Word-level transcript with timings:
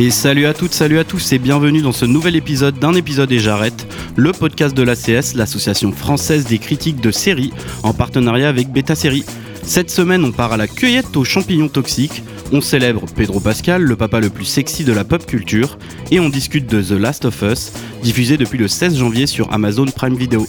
Et 0.00 0.12
salut 0.12 0.46
à 0.46 0.54
toutes, 0.54 0.74
salut 0.74 1.00
à 1.00 1.04
tous 1.04 1.32
et 1.32 1.40
bienvenue 1.40 1.82
dans 1.82 1.90
ce 1.90 2.04
nouvel 2.04 2.36
épisode 2.36 2.78
d'un 2.78 2.94
épisode 2.94 3.32
et 3.32 3.40
j'arrête, 3.40 3.84
le 4.14 4.30
podcast 4.30 4.72
de 4.72 4.84
l'ACS, 4.84 5.34
l'association 5.34 5.90
française 5.90 6.46
des 6.46 6.60
critiques 6.60 7.00
de 7.00 7.10
séries, 7.10 7.52
en 7.82 7.92
partenariat 7.92 8.48
avec 8.48 8.70
Beta 8.70 8.94
Série. 8.94 9.24
Cette 9.64 9.90
semaine, 9.90 10.24
on 10.24 10.30
part 10.30 10.52
à 10.52 10.56
la 10.56 10.68
cueillette 10.68 11.16
aux 11.16 11.24
champignons 11.24 11.66
toxiques, 11.66 12.22
on 12.52 12.60
célèbre 12.60 13.06
Pedro 13.12 13.40
Pascal, 13.40 13.82
le 13.82 13.96
papa 13.96 14.20
le 14.20 14.30
plus 14.30 14.44
sexy 14.44 14.84
de 14.84 14.92
la 14.92 15.02
pop 15.02 15.26
culture, 15.26 15.76
et 16.12 16.20
on 16.20 16.28
discute 16.28 16.70
de 16.70 16.80
The 16.80 16.92
Last 16.92 17.24
of 17.24 17.42
Us, 17.42 17.72
diffusé 18.04 18.36
depuis 18.36 18.58
le 18.58 18.68
16 18.68 18.98
janvier 18.98 19.26
sur 19.26 19.52
Amazon 19.52 19.86
Prime 19.86 20.14
Video. 20.14 20.46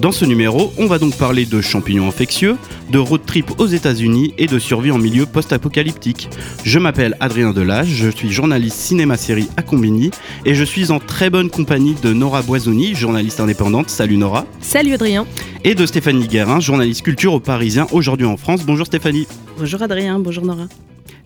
Dans 0.00 0.12
ce 0.12 0.24
numéro, 0.26 0.72
on 0.76 0.86
va 0.86 0.98
donc 0.98 1.16
parler 1.16 1.46
de 1.46 1.60
champignons 1.62 2.06
infectieux, 2.08 2.56
de 2.90 2.98
road 2.98 3.22
trip 3.24 3.58
aux 3.58 3.66
États-Unis 3.66 4.34
et 4.36 4.46
de 4.46 4.58
survie 4.58 4.90
en 4.90 4.98
milieu 4.98 5.24
post-apocalyptique. 5.24 6.28
Je 6.62 6.78
m'appelle 6.78 7.16
Adrien 7.20 7.52
Delage, 7.52 7.88
je 7.88 8.10
suis 8.10 8.30
journaliste 8.30 8.76
cinéma-série 8.76 9.48
à 9.56 9.62
Combini 9.62 10.10
et 10.44 10.54
je 10.54 10.64
suis 10.64 10.90
en 10.90 10.98
très 10.98 11.30
bonne 11.30 11.48
compagnie 11.48 11.94
de 12.02 12.12
Nora 12.12 12.42
Boisoni, 12.42 12.94
journaliste 12.94 13.40
indépendante. 13.40 13.88
Salut 13.88 14.18
Nora. 14.18 14.46
Salut 14.60 14.92
Adrien. 14.92 15.26
Et 15.62 15.74
de 15.74 15.86
Stéphanie 15.86 16.28
Guérin, 16.28 16.60
journaliste 16.60 17.02
culture 17.02 17.32
au 17.32 17.40
Parisien 17.40 17.86
aujourd'hui 17.90 18.26
en 18.26 18.36
France. 18.36 18.64
Bonjour 18.66 18.86
Stéphanie. 18.86 19.26
Bonjour 19.58 19.80
Adrien, 19.80 20.18
bonjour 20.18 20.44
Nora. 20.44 20.66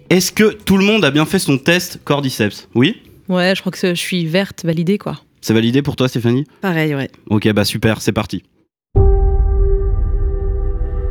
Est-ce 0.09 0.31
que 0.31 0.53
tout 0.53 0.77
le 0.77 0.85
monde 0.85 1.05
a 1.05 1.11
bien 1.11 1.27
fait 1.27 1.41
son 1.41 1.59
test 1.59 1.99
Cordyceps? 2.05 2.69
Oui? 2.77 2.97
Ouais, 3.29 3.55
je 3.57 3.61
crois 3.61 3.73
que 3.73 3.79
je 3.79 3.95
suis 3.95 4.25
verte, 4.27 4.65
validée 4.65 4.99
quoi. 4.99 5.21
C'est 5.41 5.55
validé 5.55 5.83
pour 5.83 5.97
toi 5.97 6.07
Stéphanie? 6.07 6.45
Pareil, 6.61 6.95
ouais. 6.95 7.11
Ok, 7.29 7.51
bah 7.53 7.65
super, 7.65 8.01
c'est 8.01 8.13
parti. 8.13 8.45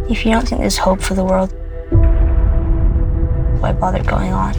If 0.09 0.25
you 0.25 0.31
don't 0.31 0.47
think 0.47 0.61
there's 0.61 0.77
hope 0.77 1.01
for 1.01 1.15
the 1.15 1.23
world, 1.23 1.51
why 3.59 3.73
bother 3.73 4.01
going 4.03 4.31
on? 4.31 4.53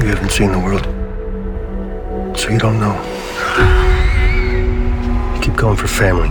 You 0.00 0.08
haven't 0.14 0.30
seen 0.30 0.52
the 0.52 0.60
world, 0.60 0.86
so 2.38 2.50
you 2.50 2.58
don't 2.58 2.78
know. 2.78 2.94
You 5.34 5.40
keep 5.40 5.56
going 5.56 5.76
for 5.76 5.88
family. 5.88 6.28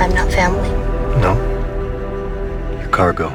I'm 0.00 0.14
not 0.14 0.32
family. 0.32 0.70
No? 1.20 1.36
You're 2.80 2.90
cargo. 2.90 3.30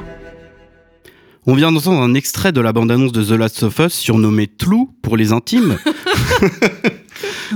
On 1.45 1.53
vient 1.53 1.71
d'entendre 1.71 2.01
un 2.01 2.15
extrait 2.15 2.51
de 2.51 2.61
la 2.61 2.73
bande-annonce 2.73 3.11
de 3.11 3.23
The 3.23 3.37
Last 3.37 3.61
of 3.61 3.79
Us 3.79 3.93
surnommé 3.93 4.47
Tlou 4.47 4.89
pour 5.03 5.17
les 5.17 5.33
intimes. 5.33 5.77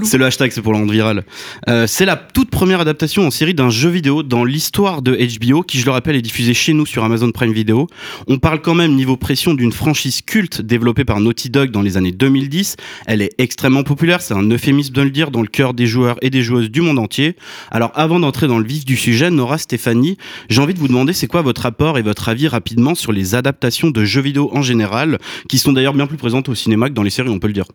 c'est 0.04 0.18
le 0.18 0.26
hashtag, 0.26 0.52
c'est 0.52 0.62
pour 0.62 0.74
le 0.74 0.80
rendre 0.80 0.92
viral. 0.92 1.24
Euh, 1.68 1.88
c'est 1.88 2.06
la 2.06 2.16
toute 2.16 2.50
première 2.50 2.80
adaptation 2.80 3.26
en 3.26 3.32
série 3.32 3.54
d'un 3.54 3.70
jeu 3.70 3.90
vidéo 3.90 4.24
dans 4.24 4.44
l'histoire 4.44 5.02
de 5.02 5.18
HBO, 5.40 5.64
qui 5.64 5.80
je 5.80 5.86
le 5.86 5.92
rappelle 5.92 6.16
est 6.16 6.22
diffusé 6.22 6.54
chez 6.54 6.74
nous 6.74 6.86
sur 6.86 7.04
Amazon 7.04 7.32
Prime 7.32 7.54
Video. 7.54 7.88
On 8.28 8.38
parle 8.38 8.62
quand 8.62 8.76
même 8.76 8.96
niveau 8.96 9.18
pression 9.18 9.54
d'une 9.54 9.72
franchise 9.72 10.22
culte 10.22 10.62
développée 10.62 11.06
par 11.06 11.20
Naughty 11.20 11.50
Dog 11.50 11.72
dans 11.72 11.82
les 11.82 11.98
années 11.98 12.12
2010. 12.12 12.76
Elle 13.06 13.22
est 13.22 13.34
extrêmement 13.38 13.84
populaire, 13.84 14.22
c'est 14.22 14.34
un 14.34 14.50
euphémisme 14.50 14.94
de 14.94 15.02
le 15.02 15.12
dire, 15.12 15.32
dans 15.32 15.42
le 15.42 15.48
cœur 15.48 15.74
des 15.74 15.88
joueurs 15.88 16.18
et 16.22 16.30
des 16.30 16.42
joueuses 16.42 16.70
du 16.70 16.82
monde 16.82 17.00
entier. 17.00 17.36
Alors 17.72 17.92
avant 17.96 18.20
d'entrer 18.20 18.48
dans 18.48 18.60
le 18.60 18.66
vif 18.66 18.86
du 18.86 18.96
sujet, 18.96 19.30
Nora, 19.30 19.58
Stéphanie, 19.58 20.18
j'ai 20.50 20.62
envie 20.62 20.74
de 20.74 20.80
vous 20.80 20.88
demander 20.88 21.14
c'est 21.14 21.28
quoi 21.28 21.42
votre 21.42 21.62
rapport 21.62 21.98
et 21.98 22.02
votre 22.02 22.30
avis 22.30 22.48
rapidement 22.48 22.96
sur 22.96 23.12
les 23.12 23.36
adaptations 23.36 23.90
de 23.90 24.06
jeux 24.06 24.22
vidéo 24.22 24.50
en 24.54 24.62
général, 24.62 25.20
qui 25.48 25.58
sont 25.58 25.74
d'ailleurs 25.74 25.94
bien 25.94 26.08
plus 26.08 26.18
présentes 26.18 26.50
au 26.50 26.56
cinéma 26.56 26.90
que 26.90 26.94
dans 26.94 27.04
les 27.04 27.10
séries, 27.10 27.30
on 27.30 27.40
peut 27.40 27.48
le 27.48 27.54
dire? 27.54 27.66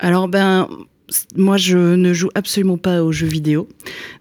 Alors, 0.00 0.28
ben, 0.28 0.66
moi, 1.36 1.58
je 1.58 1.76
ne 1.76 2.12
joue 2.12 2.30
absolument 2.34 2.78
pas 2.78 3.02
aux 3.02 3.12
jeux 3.12 3.26
vidéo. 3.26 3.68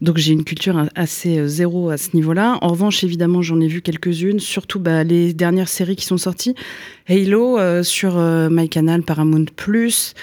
Donc, 0.02 0.18
j'ai 0.18 0.34
une 0.34 0.44
culture 0.44 0.90
assez 0.94 1.40
euh, 1.40 1.48
zéro 1.48 1.90
à 1.90 1.98
ce 1.98 2.10
niveau-là. 2.16 2.58
En 2.62 2.68
revanche, 2.68 3.04
évidemment, 3.04 3.42
j'en 3.42 3.62
ai 3.62 3.68
vu 3.68 3.82
quelques-unes, 3.82 4.40
surtout 4.40 4.80
bah, 4.80 5.04
les 5.04 5.34
dernières 5.34 5.70
séries 5.70 5.96
qui 5.96 6.06
sont 6.06 6.18
sorties. 6.18 6.54
Halo 7.08 7.58
euh, 7.58 7.82
sur 7.84 8.18
euh, 8.18 8.50
MyCanal, 8.52 9.04
Paramount 9.04 9.46
Plus, 9.56 10.14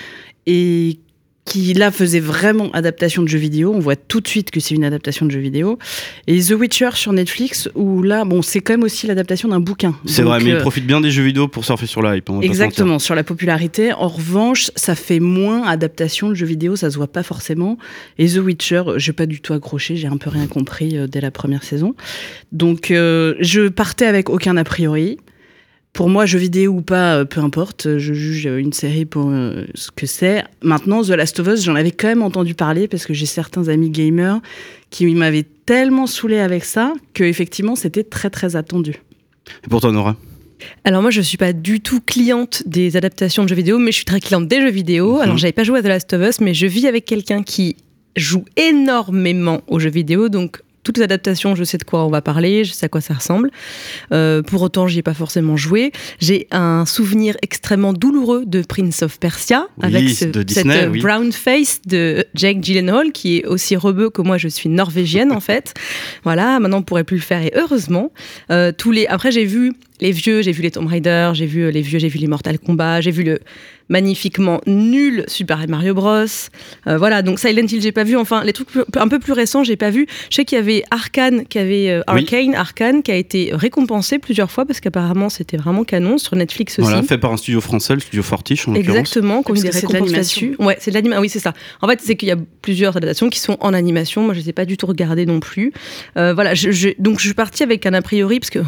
et 0.46 0.98
qui 1.46 1.72
là 1.74 1.92
faisait 1.92 2.20
vraiment 2.20 2.70
adaptation 2.72 3.22
de 3.22 3.28
jeux 3.28 3.38
vidéo. 3.38 3.72
On 3.72 3.78
voit 3.78 3.96
tout 3.96 4.20
de 4.20 4.28
suite 4.28 4.50
que 4.50 4.58
c'est 4.60 4.74
une 4.74 4.84
adaptation 4.84 5.24
de 5.24 5.30
jeux 5.30 5.40
vidéo. 5.40 5.78
Et 6.26 6.40
The 6.40 6.50
Witcher 6.50 6.90
sur 6.94 7.12
Netflix, 7.12 7.70
où 7.74 8.02
là, 8.02 8.24
bon, 8.24 8.42
c'est 8.42 8.60
quand 8.60 8.74
même 8.74 8.82
aussi 8.82 9.06
l'adaptation 9.06 9.48
d'un 9.48 9.60
bouquin. 9.60 9.94
C'est 10.06 10.22
vrai, 10.22 10.40
mais 10.42 10.50
euh, 10.50 10.56
ils 10.56 10.60
profitent 10.60 10.86
bien 10.86 11.00
des 11.00 11.12
jeux 11.12 11.22
vidéo 11.22 11.46
pour 11.46 11.64
surfer 11.64 11.86
sur 11.86 12.02
la 12.02 12.16
hype. 12.16 12.28
mentir. 12.28 12.50
Exactement, 12.50 12.98
sur 12.98 13.14
la 13.14 13.22
popularité. 13.22 13.92
En 13.92 14.08
revanche, 14.08 14.72
ça 14.74 14.96
fait 14.96 15.20
moins 15.20 15.62
adaptation 15.62 16.28
de 16.28 16.34
jeux 16.34 16.46
vidéo, 16.46 16.74
ça 16.74 16.90
se 16.90 16.96
voit 16.96 17.06
pas 17.06 17.22
forcément. 17.22 17.78
Et 18.18 18.28
The 18.28 18.38
Witcher, 18.38 18.82
j'ai 18.96 19.12
pas 19.12 19.26
du 19.26 19.40
tout 19.40 19.52
accroché, 19.52 19.94
j'ai 19.96 20.08
un 20.08 20.16
peu 20.16 20.30
rien 20.30 20.48
compris 20.48 20.98
euh, 20.98 21.06
dès 21.06 21.20
la 21.20 21.30
première 21.30 21.62
saison. 21.62 21.94
Donc, 22.50 22.90
euh, 22.90 23.34
je 23.38 23.68
partais 23.68 24.06
avec 24.06 24.30
aucun 24.30 24.56
a 24.56 24.64
priori. 24.64 25.18
Pour 25.96 26.10
moi, 26.10 26.26
jeux 26.26 26.38
vidéo 26.38 26.72
ou 26.72 26.82
pas, 26.82 27.16
euh, 27.16 27.24
peu 27.24 27.40
importe, 27.40 27.96
je 27.96 28.12
juge 28.12 28.44
une 28.44 28.74
série 28.74 29.06
pour 29.06 29.30
euh, 29.30 29.64
ce 29.74 29.90
que 29.90 30.04
c'est. 30.04 30.44
Maintenant, 30.62 31.02
The 31.02 31.08
Last 31.08 31.40
of 31.40 31.46
Us, 31.46 31.64
j'en 31.64 31.74
avais 31.74 31.90
quand 31.90 32.08
même 32.08 32.20
entendu 32.20 32.54
parler 32.54 32.86
parce 32.86 33.06
que 33.06 33.14
j'ai 33.14 33.24
certains 33.24 33.68
amis 33.68 33.88
gamers 33.88 34.42
qui 34.90 35.06
m'avaient 35.14 35.46
tellement 35.64 36.06
saoulé 36.06 36.38
avec 36.38 36.66
ça 36.66 36.92
que 37.14 37.24
effectivement, 37.24 37.76
c'était 37.76 38.04
très 38.04 38.28
très 38.28 38.56
attendu. 38.56 38.96
Et 39.64 39.68
pour 39.70 39.80
toi, 39.80 39.90
Nora? 39.90 40.16
Alors 40.84 41.00
moi 41.00 41.10
je 41.10 41.22
suis 41.22 41.38
pas 41.38 41.54
du 41.54 41.80
tout 41.80 42.00
cliente 42.02 42.62
des 42.66 42.98
adaptations 42.98 43.44
de 43.44 43.48
jeux 43.48 43.54
vidéo, 43.54 43.78
mais 43.78 43.90
je 43.90 43.96
suis 43.96 44.04
très 44.04 44.20
cliente 44.20 44.48
des 44.48 44.60
jeux 44.60 44.70
vidéo. 44.70 45.14
Mhm. 45.14 45.20
Alors 45.22 45.38
j'avais 45.38 45.52
pas 45.52 45.64
joué 45.64 45.78
à 45.78 45.82
The 45.82 45.86
Last 45.86 46.12
of 46.12 46.28
Us, 46.28 46.40
mais 46.40 46.52
je 46.52 46.66
vis 46.66 46.86
avec 46.86 47.06
quelqu'un 47.06 47.42
qui 47.42 47.74
joue 48.16 48.44
énormément 48.56 49.62
aux 49.66 49.78
jeux 49.78 49.90
vidéo, 49.90 50.28
donc 50.28 50.60
toutes 50.86 50.98
les 50.98 51.02
adaptations, 51.04 51.56
je 51.56 51.64
sais 51.64 51.78
de 51.78 51.82
quoi 51.84 52.04
on 52.06 52.10
va 52.10 52.22
parler, 52.22 52.64
je 52.64 52.72
sais 52.72 52.86
à 52.86 52.88
quoi 52.88 53.00
ça 53.00 53.14
ressemble. 53.14 53.50
Euh, 54.12 54.40
pour 54.42 54.62
autant, 54.62 54.86
j'y 54.86 55.00
ai 55.00 55.02
pas 55.02 55.14
forcément 55.14 55.56
joué. 55.56 55.90
J'ai 56.20 56.46
un 56.52 56.86
souvenir 56.86 57.36
extrêmement 57.42 57.92
douloureux 57.92 58.44
de 58.46 58.62
Prince 58.62 59.02
of 59.02 59.18
Persia, 59.18 59.66
Oui, 59.78 59.84
avec 59.86 60.08
ce- 60.10 60.24
de 60.26 60.44
Disney, 60.44 60.74
cette 60.74 60.84
euh, 60.84 60.90
oui. 60.90 61.00
brown 61.00 61.32
face 61.32 61.80
de 61.86 62.24
Jake 62.36 62.62
Gyllenhaal, 62.62 63.10
qui 63.10 63.38
est 63.38 63.46
aussi 63.46 63.74
rebeu 63.74 64.10
que 64.10 64.22
moi, 64.22 64.38
je 64.38 64.46
suis 64.46 64.68
norvégienne 64.68 65.32
en 65.32 65.40
fait. 65.50 65.74
Voilà, 66.22 66.60
maintenant 66.60 66.78
on 66.78 66.82
pourrait 66.82 67.02
plus 67.04 67.16
le 67.16 67.22
faire 67.22 67.42
et 67.42 67.52
heureusement. 67.56 68.12
Euh, 68.52 68.70
tous 68.70 68.92
les... 68.92 69.06
Après, 69.08 69.32
j'ai 69.32 69.44
vu 69.44 69.72
les 70.00 70.10
vieux, 70.12 70.42
j'ai 70.42 70.52
vu 70.52 70.62
les 70.62 70.70
Tomb 70.70 70.86
Raider, 70.86 71.30
j'ai 71.34 71.46
vu 71.46 71.62
euh, 71.62 71.70
les 71.70 71.82
vieux, 71.82 71.98
j'ai 71.98 72.08
vu 72.08 72.18
les 72.18 72.26
Mortal 72.26 72.58
Kombat, 72.58 73.00
j'ai 73.00 73.10
vu 73.10 73.22
le 73.22 73.38
magnifiquement 73.88 74.60
nul 74.66 75.24
Super 75.28 75.66
Mario 75.68 75.94
Bros. 75.94 76.24
Euh, 76.88 76.98
voilà, 76.98 77.22
donc 77.22 77.38
Silent 77.38 77.66
Hill, 77.70 77.80
j'ai 77.80 77.92
pas 77.92 78.02
vu. 78.04 78.16
Enfin, 78.16 78.42
les 78.44 78.52
trucs 78.52 78.68
un 78.96 79.08
peu 79.08 79.18
plus 79.20 79.32
récents, 79.32 79.62
j'ai 79.64 79.76
pas 79.76 79.90
vu. 79.90 80.06
Je 80.30 80.34
sais 80.36 80.44
qu'il 80.44 80.56
y 80.56 80.60
avait 80.60 80.82
Arkane, 80.90 81.46
qui 81.46 81.58
avait 81.58 81.90
euh, 81.90 82.02
Oui. 82.12 82.22
Arcane, 82.22 82.54
Arkane, 82.54 83.02
qui 83.02 83.12
a 83.12 83.14
été 83.16 83.50
récompensé 83.52 84.18
plusieurs 84.18 84.50
fois 84.50 84.64
parce 84.66 84.80
qu'apparemment 84.80 85.28
c'était 85.28 85.56
vraiment 85.56 85.84
canon 85.84 86.18
sur 86.18 86.34
Netflix 86.36 86.78
aussi. 86.78 86.88
Voilà, 86.88 87.02
fait 87.04 87.18
par 87.18 87.32
un 87.32 87.36
studio 87.36 87.60
français, 87.60 87.94
le 87.94 88.00
studio 88.00 88.22
Fortiche 88.22 88.66
en 88.66 88.72
l'occurrence. 88.72 88.98
Exactement, 88.98 89.42
qu'on 89.42 89.52
des 89.52 89.70
récompenses 89.70 90.10
là-dessus. 90.10 90.56
Ouais, 90.58 90.76
c'est 90.80 90.90
de 90.90 90.96
l'animation. 90.96 91.22
Oui, 91.22 91.28
c'est 91.28 91.38
ça. 91.38 91.52
En 91.80 91.88
fait, 91.88 92.00
c'est 92.02 92.16
qu'il 92.16 92.28
y 92.28 92.32
a 92.32 92.36
plusieurs 92.62 92.96
adaptations 92.96 93.30
qui 93.30 93.38
sont 93.38 93.56
en 93.60 93.72
animation. 93.72 94.22
Moi, 94.22 94.34
je 94.34 94.40
les 94.40 94.48
ai 94.50 94.52
pas 94.52 94.64
du 94.64 94.76
tout 94.76 94.86
regardées 94.86 95.26
non 95.26 95.38
plus. 95.40 95.72
Euh, 96.16 96.34
voilà, 96.34 96.54
je, 96.54 96.70
je- 96.72 96.88
donc 96.98 97.18
je 97.20 97.26
suis 97.26 97.34
partie 97.34 97.62
avec 97.62 97.86
un 97.86 97.94
a 97.94 98.02
priori 98.02 98.40
parce 98.40 98.50
que 98.50 98.58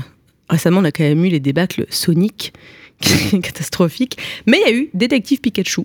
récemment 0.48 0.80
on 0.80 0.84
a 0.84 0.92
quand 0.92 1.04
même 1.04 1.24
eu 1.24 1.28
les 1.28 1.40
débâcles 1.40 1.86
Sonic, 1.90 2.52
qui 3.00 3.36
est 3.36 3.40
catastrophique. 3.42 4.18
Mais 4.46 4.58
il 4.64 4.70
y 4.70 4.72
a 4.72 4.76
eu 4.76 4.90
Détective 4.94 5.40
Pikachu. 5.40 5.82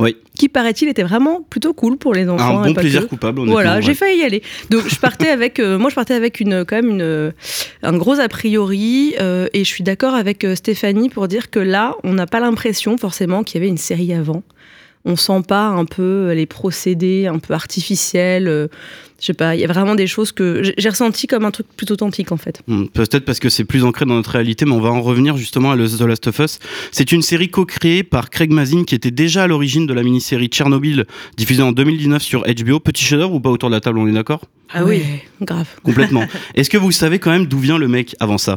Oui. 0.00 0.16
Qui 0.36 0.48
paraît-il 0.48 0.88
était 0.88 1.02
vraiment 1.02 1.42
plutôt 1.42 1.72
cool 1.72 1.96
pour 1.96 2.14
les 2.14 2.28
enfants. 2.28 2.60
Un 2.60 2.66
bon 2.68 2.74
plaisir 2.74 3.02
que. 3.02 3.06
coupable. 3.06 3.42
Voilà, 3.46 3.80
j'ai 3.80 3.94
failli 3.94 4.20
y 4.20 4.24
aller. 4.24 4.42
Donc 4.70 4.88
je 4.88 4.96
partais 4.96 5.28
avec, 5.30 5.60
euh, 5.60 5.78
moi 5.78 5.90
je 5.90 5.94
partais 5.94 6.14
avec 6.14 6.40
une 6.40 6.64
quand 6.64 6.76
même 6.76 6.90
une 6.90 7.02
euh, 7.02 7.30
un 7.82 7.96
gros 7.96 8.18
a 8.18 8.28
priori 8.28 9.14
euh, 9.20 9.46
et 9.52 9.60
je 9.60 9.68
suis 9.68 9.84
d'accord 9.84 10.14
avec 10.14 10.46
Stéphanie 10.54 11.10
pour 11.10 11.28
dire 11.28 11.50
que 11.50 11.60
là 11.60 11.94
on 12.02 12.12
n'a 12.12 12.26
pas 12.26 12.40
l'impression 12.40 12.98
forcément 12.98 13.44
qu'il 13.44 13.60
y 13.60 13.62
avait 13.62 13.70
une 13.70 13.78
série 13.78 14.12
avant. 14.12 14.42
On 15.04 15.16
sent 15.16 15.42
pas 15.46 15.66
un 15.68 15.84
peu 15.84 16.32
les 16.34 16.46
procédés 16.46 17.26
un 17.26 17.38
peu 17.38 17.52
artificiels. 17.54 18.48
euh, 18.48 18.68
je 19.20 19.26
sais 19.26 19.34
pas, 19.34 19.54
il 19.54 19.60
y 19.60 19.64
a 19.64 19.66
vraiment 19.68 19.94
des 19.94 20.06
choses 20.06 20.32
que 20.32 20.62
j'ai- 20.76 20.88
ressenti 20.88 21.26
comme 21.26 21.44
un 21.46 21.50
truc 21.50 21.66
plutôt 21.76 21.94
authentique 21.94 22.30
en 22.32 22.36
fait. 22.36 22.60
Hmm, 22.66 22.86
Peut-être 22.86 23.24
parce 23.24 23.38
que 23.38 23.48
c'est 23.48 23.64
plus 23.64 23.82
ancré 23.84 24.04
dans 24.06 24.14
notre 24.14 24.30
réalité, 24.32 24.64
mais 24.66 24.72
on 24.72 24.80
va 24.80 24.90
en 24.90 25.00
revenir 25.00 25.36
justement 25.36 25.70
à 25.70 25.76
The 25.76 26.00
Last 26.02 26.26
of 26.26 26.38
Us. 26.40 26.58
C'est 26.92 27.10
une 27.12 27.22
série 27.22 27.48
co-créée 27.48 28.02
par 28.02 28.28
Craig 28.28 28.50
Mazin 28.52 28.84
qui 28.84 28.94
était 28.94 29.10
déjà 29.10 29.44
à 29.44 29.46
l'origine 29.46 29.86
de 29.86 29.94
la 29.94 30.02
mini-série 30.02 30.48
Tchernobyl 30.48 31.04
diffusée 31.36 31.62
en 31.62 31.72
2019 31.72 32.22
sur 32.22 32.44
HBO. 32.44 32.80
Petit 32.80 33.04
chef-d'œuvre 33.04 33.34
ou 33.34 33.40
pas 33.40 33.50
autour 33.50 33.70
de 33.70 33.74
la 33.74 33.80
table, 33.80 33.98
on 33.98 34.06
est 34.08 34.12
d'accord? 34.12 34.42
Ah 34.72 34.84
oui. 34.84 35.02
Grave. 35.40 35.68
Complètement. 35.82 36.24
Est-ce 36.54 36.68
que 36.68 36.76
vous 36.78 36.92
savez 36.92 37.18
quand 37.18 37.30
même 37.30 37.46
d'où 37.46 37.58
vient 37.58 37.78
le 37.78 37.88
mec 37.88 38.16
avant 38.20 38.38
ça? 38.38 38.56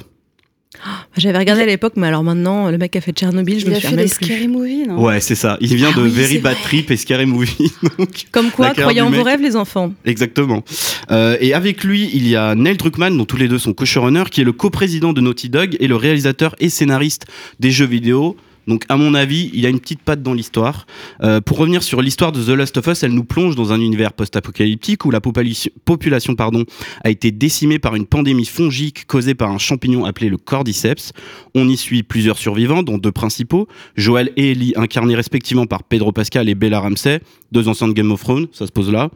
J'avais 1.16 1.38
regardé 1.40 1.64
à 1.64 1.66
l'époque, 1.66 1.94
mais 1.96 2.08
alors 2.08 2.24
maintenant, 2.24 2.70
le 2.70 2.78
mec 2.78 2.96
a 2.96 3.02
fait 3.02 3.12
Tchernobyl, 3.12 3.60
je 3.60 3.66
Il 3.66 3.72
me 3.72 3.76
a 3.76 3.76
souviens 3.76 3.90
fait 3.90 3.96
même 3.96 4.06
des 4.06 4.12
plus. 4.14 4.26
scary 4.26 4.48
movies, 4.48 4.88
non? 4.88 5.02
Ouais, 5.04 5.20
c'est 5.22 5.34
ça. 5.36 5.58
Il 5.60 5.76
vient 5.76 5.90
Ah 5.94 5.98
de 5.98 6.04
oui, 6.04 6.10
Very 6.10 6.38
Bad. 6.38 6.58
Trip 6.62 6.92
et 6.92 6.98
Scary 6.98 7.26
Movie. 7.26 7.72
donc, 7.98 8.26
Comme 8.32 8.52
quoi, 8.52 8.72
croyez 8.74 9.02
en 9.02 9.10
vos 9.10 9.24
rêves, 9.24 9.42
les 9.42 9.56
enfants. 9.56 9.94
Exactement. 10.06 10.64
Euh, 11.10 11.36
et 11.40 11.54
avec 11.54 11.84
lui, 11.84 12.10
il 12.14 12.28
y 12.28 12.36
a 12.36 12.54
Neil 12.54 12.78
Druckmann, 12.78 13.18
dont 13.18 13.26
tous 13.26 13.38
les 13.38 13.48
deux 13.48 13.58
sont 13.60 13.74
co-showrunners, 13.74 14.26
qui 14.30 14.42
est 14.42 14.44
le 14.44 14.52
coprésident 14.54 15.14
de 15.14 15.22
Naughty 15.22 15.50
Dog 15.50 15.78
et 15.80 15.88
le 15.88 15.96
réalisateur 15.96 16.56
et 16.60 16.70
scénariste 16.70 17.26
des 17.60 17.72
jeux 17.72 17.86
vidéo. 17.88 18.36
Donc, 18.68 18.84
à 18.90 18.98
mon 18.98 19.14
avis, 19.14 19.50
il 19.54 19.66
a 19.66 19.70
une 19.70 19.80
petite 19.80 20.02
patte 20.02 20.22
dans 20.22 20.34
l'histoire. 20.34 20.86
Euh, 21.24 21.42
pour 21.42 21.58
revenir 21.58 21.84
sur 21.84 22.02
l'histoire 22.02 22.32
de 22.32 22.44
The 22.44 22.50
Last 22.50 22.78
of 22.78 22.88
Us, 22.88 23.04
elle 23.04 23.14
nous 23.14 23.24
plonge 23.24 23.56
dans 23.56 23.72
un 23.72 23.80
univers 23.80 24.14
post-apocalyptique 24.14 25.06
où 25.06 25.12
la 25.12 25.22
population, 25.22 26.36
pardon, 26.36 26.66
a 27.04 27.10
été 27.10 27.32
décimée 27.32 27.80
par 27.80 27.96
une 27.96 28.06
pandémie 28.06 28.46
fongique 28.46 29.06
causée 29.08 29.36
par 29.36 29.52
un 29.52 29.58
champignon 29.58 30.06
appelé 30.06 30.30
le 30.30 30.38
cordyceps. 30.38 31.14
On 31.56 31.68
y 31.70 31.78
suit 31.78 32.04
plusieurs 32.04 32.38
survivants, 32.38 32.84
dont 32.84 32.98
deux 32.98 33.12
principaux, 33.12 33.68
Joel 33.96 34.32
et 34.36 34.52
Ellie, 34.52 34.74
incarnés 34.76 35.16
respectivement 35.16 35.66
par 35.66 35.84
Pedro 35.84 36.12
Pascal 36.12 36.50
et 36.50 36.56
Bella 36.56 36.80
Ramsey, 36.80 37.22
deux 37.52 37.68
anciens 37.68 37.88
de 37.88 37.94
Game 37.94 38.12
of 38.12 38.22
Thrones, 38.22 38.48
ça 38.52 38.68
se 38.68 38.72
pose 38.72 38.92
là. 38.92 39.10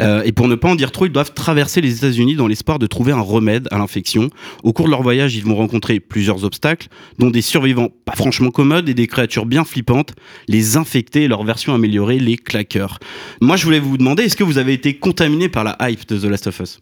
Euh, 0.00 0.22
et 0.24 0.32
pour 0.32 0.48
ne 0.48 0.54
pas 0.54 0.68
en 0.68 0.74
dire 0.74 0.92
trop, 0.92 1.06
ils 1.06 1.12
doivent 1.12 1.34
traverser 1.34 1.80
les 1.80 1.96
États-Unis 1.98 2.36
dans 2.36 2.46
l'espoir 2.46 2.78
de 2.78 2.86
trouver 2.86 3.12
un 3.12 3.20
remède 3.20 3.68
à 3.70 3.78
l'infection. 3.78 4.30
Au 4.62 4.72
cours 4.72 4.86
de 4.86 4.90
leur 4.90 5.02
voyage, 5.02 5.36
ils 5.36 5.44
vont 5.44 5.56
rencontrer 5.56 6.00
plusieurs 6.00 6.44
obstacles, 6.44 6.88
dont 7.18 7.30
des 7.30 7.42
survivants 7.42 7.88
pas 8.04 8.14
franchement 8.14 8.50
commodes 8.50 8.88
des 8.94 9.06
créatures 9.06 9.46
bien 9.46 9.64
flippantes, 9.64 10.14
les 10.48 10.76
infectés 10.76 11.24
et 11.24 11.28
leur 11.28 11.44
version 11.44 11.74
améliorée, 11.74 12.18
les 12.18 12.36
claqueurs. 12.36 12.98
Moi, 13.40 13.56
je 13.56 13.64
voulais 13.64 13.80
vous 13.80 13.98
demander, 13.98 14.24
est-ce 14.24 14.36
que 14.36 14.44
vous 14.44 14.58
avez 14.58 14.72
été 14.72 14.94
contaminé 14.96 15.48
par 15.48 15.64
la 15.64 15.76
hype 15.80 16.08
de 16.08 16.18
The 16.18 16.24
Last 16.24 16.46
of 16.46 16.60
Us? 16.60 16.80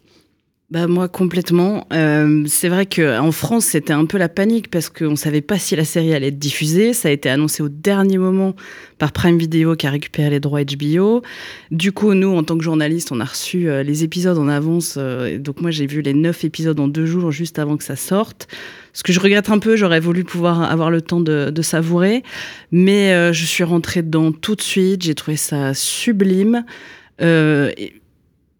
Bah 0.71 0.87
moi 0.87 1.07
complètement. 1.07 1.85
Euh, 1.93 2.45
c'est 2.47 2.67
vrai 2.67 2.87
qu'en 2.87 3.31
France 3.31 3.65
c'était 3.65 3.93
un 3.93 4.05
peu 4.05 4.17
la 4.17 4.27
panique 4.27 4.71
parce 4.71 4.89
qu'on 4.89 5.15
savait 5.15 5.41
pas 5.41 5.59
si 5.59 5.75
la 5.75 5.85
série 5.85 6.15
allait 6.15 6.29
être 6.29 6.39
diffusée. 6.39 6.93
Ça 6.93 7.09
a 7.09 7.11
été 7.11 7.29
annoncé 7.29 7.61
au 7.61 7.69
dernier 7.69 8.17
moment 8.17 8.55
par 8.97 9.11
Prime 9.11 9.37
Video 9.37 9.75
qui 9.75 9.85
a 9.85 9.91
récupéré 9.91 10.31
les 10.31 10.39
droits 10.39 10.63
HBO. 10.63 11.21
Du 11.69 11.91
coup 11.91 12.15
nous 12.15 12.35
en 12.35 12.43
tant 12.43 12.57
que 12.57 12.63
journalistes 12.63 13.11
on 13.11 13.19
a 13.19 13.25
reçu 13.25 13.69
euh, 13.69 13.83
les 13.83 14.03
épisodes 14.03 14.37
en 14.39 14.47
avance. 14.47 14.95
euh, 14.97 15.37
donc 15.37 15.61
moi 15.61 15.69
j'ai 15.69 15.85
vu 15.85 16.01
les 16.01 16.13
neuf 16.15 16.43
épisodes 16.43 16.79
en 16.79 16.87
deux 16.87 17.05
jours 17.05 17.29
juste 17.31 17.59
avant 17.59 17.77
que 17.77 17.83
ça 17.83 17.95
sorte. 17.95 18.47
Ce 18.93 19.03
que 19.03 19.13
je 19.13 19.19
regrette 19.19 19.49
un 19.49 19.59
peu, 19.59 19.75
j'aurais 19.75 19.99
voulu 19.99 20.23
pouvoir 20.23 20.63
avoir 20.63 20.89
le 20.89 21.01
temps 21.01 21.21
de, 21.21 21.51
de 21.51 21.61
savourer, 21.61 22.23
mais 22.71 23.11
euh, 23.13 23.31
je 23.33 23.45
suis 23.45 23.63
rentrée 23.63 24.01
dedans 24.01 24.31
tout 24.31 24.55
de 24.55 24.61
suite. 24.61 25.03
J'ai 25.03 25.13
trouvé 25.13 25.37
ça 25.37 25.73
sublime. 25.75 26.63
Euh, 27.21 27.71
et 27.77 27.93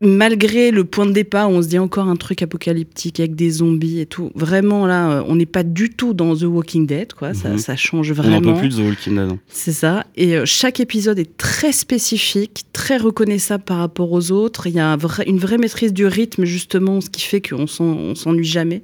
malgré 0.04 0.72
le 0.72 0.84
point 0.84 1.06
de 1.06 1.12
départ 1.12 1.50
où 1.50 1.54
on 1.54 1.62
se 1.62 1.68
dit 1.68 1.80
encore 1.80 2.08
un 2.08 2.16
truc 2.16 2.42
apocalyptique 2.42 3.20
avec 3.20 3.36
des 3.36 3.50
zombies 3.50 4.00
et 4.00 4.06
tout, 4.06 4.32
vraiment 4.36 4.86
là, 4.86 5.12
euh, 5.20 5.24
on 5.28 5.36
n'est 5.36 5.46
pas 5.46 5.64
du 5.64 5.90
tout 5.90 6.14
dans 6.14 6.36
The 6.36 6.44
Walking 6.44 6.86
Dead, 6.86 7.14
quoi. 7.14 7.34
Ça, 7.34 7.50
Mhm. 7.50 7.58
ça 7.58 7.76
change 7.76 8.12
On 8.12 8.16
n'en 8.16 8.22
vraiment. 8.22 8.54
peut 8.54 8.60
plus 8.60 8.70
de 8.70 8.76
The 8.84 8.86
Walking 8.86 9.16
Dead. 9.16 9.32
hein. 9.32 9.40
C'est 9.48 9.72
ça. 9.72 10.06
Et 10.16 10.36
euh, 10.38 10.44
chaque 10.46 10.80
épisode 10.80 11.18
est 11.20 11.38
très 11.38 11.72
spécifique, 11.72 12.66
très 12.74 12.98
reconnaissable 12.98 13.64
par 13.64 13.78
rapport 13.78 14.12
aux 14.12 14.32
autres. 14.32 14.68
Il 14.68 14.74
y 14.74 14.80
a 14.80 14.88
un 14.88 14.98
vrai- 14.98 15.26
une 15.28 15.40
vraie 15.40 15.58
maîtrise 15.58 15.94
du 15.94 16.06
rythme, 16.06 16.46
justement, 16.46 17.02
ce 17.02 17.10
qui 17.10 17.22
fait 17.22 17.42
qu'on 17.42 17.68
s'en- 17.68 17.86
on 17.86 18.16
s'ennuie 18.16 18.44
jamais. 18.44 18.84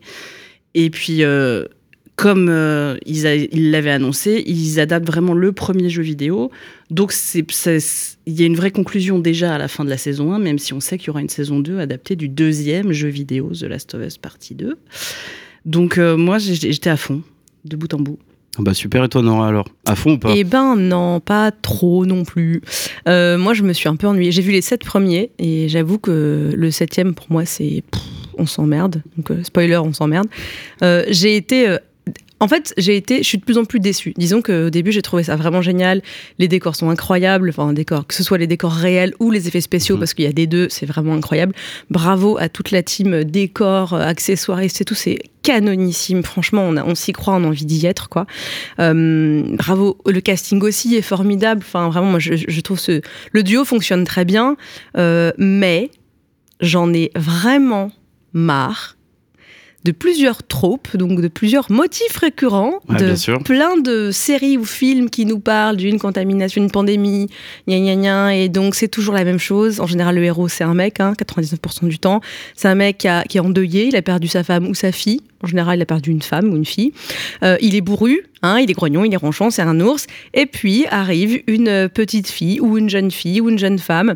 Et 0.75 0.89
puis, 0.89 1.23
euh, 1.23 1.65
comme 2.21 2.47
euh, 2.49 2.97
ils 3.05 3.25
a- 3.27 3.35
ils 3.35 3.71
l'avaient 3.71 3.91
annoncé, 3.91 4.43
ils 4.45 4.77
adaptent 4.81 5.07
vraiment 5.07 5.33
le 5.33 5.53
premier 5.53 5.89
jeu 5.89 6.01
vidéo. 6.03 6.51
Donc, 6.91 7.13
il 7.33 8.33
y 8.33 8.43
a 8.43 8.45
une 8.45 8.55
vraie 8.57 8.71
conclusion 8.71 9.19
déjà 9.19 9.55
à 9.55 9.57
la 9.57 9.69
fin 9.69 9.85
de 9.85 9.89
la 9.89 9.97
saison 9.97 10.33
1, 10.33 10.39
même 10.39 10.59
si 10.59 10.73
on 10.73 10.81
sait 10.81 10.97
qu'il 10.97 11.07
y 11.07 11.09
aura 11.11 11.21
une 11.21 11.29
saison 11.29 11.59
2 11.61 11.79
adaptée 11.79 12.17
du 12.17 12.27
deuxième 12.27 12.91
jeu 12.91 13.07
vidéo, 13.07 13.51
The 13.57 13.63
Last 13.63 13.95
of 13.95 14.05
Us 14.05 14.17
Partie 14.17 14.53
2. 14.53 14.77
Donc, 15.65 15.97
euh, 15.97 16.17
moi, 16.17 16.39
j'étais 16.39 16.89
à 16.89 16.97
fond, 16.97 17.21
de 17.63 17.77
bout 17.77 17.93
en 17.93 17.99
bout. 17.99 18.19
Ah 18.57 18.61
Bah 18.63 18.73
super, 18.73 19.05
et 19.05 19.09
toi 19.09 19.21
Nora 19.21 19.47
alors? 19.47 19.69
À 19.85 19.95
fond 19.95 20.13
ou 20.13 20.17
pas? 20.17 20.33
Eh 20.35 20.43
ben 20.43 20.75
non, 20.75 21.21
pas 21.21 21.51
trop 21.51 22.05
non 22.05 22.25
plus. 22.25 22.61
Euh, 23.07 23.37
moi, 23.37 23.53
je 23.53 23.63
me 23.63 23.71
suis 23.71 23.87
un 23.87 23.95
peu 23.95 24.07
ennuyée. 24.07 24.31
J'ai 24.33 24.41
vu 24.41 24.51
les 24.51 24.61
sept 24.61 24.83
premiers 24.83 25.31
et 25.39 25.69
j'avoue 25.69 25.99
que 25.99 26.51
le 26.53 26.71
septième, 26.71 27.13
pour 27.13 27.27
moi, 27.29 27.45
c'est 27.45 27.83
pff, 27.89 28.01
on 28.37 28.45
s'emmerde. 28.45 29.01
Donc 29.15 29.31
euh, 29.31 29.43
spoiler, 29.43 29.77
on 29.77 29.93
s'emmerde. 29.93 30.27
Euh, 30.83 31.05
j'ai 31.09 31.37
été 31.37 31.69
euh, 31.69 31.77
en 32.39 32.47
fait, 32.47 32.73
j'ai 32.77 32.95
été, 32.95 33.17
je 33.17 33.23
suis 33.27 33.37
de 33.37 33.43
plus 33.43 33.57
en 33.57 33.65
plus 33.65 33.79
déçue. 33.79 34.13
Disons 34.17 34.41
qu'au 34.41 34.69
début, 34.69 34.91
j'ai 34.91 35.01
trouvé 35.01 35.23
ça 35.23 35.35
vraiment 35.35 35.61
génial. 35.61 36.01
Les 36.37 36.47
décors 36.47 36.75
sont 36.75 36.89
incroyables, 36.89 37.49
enfin, 37.49 37.73
décors, 37.73 38.07
que 38.07 38.13
ce 38.13 38.23
soit 38.23 38.37
les 38.37 38.47
décors 38.47 38.71
réels 38.73 39.13
ou 39.19 39.29
les 39.31 39.47
effets 39.47 39.61
spéciaux, 39.61 39.95
Mhm. 39.95 39.99
parce 39.99 40.13
qu'il 40.13 40.25
y 40.25 40.27
a 40.29 40.31
des 40.33 40.47
deux, 40.47 40.67
c'est 40.69 40.85
vraiment 40.85 41.13
incroyable. 41.15 41.53
Bravo 41.89 42.37
à 42.39 42.47
toute 42.49 42.71
la 42.71 42.81
team 42.83 43.23
décors, 43.23 43.93
euh, 43.93 44.01
accessoiristes 44.01 44.79
et 44.81 44.85
tout, 44.85 44.95
c'est 44.95 45.19
canonissime. 45.43 46.23
Franchement, 46.23 46.63
on, 46.67 46.77
a- 46.77 46.83
on 46.85 46.95
s'y 46.95 47.11
croit, 47.11 47.33
on 47.35 47.43
a 47.43 47.47
envie 47.47 47.65
d'y 47.65 47.85
être, 47.85 48.09
quoi. 48.09 48.25
Euh, 48.79 49.43
bravo, 49.57 49.97
le 50.05 50.21
casting 50.21 50.61
aussi 50.63 50.95
est 50.95 51.01
formidable. 51.01 51.61
Enfin, 51.65 51.89
vraiment, 51.89 52.11
moi, 52.11 52.19
je, 52.19 52.33
je 52.35 52.61
trouve 52.61 52.79
ce, 52.79 53.01
le 53.31 53.43
duo 53.43 53.65
fonctionne 53.65 54.03
très 54.05 54.25
bien, 54.25 54.55
euh, 54.97 55.31
mais 55.37 55.91
j'en 56.61 56.93
ai 56.93 57.11
vraiment 57.15 57.91
marre 58.33 58.95
de 59.85 59.91
plusieurs 59.93 60.43
tropes, 60.45 60.97
donc 60.97 61.21
de 61.21 61.27
plusieurs 61.29 61.71
motifs 61.71 62.17
récurrents, 62.17 62.79
Ouais, 62.89 62.97
de 62.97 63.15
plein 63.43 63.77
de 63.77 64.11
séries 64.11 64.57
ou 64.57 64.65
films 64.65 65.09
qui 65.09 65.25
nous 65.25 65.39
parlent 65.39 65.77
d'une 65.77 65.99
contamination, 65.99 66.61
d'une 66.61 66.69
pandémie, 66.71 67.27
gna 67.67 67.79
gna 67.79 67.95
gna, 67.95 68.35
et 68.35 68.49
donc 68.49 68.75
c'est 68.75 68.89
toujours 68.89 69.13
la 69.13 69.23
même 69.23 69.39
chose. 69.39 69.79
En 69.79 69.87
général, 69.87 70.15
le 70.15 70.23
héros, 70.23 70.49
c'est 70.49 70.65
un 70.65 70.73
mec, 70.73 70.99
hein, 70.99 71.13
99% 71.17 71.87
du 71.87 71.97
temps. 71.97 72.19
C'est 72.55 72.67
un 72.67 72.75
mec 72.75 72.97
qui, 72.97 73.07
a- 73.07 73.23
qui 73.23 73.37
est 73.37 73.41
endeuillé, 73.41 73.85
il 73.87 73.95
a 73.95 74.01
perdu 74.01 74.27
sa 74.27 74.43
femme 74.43 74.67
ou 74.67 74.73
sa 74.75 74.91
fille. 74.91 75.21
En 75.41 75.47
général, 75.47 75.79
il 75.79 75.81
a 75.81 75.85
perdu 75.85 76.11
une 76.11 76.21
femme 76.21 76.51
ou 76.51 76.57
une 76.57 76.65
fille. 76.65 76.91
Euh, 77.43 77.55
il 77.61 77.73
est 77.75 77.81
bourru, 77.81 78.25
hein, 78.41 78.59
il 78.59 78.69
est 78.69 78.73
grognon, 78.73 79.05
il 79.05 79.13
est 79.13 79.17
ronchon, 79.17 79.49
c'est 79.49 79.61
un 79.61 79.79
ours. 79.79 80.07
Et 80.33 80.45
puis 80.45 80.85
arrive 80.91 81.41
une 81.47 81.87
petite 81.87 82.27
fille 82.27 82.59
ou 82.59 82.77
une 82.77 82.89
jeune 82.89 83.11
fille 83.11 83.39
ou 83.39 83.47
une 83.49 83.57
jeune 83.59 83.79
femme 83.79 84.15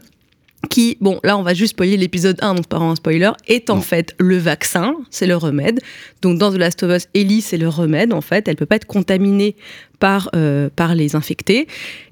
qui, 0.69 0.97
bon, 1.01 1.19
là, 1.23 1.37
on 1.37 1.43
va 1.43 1.53
juste 1.53 1.71
spoiler 1.71 1.97
l'épisode 1.97 2.37
1, 2.41 2.55
donc 2.55 2.63
c'est 2.63 2.69
pas 2.69 2.77
vraiment 2.77 2.93
un 2.93 2.95
spoiler, 2.95 3.31
est 3.47 3.69
en 3.69 3.75
Non. 3.75 3.81
fait 3.81 4.15
le 4.17 4.37
vaccin, 4.37 4.95
c'est 5.09 5.27
le 5.27 5.35
remède. 5.35 5.79
Donc, 6.21 6.37
dans 6.39 6.51
The 6.51 6.57
Last 6.57 6.83
of 6.83 6.95
Us, 6.95 7.07
Ellie, 7.13 7.41
c'est 7.41 7.57
le 7.57 7.67
remède, 7.67 8.13
en 8.13 8.21
fait. 8.21 8.47
Elle 8.47 8.55
peut 8.55 8.65
pas 8.65 8.77
être 8.77 8.87
contaminée 8.87 9.55
par, 9.99 10.29
euh, 10.35 10.69
par 10.75 10.95
les 10.95 11.15
infectés. 11.15 11.67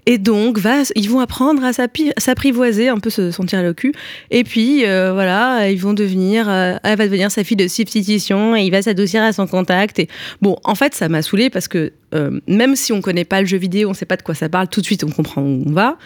Et 0.05 0.17
donc, 0.17 0.57
va, 0.57 0.83
ils 0.95 1.09
vont 1.09 1.19
apprendre 1.19 1.63
à 1.63 1.71
s'apprivoiser, 1.73 2.89
un 2.89 2.99
peu 2.99 3.09
se 3.09 3.31
sentir 3.31 3.61
le 3.61 3.73
cul. 3.73 3.93
Et 4.31 4.43
puis, 4.43 4.85
euh, 4.85 5.11
voilà, 5.13 5.69
ils 5.69 5.79
vont 5.79 5.93
devenir, 5.93 6.49
euh, 6.49 6.75
elle 6.83 6.97
va 6.97 7.05
devenir 7.05 7.29
sa 7.31 7.43
fille 7.43 7.57
de 7.57 7.67
substitution 7.67 8.55
et 8.55 8.61
il 8.63 8.71
va 8.71 8.81
s'adoucir 8.81 9.21
à 9.21 9.33
son 9.33 9.45
contact. 9.45 9.99
Et 9.99 10.07
bon, 10.41 10.55
en 10.63 10.75
fait, 10.75 10.95
ça 10.95 11.09
m'a 11.09 11.21
saoulé 11.21 11.49
parce 11.49 11.67
que 11.67 11.91
euh, 12.15 12.39
même 12.47 12.75
si 12.75 12.93
on 12.93 13.01
connaît 13.01 13.25
pas 13.25 13.41
le 13.41 13.47
jeu 13.47 13.57
vidéo, 13.57 13.89
on 13.89 13.93
sait 13.93 14.05
pas 14.05 14.17
de 14.17 14.23
quoi 14.23 14.35
ça 14.35 14.49
parle, 14.49 14.67
tout 14.69 14.81
de 14.81 14.85
suite, 14.85 15.03
on 15.03 15.09
comprend 15.11 15.41
où 15.41 15.63
on 15.67 15.71
va. 15.71 15.97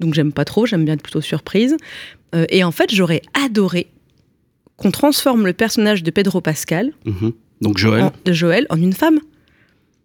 Donc, 0.00 0.14
j'aime 0.14 0.32
pas 0.32 0.44
trop, 0.44 0.66
j'aime 0.66 0.84
bien 0.84 0.94
être 0.94 1.02
plutôt 1.02 1.20
surprise. 1.20 1.76
Et 2.48 2.64
en 2.64 2.72
fait, 2.72 2.92
j'aurais 2.92 3.22
adoré 3.44 3.86
qu'on 4.76 4.90
transforme 4.90 5.46
le 5.46 5.52
personnage 5.52 6.02
de 6.02 6.10
Pedro 6.10 6.40
Pascal, 6.40 6.90
Mhm. 7.04 7.32
Donc 7.60 7.78
Joël 7.78 8.02
en- 8.02 8.12
de 8.24 8.32
Joël, 8.32 8.66
en 8.70 8.76
une 8.76 8.92
femme. 8.92 9.20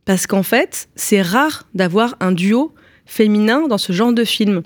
Parce 0.06 0.28
qu'en 0.28 0.44
fait, 0.44 0.90
c'est 0.96 1.22
rare 1.22 1.68
d'avoir 1.74 2.16
un 2.20 2.32
duo 2.32 2.74
féminin 3.06 3.68
dans 3.68 3.78
ce 3.78 3.94
genre 3.94 4.14
de 4.14 4.24
film. 4.24 4.64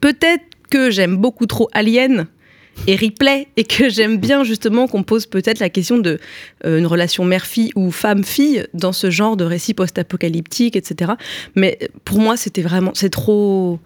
Peut-être 0.00 0.44
que 0.70 0.90
j'aime 0.90 1.16
beaucoup 1.16 1.46
trop 1.46 1.68
Alien 1.72 2.26
et 2.86 2.96
Ripley 2.96 3.48
et 3.56 3.64
que 3.64 3.88
j'aime 3.88 4.16
bien 4.16 4.44
justement 4.44 4.88
qu'on 4.88 5.02
pose 5.02 5.26
peut-être 5.26 5.60
la 5.60 5.68
question 5.68 5.98
de 5.98 6.18
euh, 6.64 6.78
une 6.78 6.86
relation 6.86 7.24
mère-fille 7.24 7.70
ou 7.76 7.90
femme-fille 7.90 8.66
dans 8.74 8.92
ce 8.92 9.10
genre 9.10 9.36
de 9.36 9.44
récit 9.44 9.74
post-apocalyptique, 9.74 10.76
etc. 10.76 11.12
Mais 11.54 11.78
pour 12.04 12.18
moi, 12.18 12.36
c'était 12.36 12.62
vraiment, 12.62 12.92
c'est 12.94 13.10
trop 13.10 13.78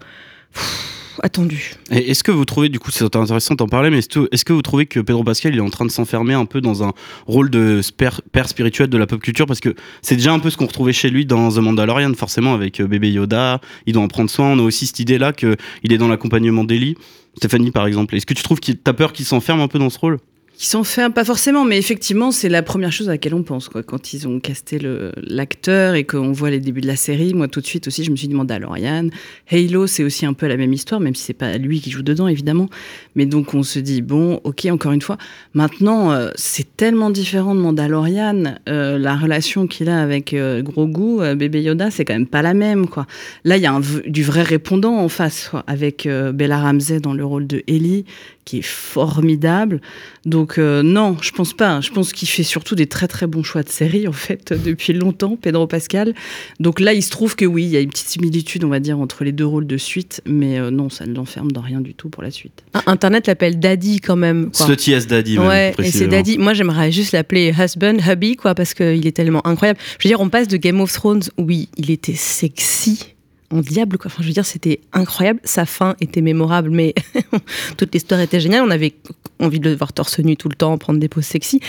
attendu. 1.23 1.73
Est-ce 1.89 2.23
que 2.23 2.31
vous 2.31 2.45
trouvez, 2.45 2.69
du 2.69 2.79
coup, 2.79 2.91
c'est 2.91 3.03
intéressant 3.15 3.55
d'en 3.55 3.67
parler, 3.67 3.89
mais 3.89 3.99
est-ce 3.99 4.45
que- 4.45 4.53
vous 4.53 4.61
trouvez 4.61 4.85
que 4.85 4.99
Pedro 4.99 5.23
Pascal 5.23 5.53
il 5.53 5.57
est 5.57 5.61
en 5.61 5.69
train 5.69 5.85
de 5.85 5.91
s'enfermer 5.91 6.33
un 6.33 6.45
peu 6.45 6.61
dans 6.61 6.83
un 6.83 6.93
rôle 7.25 7.49
de 7.49 7.81
père 7.97 8.47
spirituel 8.49 8.89
de 8.89 8.97
la 8.97 9.07
pop 9.07 9.21
culture? 9.21 9.45
Parce 9.45 9.59
que 9.59 9.75
c'est 10.01 10.15
déjà 10.15 10.33
un 10.33 10.39
peu 10.39 10.49
ce 10.49 10.57
qu'on 10.57 10.67
retrouvait 10.67 10.93
chez 10.93 11.09
lui 11.09 11.25
dans 11.25 11.51
The 11.51 11.57
Mandalorian, 11.57 12.13
forcément, 12.13 12.53
avec 12.53 12.79
euh, 12.79 12.87
bébé 12.87 13.11
Yoda. 13.11 13.61
Il 13.85 13.93
doit 13.93 14.03
en 14.03 14.07
prendre 14.07 14.29
soin. 14.29 14.51
On 14.51 14.59
a 14.59 14.63
aussi 14.63 14.85
cette 14.87 14.99
idée-là 14.99 15.33
qu'il 15.33 15.57
est 15.89 15.97
dans 15.97 16.07
l'accompagnement 16.07 16.63
d'Ellie. 16.63 16.95
Stéphanie, 17.37 17.71
par 17.71 17.85
exemple. 17.87 18.15
Est-ce 18.15 18.25
que 18.25 18.33
tu 18.33 18.43
trouves 18.43 18.59
que 18.59 18.71
t'as 18.71 18.93
peur 18.93 19.13
qu'il 19.13 19.25
s'enferme 19.25 19.59
un 19.61 19.67
peu 19.67 19.79
dans 19.79 19.89
ce 19.89 19.99
rôle? 19.99 20.17
Qui 20.57 20.65
s'enferme, 20.65 21.13
pas 21.13 21.23
forcément, 21.23 21.65
mais 21.65 21.77
effectivement, 21.77 22.31
c'est 22.31 22.49
la 22.49 22.63
première 22.63 22.91
chose 22.91 23.09
à 23.09 23.11
laquelle 23.11 23.35
on 23.35 23.43
pense. 23.43 23.69
Quoi. 23.69 23.83
Quand 23.83 24.13
ils 24.13 24.27
ont 24.27 24.39
casté 24.39 24.79
l'acteur 25.17 25.93
et 25.93 26.03
qu'on 26.03 26.31
voit 26.31 26.49
les 26.49 26.59
débuts 26.59 26.81
de 26.81 26.87
la 26.87 26.95
série, 26.95 27.35
moi 27.35 27.47
tout 27.47 27.61
de 27.61 27.67
suite 27.67 27.87
aussi, 27.87 28.03
je 28.03 28.09
me 28.09 28.15
suis 28.15 28.27
dit 28.27 28.33
Mandalorian. 28.33 29.09
Halo, 29.51 29.85
c'est 29.85 30.03
aussi 30.03 30.25
un 30.25 30.33
peu 30.33 30.47
la 30.47 30.57
même 30.57 30.73
histoire, 30.73 30.99
même 30.99 31.13
si 31.13 31.25
c'est 31.25 31.33
pas 31.33 31.59
lui 31.59 31.79
qui 31.79 31.91
joue 31.91 32.01
dedans, 32.01 32.27
évidemment. 32.27 32.69
Mais 33.15 33.27
donc 33.27 33.53
on 33.53 33.61
se 33.61 33.77
dit, 33.77 34.01
bon, 34.01 34.41
ok, 34.45 34.65
encore 34.71 34.93
une 34.93 35.01
fois. 35.01 35.19
Maintenant, 35.53 36.11
euh, 36.11 36.31
c'est 36.33 36.75
tellement 36.75 37.11
différent 37.11 37.53
de 37.53 37.59
Mandalorian. 37.59 38.55
euh, 38.67 38.97
la 38.97 39.15
relation 39.15 39.67
qu'il 39.67 39.89
a 39.89 40.01
avec 40.01 40.33
euh, 40.33 40.63
Grogu, 40.63 41.21
euh, 41.21 41.35
bébé 41.35 41.61
Yoda, 41.61 41.91
c'est 41.91 42.03
quand 42.03 42.15
même 42.15 42.25
pas 42.25 42.41
la 42.41 42.55
même. 42.55 42.87
quoi. 42.87 43.05
Là, 43.43 43.57
il 43.57 43.61
y 43.61 43.67
a 43.67 43.73
un 43.73 43.81
du 44.07 44.23
vrai 44.23 44.41
répondant 44.41 44.95
en 44.97 45.07
face, 45.07 45.49
quoi, 45.49 45.63
avec 45.67 46.07
euh, 46.07 46.31
Bella 46.31 46.57
Ramsey 46.57 46.99
dans 46.99 47.13
le 47.13 47.23
rôle 47.23 47.45
de 47.45 47.61
Ellie, 47.67 48.05
qui 48.47 48.59
est 48.59 48.65
formidable. 48.65 49.81
Donc, 50.25 50.57
euh, 50.57 50.81
non, 50.81 51.17
je 51.21 51.31
pense 51.31 51.53
pas. 51.53 51.81
Je 51.81 51.91
pense 51.91 52.13
qu'il 52.13 52.29
fait 52.29 52.43
surtout 52.43 52.75
des 52.75 52.87
très 52.87 53.09
très 53.09 53.27
bons 53.27 53.43
choix 53.43 53.61
de 53.61 53.69
série 53.69 54.07
en 54.07 54.13
fait 54.13 54.53
depuis 54.65 54.93
longtemps, 54.93 55.37
Pedro 55.39 55.67
Pascal. 55.67 56.15
Donc 56.61 56.79
là, 56.79 56.93
il 56.93 57.03
se 57.03 57.09
trouve 57.09 57.35
que 57.35 57.43
oui, 57.43 57.65
il 57.65 57.69
y 57.69 57.77
a 57.77 57.81
une 57.81 57.89
petite 57.89 58.07
similitude, 58.07 58.63
on 58.63 58.69
va 58.69 58.79
dire, 58.79 58.99
entre 58.99 59.25
les 59.25 59.33
deux 59.33 59.45
rôles 59.45 59.67
de 59.67 59.75
suite, 59.75 60.21
mais 60.25 60.59
euh, 60.59 60.71
non, 60.71 60.89
ça 60.89 61.05
ne 61.05 61.13
l'enferme 61.13 61.51
dans 61.51 61.61
rien 61.61 61.81
du 61.81 61.93
tout 61.93 62.07
pour 62.07 62.23
la 62.23 62.31
suite. 62.31 62.63
Ah, 62.73 62.83
Internet 62.87 63.27
l'appelle 63.27 63.59
Daddy 63.59 63.99
quand 63.99 64.15
même. 64.15 64.49
Quoi. 64.51 64.65
Slutty 64.65 64.93
as 64.93 65.07
Daddy, 65.07 65.37
même, 65.37 65.47
Ouais, 65.47 65.67
et 65.67 65.71
c'est 65.71 65.75
précisément. 65.75 66.11
Daddy. 66.11 66.37
Moi, 66.37 66.53
j'aimerais 66.53 66.91
juste 66.93 67.11
l'appeler 67.11 67.53
husband, 67.59 67.97
hubby, 68.07 68.37
quoi, 68.37 68.55
parce 68.55 68.73
qu'il 68.73 69.05
est 69.05 69.11
tellement 69.11 69.45
incroyable. 69.45 69.79
Je 69.99 70.07
veux 70.07 70.09
dire, 70.09 70.21
on 70.21 70.29
passe 70.29 70.47
de 70.47 70.55
Game 70.55 70.79
of 70.79 70.93
Thrones, 70.93 71.23
oui, 71.37 71.67
il 71.75 71.91
était 71.91 72.15
sexy 72.15 73.16
en 73.51 73.59
diable, 73.59 73.97
quoi. 73.97 74.07
Enfin, 74.07 74.23
je 74.23 74.27
veux 74.27 74.33
dire, 74.33 74.45
c'était 74.45 74.81
incroyable. 74.93 75.39
Sa 75.43 75.65
fin 75.65 75.95
était 76.01 76.21
mémorable, 76.21 76.69
mais 76.69 76.93
toute 77.77 77.93
l'histoire 77.93 78.19
était 78.19 78.39
géniale. 78.39 78.63
On 78.65 78.71
avait 78.71 78.93
envie 79.39 79.59
de 79.59 79.69
le 79.69 79.75
voir 79.75 79.93
torse 79.93 80.19
nu 80.19 80.35
tout 80.35 80.49
le 80.49 80.55
temps, 80.55 80.77
prendre 80.77 80.99
des 80.99 81.07
poses 81.07 81.25
sexy. 81.25 81.59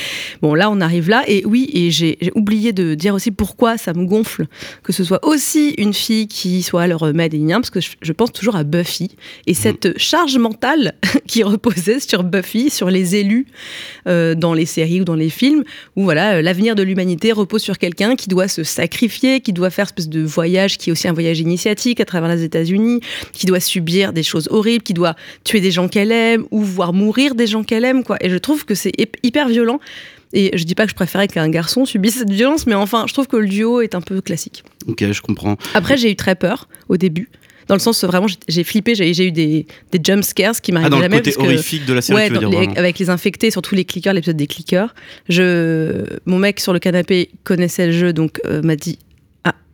Bon, 0.42 0.54
là, 0.54 0.70
on 0.70 0.80
arrive 0.80 1.08
là. 1.08 1.23
Et 1.28 1.44
oui, 1.44 1.70
et 1.73 1.90
j'ai 1.90 2.18
oublié 2.35 2.73
de 2.73 2.94
dire 2.94 3.14
aussi 3.14 3.30
pourquoi 3.30 3.78
ça 3.78 3.92
me 3.92 4.04
gonfle 4.04 4.47
que 4.82 4.92
ce 4.92 5.04
soit 5.04 5.25
aussi 5.25 5.75
une 5.78 5.94
fille 5.94 6.28
qui 6.28 6.62
soit 6.62 6.87
le 6.87 6.97
remède 6.97 7.35
et 7.35 7.47
parce 7.49 7.70
que 7.70 7.80
je, 7.80 7.90
je 8.00 8.12
pense 8.12 8.32
toujours 8.32 8.56
à 8.56 8.64
Buffy 8.64 9.11
et 9.47 9.54
cette 9.54 9.99
charge 9.99 10.37
mentale 10.38 10.94
qui 11.26 11.42
reposait 11.42 12.00
sur 12.00 12.25
Buffy, 12.25 12.70
sur 12.70 12.90
les 12.90 13.16
élus 13.16 13.47
euh, 14.06 14.35
dans 14.35 14.54
les 14.54 14.66
séries 14.66 15.00
ou 15.00 15.04
dans 15.04 15.14
les 15.14 15.30
films, 15.30 15.64
où 15.97 16.04
voilà, 16.04 16.37
euh, 16.37 16.42
l'avenir 16.42 16.75
de 16.75 16.82
l'humanité 16.82 17.32
repose 17.32 17.62
sur 17.62 17.78
quelqu'un 17.78 18.16
qui 18.16 18.28
doit 18.28 18.49
se 18.49 18.64
sacrifier, 18.64 19.40
qui 19.40 19.52
doit 19.52 19.70
faire 19.70 19.85
une 19.85 19.88
espèce 19.88 20.08
de 20.08 20.23
voyage 20.23 20.78
qui 20.78 20.90
est 20.90 20.92
aussi 20.92 21.08
un 21.08 21.12
voyage 21.12 21.40
à 21.69 22.05
travers 22.05 22.29
les 22.35 22.43
États-Unis, 22.45 23.01
qui 23.33 23.47
doit 23.47 23.61
subir 23.61 24.13
des 24.13 24.23
choses 24.23 24.49
horribles, 24.51 24.83
qui 24.83 24.95
doit 24.95 25.15
tuer 25.45 25.61
des 25.61 25.71
gens 25.71 25.89
qu'elle 25.89 26.13
aime 26.13 26.45
ou 26.51 26.63
voir 26.63 26.93
mourir 26.93 27.35
des 27.35 27.47
gens 27.47 27.63
qu'elle 27.65 27.85
aime, 27.85 28.05
quoi. 28.05 28.17
Et 28.21 28.31
je 28.31 28.37
trouve 28.37 28.65
que 28.65 28.75
c'est 28.75 28.93
hyp- 28.99 29.17
hyper 29.23 29.49
violent. 29.49 29.81
Et 30.35 30.51
je 30.59 30.65
dis 30.65 30.75
pas 30.75 30.85
que 30.85 30.91
je 30.91 30.95
préférais 30.95 31.27
qu'un 31.27 31.49
garçon 31.49 31.87
subisse 31.87 32.19
cette 32.19 32.31
violence, 32.31 32.67
mais 32.67 32.75
enfin, 32.75 33.05
je 33.09 33.15
trouve 33.15 33.27
que 33.29 33.37
le 33.39 33.49
duo 33.49 33.81
est 33.81 33.95
un 33.95 34.03
peu 34.03 34.21
classique. 34.21 34.63
Ok, 34.87 35.03
je 35.11 35.23
comprends. 35.23 35.57
Après, 35.73 35.97
j'ai 35.97 36.11
eu 36.11 36.17
très 36.17 36.35
peur 36.35 36.69
au 36.91 36.99
début. 36.99 37.31
Dans 37.67 37.75
le 37.75 37.81
sens, 37.81 38.03
vraiment, 38.05 38.27
j'ai- 38.49 38.65
flippé, 38.65 38.95
j'ai 38.95 39.27
eu 39.27 39.31
des, 39.33 39.67
des 39.93 40.01
jump 40.03 40.25
scares 40.25 40.61
qui 40.63 40.73
m'arrivent 40.73 40.87
Ah, 40.87 40.91
dans 40.91 40.97
le 40.97 41.03
jamais. 41.05 41.17
côté 41.19 41.31
parce 41.33 41.43
que- 41.47 41.51
horrifique 41.53 41.85
de 41.87 41.93
la 41.95 42.01
série, 42.03 42.19
Ouais, 42.19 42.27
tu 42.29 42.33
veux 42.35 42.39
dire 42.41 42.61
les- 42.61 42.77
avec 42.79 42.99
les 42.99 43.09
infectés, 43.11 43.51
surtout 43.51 43.75
les 43.75 43.85
clickers, 43.85 44.13
l'épisode 44.15 44.37
des 44.37 44.47
clickers. 44.47 44.95
Je, 45.29 46.05
mon 46.27 46.39
mec 46.39 46.61
sur 46.61 46.73
le 46.73 46.79
canapé 46.79 47.31
connaissait 47.45 47.87
le 47.87 47.93
jeu, 47.93 48.13
donc 48.13 48.41
euh, 48.47 48.63
m'a 48.63 48.77
dit 48.77 48.99
Ah, 49.03 49.05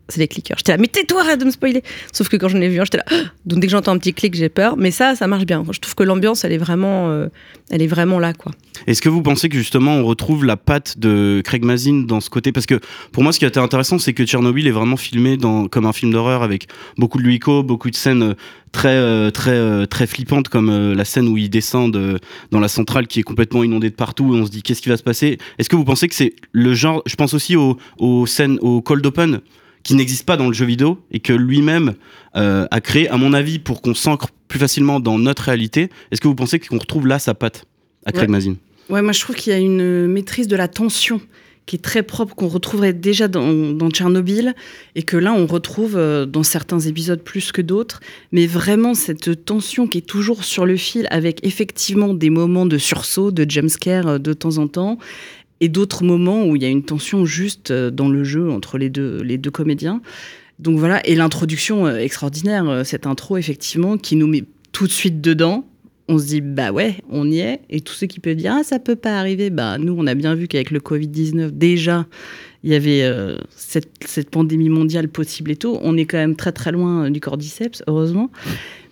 c'est 0.08 0.18
des 0.18 0.28
clickers. 0.28 0.58
J'étais 0.58 0.72
là, 0.72 0.78
mais 0.78 0.86
tais-toi, 0.86 1.22
arrête 1.22 1.40
de 1.40 1.46
me 1.46 1.50
spoiler. 1.50 1.82
Sauf 2.12 2.28
que 2.28 2.36
quand 2.36 2.48
j'en 2.48 2.60
ai 2.60 2.68
vu 2.68 2.78
un, 2.80 2.84
j'étais 2.84 2.98
là. 2.98 3.04
Donc 3.46 3.60
dès 3.60 3.66
que 3.66 3.70
j'entends 3.70 3.92
un 3.92 3.98
petit 3.98 4.12
clic, 4.12 4.34
j'ai 4.34 4.48
peur. 4.48 4.76
Mais 4.76 4.90
ça, 4.90 5.14
ça 5.14 5.26
marche 5.26 5.46
bien. 5.46 5.64
Je 5.70 5.78
trouve 5.78 5.94
que 5.94 6.02
l'ambiance, 6.02 6.44
elle 6.44 6.52
est 6.52 6.58
vraiment, 6.58 7.10
euh, 7.10 7.28
elle 7.70 7.80
est 7.80 7.86
vraiment 7.86 8.18
là, 8.18 8.34
quoi. 8.34 8.52
Est-ce 8.86 9.00
que 9.00 9.08
vous 9.08 9.22
pensez 9.22 9.48
que 9.48 9.56
justement 9.56 9.94
on 9.94 10.04
retrouve 10.04 10.44
la 10.44 10.56
patte 10.56 10.98
de 10.98 11.40
Craig 11.44 11.64
Mazin 11.64 12.04
dans 12.06 12.20
ce 12.20 12.28
côté? 12.28 12.52
Parce 12.52 12.66
que 12.66 12.80
pour 13.12 13.22
moi, 13.22 13.32
ce 13.32 13.38
qui 13.38 13.44
a 13.46 13.48
été 13.48 13.60
intéressant, 13.60 13.98
c'est 13.98 14.12
que 14.12 14.24
Tchernobyl 14.24 14.66
est 14.66 14.72
vraiment 14.72 14.96
filmé 14.96 15.38
comme 15.70 15.86
un 15.86 15.92
film 15.92 16.12
d'horreur 16.12 16.42
avec 16.42 16.66
beaucoup 16.98 17.18
de 17.18 17.22
luico, 17.22 17.62
beaucoup 17.62 17.88
de 17.88 17.96
scènes 17.96 18.22
euh, 18.22 18.34
très 18.72 18.96
euh, 18.96 19.30
très 19.30 19.86
très 19.86 20.06
flippantes, 20.06 20.48
comme 20.48 20.92
la 20.92 21.04
scène 21.04 21.28
où 21.28 21.38
ils 21.38 21.48
descendent 21.48 22.18
dans 22.50 22.60
la 22.60 22.68
centrale 22.68 23.06
qui 23.06 23.20
est 23.20 23.22
complètement 23.22 23.62
inondée 23.64 23.88
de 23.88 23.94
partout 23.94 24.34
et 24.34 24.40
on 24.40 24.44
se 24.44 24.50
dit 24.50 24.62
qu'est-ce 24.62 24.82
qui 24.82 24.88
va 24.90 24.96
se 24.96 25.02
passer? 25.02 25.38
Est-ce 25.58 25.70
que 25.70 25.76
vous 25.76 25.84
pensez 25.84 26.08
que 26.08 26.14
c'est 26.14 26.34
le 26.52 26.74
genre 26.74 27.02
Je 27.06 27.14
pense 27.14 27.32
aussi 27.32 27.56
aux 27.56 28.26
scènes, 28.26 28.58
au 28.60 28.82
cold 28.82 29.06
open 29.06 29.40
qui 29.84 29.94
n'existe 29.94 30.24
pas 30.24 30.36
dans 30.36 30.48
le 30.48 30.54
jeu 30.54 30.64
vidéo 30.64 30.98
et 31.12 31.20
que 31.20 31.32
lui-même 31.32 31.94
euh, 32.36 32.66
a 32.70 32.80
créé, 32.80 33.08
à 33.08 33.16
mon 33.16 33.32
avis, 33.32 33.58
pour 33.58 33.82
qu'on 33.82 33.94
s'ancre 33.94 34.28
plus 34.48 34.58
facilement 34.58 34.98
dans 34.98 35.18
notre 35.18 35.44
réalité. 35.44 35.90
Est-ce 36.10 36.20
que 36.20 36.28
vous 36.28 36.34
pensez 36.34 36.58
qu'on 36.58 36.78
retrouve 36.78 37.06
là 37.06 37.18
sa 37.18 37.34
patte 37.34 37.66
à 38.06 38.12
Craig 38.12 38.28
Ouais. 38.28 38.32
Mazin? 38.32 38.56
Ouais, 38.90 39.02
moi 39.02 39.12
je 39.12 39.20
trouve 39.20 39.36
qu'il 39.36 39.52
y 39.52 39.56
a 39.56 39.58
une 39.58 40.06
maîtrise 40.06 40.48
de 40.48 40.56
la 40.56 40.68
tension 40.68 41.20
qui 41.66 41.76
est 41.76 41.80
très 41.80 42.02
propre, 42.02 42.34
qu'on 42.34 42.48
retrouverait 42.48 42.92
déjà 42.92 43.26
dans, 43.26 43.72
dans 43.72 43.90
Tchernobyl, 43.90 44.54
et 44.94 45.02
que 45.02 45.16
là 45.16 45.32
on 45.32 45.46
retrouve 45.46 45.96
euh, 45.96 46.26
dans 46.26 46.42
certains 46.42 46.80
épisodes 46.80 47.22
plus 47.22 47.52
que 47.52 47.62
d'autres, 47.62 48.00
mais 48.32 48.46
vraiment 48.46 48.92
cette 48.92 49.46
tension 49.46 49.86
qui 49.86 49.98
est 49.98 50.06
toujours 50.06 50.44
sur 50.44 50.66
le 50.66 50.76
fil, 50.76 51.06
avec 51.10 51.44
effectivement 51.46 52.12
des 52.12 52.28
moments 52.28 52.66
de 52.66 52.76
sursaut, 52.76 53.30
de 53.30 53.50
jumpscare 53.50 54.06
euh, 54.06 54.18
de 54.18 54.34
temps 54.34 54.58
en 54.58 54.68
temps, 54.68 54.98
et 55.64 55.68
d'autres 55.70 56.04
moments 56.04 56.44
où 56.44 56.56
il 56.56 56.62
y 56.62 56.66
a 56.66 56.68
une 56.68 56.84
tension 56.84 57.24
juste 57.24 57.70
euh, 57.70 57.90
dans 57.90 58.10
le 58.10 58.22
jeu 58.22 58.50
entre 58.50 58.76
les 58.76 58.90
deux, 58.90 59.22
les 59.22 59.38
deux 59.38 59.50
comédiens. 59.50 60.02
Donc 60.58 60.78
voilà, 60.78 61.04
et 61.06 61.14
l'introduction 61.14 61.86
euh, 61.86 61.96
extraordinaire, 61.96 62.68
euh, 62.68 62.84
cette 62.84 63.06
intro 63.06 63.38
effectivement, 63.38 63.96
qui 63.96 64.14
nous 64.14 64.26
met 64.26 64.44
tout 64.72 64.86
de 64.86 64.92
suite 64.92 65.22
dedans, 65.22 65.64
on 66.06 66.18
se 66.18 66.26
dit 66.26 66.42
bah 66.42 66.70
ouais, 66.70 66.96
on 67.08 67.30
y 67.30 67.38
est. 67.38 67.60
Et 67.70 67.80
tous 67.80 67.94
ceux 67.94 68.06
qui 68.06 68.20
peuvent 68.20 68.36
dire 68.36 68.52
ah 68.54 68.62
ça 68.62 68.78
peut 68.78 68.94
pas 68.94 69.18
arriver, 69.18 69.48
bah 69.48 69.78
nous 69.78 69.96
on 69.96 70.06
a 70.06 70.14
bien 70.14 70.34
vu 70.34 70.48
qu'avec 70.48 70.70
le 70.70 70.80
Covid 70.80 71.08
19 71.08 71.54
déjà 71.54 72.06
il 72.62 72.70
y 72.70 72.74
avait 72.74 73.02
cette, 73.50 73.90
cette 74.06 74.30
pandémie 74.30 74.70
mondiale 74.70 75.08
possible 75.08 75.50
et 75.50 75.56
tout. 75.56 75.78
On 75.82 75.98
est 75.98 76.06
quand 76.06 76.16
même 76.16 76.34
très 76.34 76.52
très 76.52 76.72
loin 76.72 77.10
du 77.10 77.20
cordyceps, 77.20 77.82
heureusement. 77.86 78.30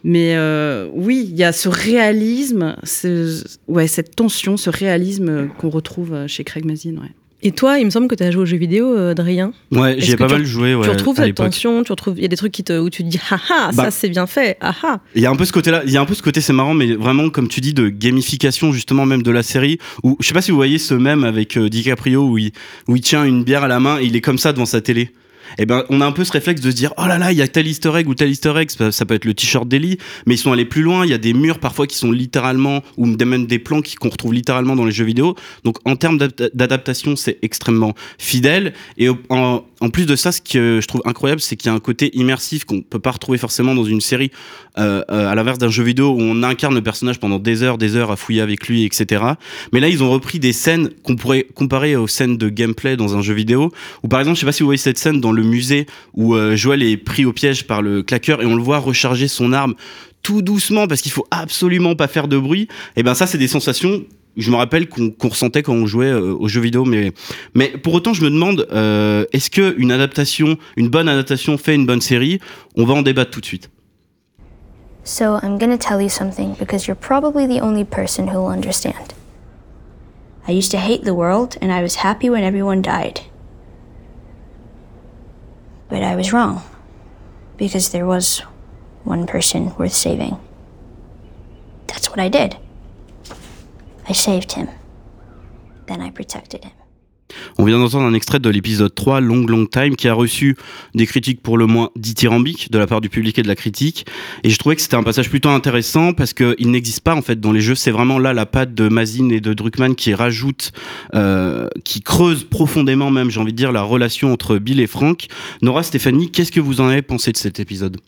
Mais 0.05 0.35
euh, 0.35 0.89
oui, 0.93 1.27
il 1.31 1.37
y 1.37 1.45
a 1.45 1.53
ce 1.53 1.69
réalisme, 1.69 2.77
ce- 2.83 3.43
ouais, 3.69 3.87
cette 3.87 4.17
tension, 4.17 4.57
ce 4.57 4.69
réalisme 4.71 5.29
euh, 5.29 5.47
qu'on 5.59 5.71
retrouve 5.71 6.13
euh, 6.13 6.27
chez 6.29 6.43
Craig 6.45 6.65
Mazin. 6.65 6.95
Ouais. 6.97 7.11
Et 7.45 7.51
toi, 7.51 7.79
il 7.81 7.85
me 7.85 7.91
semble 7.91 8.07
que 8.07 8.15
tu 8.15 8.23
as 8.23 8.31
joué 8.31 8.43
aux 8.43 8.47
jeux 8.47 8.57
vidéo, 8.57 8.97
Adrien. 8.97 9.53
Ouais, 9.73 9.97
j'ai 9.99 10.13
que 10.13 10.19
pas 10.19 10.29
mal 10.29 10.45
joué. 10.45 10.77
Ouais, 10.77 10.85
tu 10.85 10.91
retrouves 10.91 11.19
à 11.21 11.25
cette 11.25 11.35
tension, 11.35 11.83
tu 11.83 11.91
retrouves, 11.91 12.15
il 12.17 12.23
y 12.23 12.25
a 12.25 12.29
des 12.29 12.37
trucs 12.37 12.53
qui 12.53 12.63
te, 12.63 12.79
où 12.79 12.89
tu 12.89 13.03
te 13.03 13.09
dis 13.09 13.19
ah 13.33 13.41
ah, 13.51 13.71
Bah. 13.75 13.85
ça 13.85 13.91
c'est 13.91 14.09
bien 14.09 14.29
fait, 14.29 14.57
ah 14.61 14.73
ah. 14.85 15.01
Il 15.17 15.23
y 15.23 15.27
a 15.27 15.31
un 15.31 15.35
peu 15.35 15.45
ce 15.45 15.53
côté-là, 15.53 15.83
il 15.85 15.91
y 15.93 15.97
a 15.97 16.01
un 16.01 16.05
peu 16.05 16.15
ce 16.15 16.23
côté, 16.23 16.41
c'est 16.41 16.53
marrant, 16.53 16.75
mais 16.75 16.95
vraiment, 16.95 17.31
comme 17.31 17.49
tu 17.49 17.61
dis, 17.61 17.75
de 17.75 17.89
gamification 17.89 18.71
justement 18.73 19.07
même 19.07 19.25
de 19.25 19.31
la 19.33 19.43
série. 19.43 19.79
Où 20.05 20.17
je 20.21 20.27
sais 20.29 20.35
pas 20.35 20.41
si 20.43 20.53
vous 20.53 20.57
voyez 20.57 20.79
ce 20.79 20.95
même 20.95 21.25
avec 21.25 21.57
euh, 21.57 21.69
DiCaprio 21.69 22.23
où 22.29 22.39
il, 22.39 22.53
où 22.87 22.95
il 22.95 23.03
tient 23.03 23.25
une 23.25 23.43
bière 23.43 23.65
à 23.65 23.69
la 23.69 23.81
main 23.81 23.99
et 24.01 24.05
il 24.05 24.15
est 24.15 24.21
comme 24.21 24.39
ça 24.39 24.53
devant 24.53 24.67
sa 24.67 24.81
télé. 24.81 25.11
Et 25.59 25.67
ben, 25.67 25.85
on 25.89 26.01
a 26.01 26.07
un 26.07 26.13
peu 26.13 26.25
ce 26.25 26.33
réflexe 26.33 26.61
de 26.61 26.71
se 26.71 26.77
dire, 26.77 26.93
oh 26.97 27.07
là 27.07 27.19
là, 27.19 27.33
il 27.33 27.39
y 27.39 27.43
a 27.43 27.49
tel 27.49 27.67
Easter 27.67 27.93
egg 27.97 28.09
ou 28.09 28.15
tel 28.15 28.31
Easter 28.31 28.55
egg. 28.57 28.71
Ça, 28.71 28.93
ça 28.93 29.05
peut 29.05 29.15
être 29.15 29.25
le 29.25 29.35
t-shirt 29.35 29.69
d'Ellie, 29.69 29.99
mais 30.27 30.35
ils 30.35 30.39
sont 30.39 30.53
allés 30.53 30.65
plus 30.65 30.83
loin. 30.83 31.05
Il 31.05 31.11
y 31.11 31.15
a 31.15 31.19
des 31.19 31.33
murs 31.35 31.59
parfois 31.59 31.87
qui 31.87 31.97
sont 31.97 32.13
littéralement, 32.13 32.83
ou 32.97 33.07
même 33.07 33.47
des 33.47 33.59
plans 33.59 33.81
qu'on 34.01 34.09
retrouve 34.09 34.35
littéralement 34.35 34.77
dans 34.77 34.85
les 34.85 34.93
jeux 34.93 35.05
vidéo. 35.05 35.35
Donc, 35.65 35.77
en 35.85 35.97
termes 35.97 36.19
d'adapta- 36.19 36.51
d'adaptation, 36.55 37.17
c'est 37.17 37.39
extrêmement 37.43 37.95
fidèle. 38.19 38.73
Et 38.99 39.09
en, 39.29 39.65
en 39.83 39.91
plus 39.91 40.07
de 40.07 40.15
ça, 40.15 40.31
ce 40.31 40.41
que 40.41 40.79
je 40.81 40.87
trouve 40.87 41.03
incroyable, 41.05 41.41
c'est 41.41 41.57
qu'il 41.57 41.69
y 41.69 41.73
a 41.73 41.75
un 41.75 41.81
côté 41.81 42.17
immersif 42.17 42.65
qu'on 42.65 42.83
peut 42.83 43.01
pas 43.01 43.11
retrouver 43.11 43.37
forcément 43.37 43.75
dans 43.75 43.85
une 43.85 44.01
série, 44.01 44.31
euh, 44.79 45.03
euh, 45.11 45.29
à 45.29 45.35
l'inverse 45.35 45.59
d'un 45.59 45.71
jeu 45.71 45.83
vidéo 45.83 46.11
où 46.11 46.21
on 46.21 46.45
incarne 46.45 46.77
le 46.77 46.83
personnage 46.83 47.19
pendant 47.19 47.41
des 47.41 47.65
heures, 47.65 47.79
des 47.79 47.97
heures 47.97 48.12
à 48.12 48.17
fouiller 48.17 48.43
avec 48.43 48.69
lui, 48.69 48.85
etc. 48.85 49.25
Mais 49.73 49.81
là, 49.81 49.89
ils 49.89 50.05
ont 50.05 50.11
repris 50.11 50.39
des 50.39 50.53
scènes 50.53 50.91
qu'on 51.03 51.17
pourrait 51.17 51.49
comparer 51.55 51.97
aux 51.97 52.07
scènes 52.07 52.37
de 52.37 52.49
gameplay 52.49 52.97
dans 52.97 53.17
un 53.17 53.23
jeu 53.23 53.35
vidéo. 53.35 53.73
Ou 54.05 54.09
par 54.09 54.21
exemple, 54.21 54.37
je 54.37 54.41
sais 54.41 54.47
pas 54.47 54.53
si 54.53 54.62
vous 54.62 54.69
voyez 54.69 54.79
cette 54.79 54.99
scène 54.99 55.21
dans 55.21 55.33
le 55.33 55.43
musée 55.43 55.87
où 56.15 56.37
euh, 56.37 56.55
Joël 56.55 56.85
est 56.85 56.97
pris 56.97 57.25
au 57.25 57.33
piège 57.33 57.67
par 57.67 57.83
le 57.83 58.05
claqueur 58.05 58.41
et 58.41 58.47
on 58.47 58.55
le 58.55 58.62
voit 58.62 58.79
recharger 58.79 59.27
son 59.27 59.53
arme 59.53 59.75
tout 60.23 60.43
doucement 60.43 60.87
parce 60.87 61.01
qu'il 61.01 61.11
faut 61.11 61.27
absolument 61.33 61.97
pas 61.97 62.07
faire 62.07 62.29
de 62.29 62.39
bruit. 62.39 62.69
Et 62.95 63.03
ben 63.03 63.15
ça, 63.15 63.27
c'est 63.27 63.39
des 63.39 63.49
sensations. 63.49 64.05
Je 64.37 64.51
me 64.51 64.57
rappelle 64.57 64.89
qu'on 64.89 65.11
qu'on 65.11 65.29
ressentait 65.29 65.62
quand 65.62 65.75
on 65.75 65.87
jouait 65.87 66.11
euh, 66.11 66.35
aux 66.35 66.49
jeux 66.49 66.61
vidéo, 66.61 66.85
mais 66.85 67.12
mais 67.55 67.69
pour 67.69 67.95
autant, 67.95 68.15
je 68.15 68.25
me 68.25 68.31
demande, 68.31 68.67
euh, 68.73 69.27
est-ce 69.33 69.51
que 69.51 69.75
une 69.79 69.93
adaptation, 69.93 70.57
une 70.77 70.89
bonne 70.89 71.09
adaptation 71.09 71.59
fait 71.59 71.75
une 71.75 71.87
bonne 71.87 72.01
série? 72.01 72.41
On 72.77 72.85
va 72.85 72.95
en 72.95 73.03
débattre 73.03 73.31
tout 73.31 73.41
de 73.41 73.47
suite. 73.47 73.71
So 75.05 75.39
I'm 75.43 75.59
gonna 75.59 75.79
tell 75.79 76.01
you 76.01 76.09
something 76.09 76.55
because 76.59 76.87
you're 76.87 76.99
probably 76.99 77.47
the 77.47 77.61
only 77.61 77.85
person 77.85 78.29
who 78.29 78.39
will 78.41 78.53
understand. 78.53 79.15
I 80.47 80.53
used 80.53 80.71
to 80.73 80.79
hate 80.79 81.05
the 81.05 81.15
world 81.15 81.57
and 81.61 81.73
I 81.73 81.83
was 81.83 81.97
happy 81.97 82.31
when 82.31 82.43
everyone 82.43 82.83
died. 82.83 83.21
But 85.89 86.03
I 86.03 86.17
was 86.17 86.33
wrong. 86.33 86.62
Because 87.59 87.91
there 87.91 88.07
was 88.07 88.43
one 89.05 89.27
person 89.27 89.75
worth 89.77 89.93
saving. 89.93 90.39
That's 91.87 92.09
what 92.09 92.19
I 92.19 92.29
did. 92.29 92.57
I 94.09 94.15
saved 94.15 94.53
him. 94.53 94.69
Then 95.87 96.01
I 96.01 96.11
protected 96.11 96.65
him. 96.65 96.73
On 97.59 97.65
vient 97.65 97.79
d'entendre 97.79 98.05
un 98.05 98.15
extrait 98.15 98.41
de 98.41 98.51
l'épisode 98.51 98.95
3, 98.95 99.21
Long 99.21 99.47
Long 99.47 99.67
Time, 99.67 99.97
qui 99.97 100.09
a 100.09 100.15
reçu 100.15 100.57
des 100.95 101.07
critiques 101.07 101.43
pour 101.43 101.59
le 101.59 101.67
moins 101.67 101.91
dithyrambiques 101.97 102.71
de 102.71 102.79
la 102.79 102.87
part 102.87 103.01
du 103.01 103.09
public 103.09 103.39
et 103.39 103.43
de 103.43 103.49
la 103.49 103.57
critique. 103.57 104.07
Et 104.45 104.51
je 104.51 104.59
trouvais 104.59 104.77
que 104.77 104.83
c'était 104.83 104.97
un 104.97 105.03
passage 105.03 105.31
plutôt 105.31 105.49
intéressant 105.51 106.13
parce 106.13 106.35
qu'il 106.35 106.71
n'existe 106.71 107.01
pas 107.01 107.15
en 107.15 107.23
fait 107.23 107.41
dans 107.41 107.53
les 107.53 107.61
jeux. 107.61 107.75
C'est 107.75 107.91
vraiment 107.91 108.19
là 108.19 108.33
la 108.33 108.47
patte 108.47 108.75
de 108.75 108.89
Mazin 108.89 109.31
et 109.31 109.41
de 109.41 109.55
Druckmann 109.55 109.95
qui 109.95 110.15
rajoute, 110.15 110.73
euh, 111.15 111.69
qui 111.85 112.01
creuse 112.01 112.45
profondément 112.45 113.11
même, 113.11 113.31
j'ai 113.31 113.41
envie 113.41 113.53
de 113.53 113.57
dire, 113.57 113.73
la 113.73 113.83
relation 113.83 114.33
entre 114.33 114.59
Bill 114.59 114.81
et 114.81 114.87
Frank. 114.87 115.27
Nora, 115.63 115.83
Stéphanie, 115.83 116.31
qu'est-ce 116.31 116.53
que 116.53 116.61
vous 116.61 116.81
en 116.81 116.89
avez 116.89 117.03
pensé 117.03 117.33
de 117.33 117.37
cet 117.37 117.61
épisode? 117.61 117.99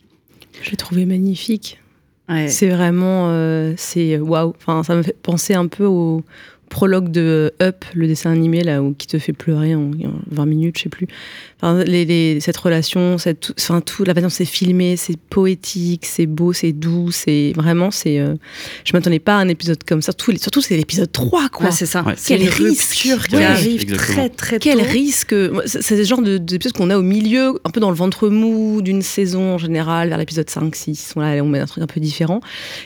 J'ai 0.63 0.75
trouvé 0.75 1.05
magnifique. 1.05 1.79
C'est 2.47 2.69
vraiment, 2.69 3.29
euh, 3.29 3.73
c'est 3.77 4.17
waouh. 4.17 4.53
Enfin, 4.57 4.83
ça 4.83 4.95
me 4.95 5.03
fait 5.03 5.15
penser 5.21 5.53
un 5.53 5.67
peu 5.67 5.85
au 5.85 6.23
prologue 6.69 7.09
de 7.11 7.53
Up, 7.61 7.85
le 7.93 8.07
dessin 8.07 8.31
animé 8.31 8.63
là, 8.63 8.81
où, 8.81 8.93
qui 8.93 9.07
te 9.07 9.19
fait 9.19 9.33
pleurer 9.33 9.75
en, 9.75 9.91
en 9.91 10.13
20 10.31 10.45
minutes, 10.45 10.77
je 10.77 10.83
sais 10.83 10.89
plus. 10.89 11.07
Enfin, 11.65 11.75
Enfin, 11.75 11.83
les, 11.83 12.05
les- 12.05 12.39
cette 12.41 12.57
relation, 12.57 13.17
cette, 13.17 13.51
enfin, 13.59 13.81
tout, 13.81 14.03
la 14.03 14.13
façon 14.13 14.27
dont 14.27 14.29
c'est 14.29 14.45
filmé, 14.45 14.97
c'est 14.97 15.17
poétique, 15.17 16.05
c'est 16.05 16.27
beau, 16.27 16.53
c'est 16.53 16.73
doux, 16.73 17.09
c'est 17.11 17.53
vraiment, 17.55 17.89
c'est. 17.89 18.19
euh, 18.19 18.35
je 18.83 18.93
m'attendais 18.93 19.17
pas 19.17 19.33
à 19.37 19.39
un 19.39 19.47
épisode 19.47 19.83
comme 19.83 20.03
ça. 20.03 20.11
Surtout, 20.11 20.37
surtout 20.37 20.61
c'est 20.61 20.77
l'épisode 20.77 21.11
3, 21.11 21.49
quoi. 21.49 21.65
Ouais, 21.65 21.71
c'est 21.71 21.87
ça. 21.87 22.03
Ouais. 22.03 22.13
C'est 22.17 22.37
Quel 22.37 22.43
une 22.47 22.49
risque. 22.53 22.91
qui 22.93 23.11
arrive 23.43 23.81
exactement. 23.81 23.97
très 23.97 24.29
très 24.29 24.59
Quel 24.59 24.77
tôt. 24.77 24.85
risque 24.91 25.35
C'est 25.65 25.95
le 25.97 26.03
genre 26.03 26.21
de- 26.21 26.37
d'épisode 26.37 26.73
qu'on 26.77 26.91
a 26.91 26.97
au 26.97 27.01
milieu, 27.01 27.59
un 27.65 27.69
peu 27.71 27.79
dans 27.79 27.89
le 27.89 27.95
ventre 27.95 28.29
mou 28.29 28.83
d'une 28.83 29.01
saison 29.01 29.55
en 29.55 29.57
général, 29.57 30.09
vers 30.09 30.19
l'épisode 30.19 30.47
5, 30.49 30.75
6. 30.75 31.13
Voilà, 31.15 31.43
on 31.43 31.47
met 31.47 31.59
un 31.59 31.65
truc 31.65 31.83
un 31.83 31.87
peu 31.87 31.99
différent. 31.99 32.41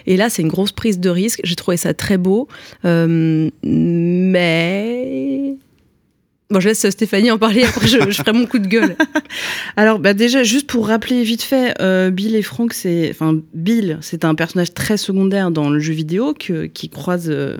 Et 0.08 0.16
là, 0.16 0.30
c'est 0.30 0.42
une 0.42 0.48
grosse 0.48 0.72
prise 0.72 1.00
de 1.02 1.10
risque. 1.10 1.42
J'ai 1.44 1.56
trouvé 1.56 1.76
ça 1.76 1.94
très 1.94 2.18
beau. 2.18 2.48
Euh, 2.86 3.50
mais. 3.64 5.56
Bon, 6.52 6.60
je 6.60 6.70
laisse 6.70 6.90
Stéphanie 6.90 7.30
en 7.30 7.38
parler, 7.38 7.64
après 7.64 7.88
je, 7.88 8.00
ferai 8.12 8.34
mon 8.34 8.48
coup 8.48 8.58
de 8.58 8.68
gueule. 8.68 8.96
Alors, 9.78 10.00
bah 10.00 10.16
déjà, 10.16 10.42
juste 10.42 10.66
pour 10.66 10.88
rappeler 10.88 11.22
vite 11.22 11.44
fait, 11.44 11.80
euh, 11.80 12.10
Bill 12.10 12.36
et 12.36 12.42
Frank, 12.42 12.74
c'est, 12.74 13.12
enfin, 13.12 13.40
Bill, 13.54 14.00
c'est 14.02 14.26
un 14.26 14.34
personnage 14.34 14.74
très 14.74 14.98
secondaire 14.98 15.52
dans 15.52 15.70
le 15.70 15.80
jeu 15.80 15.94
vidéo 15.94 16.34
que, 16.34 16.66
qui 16.66 16.90
croise, 16.90 17.30
euh, 17.30 17.58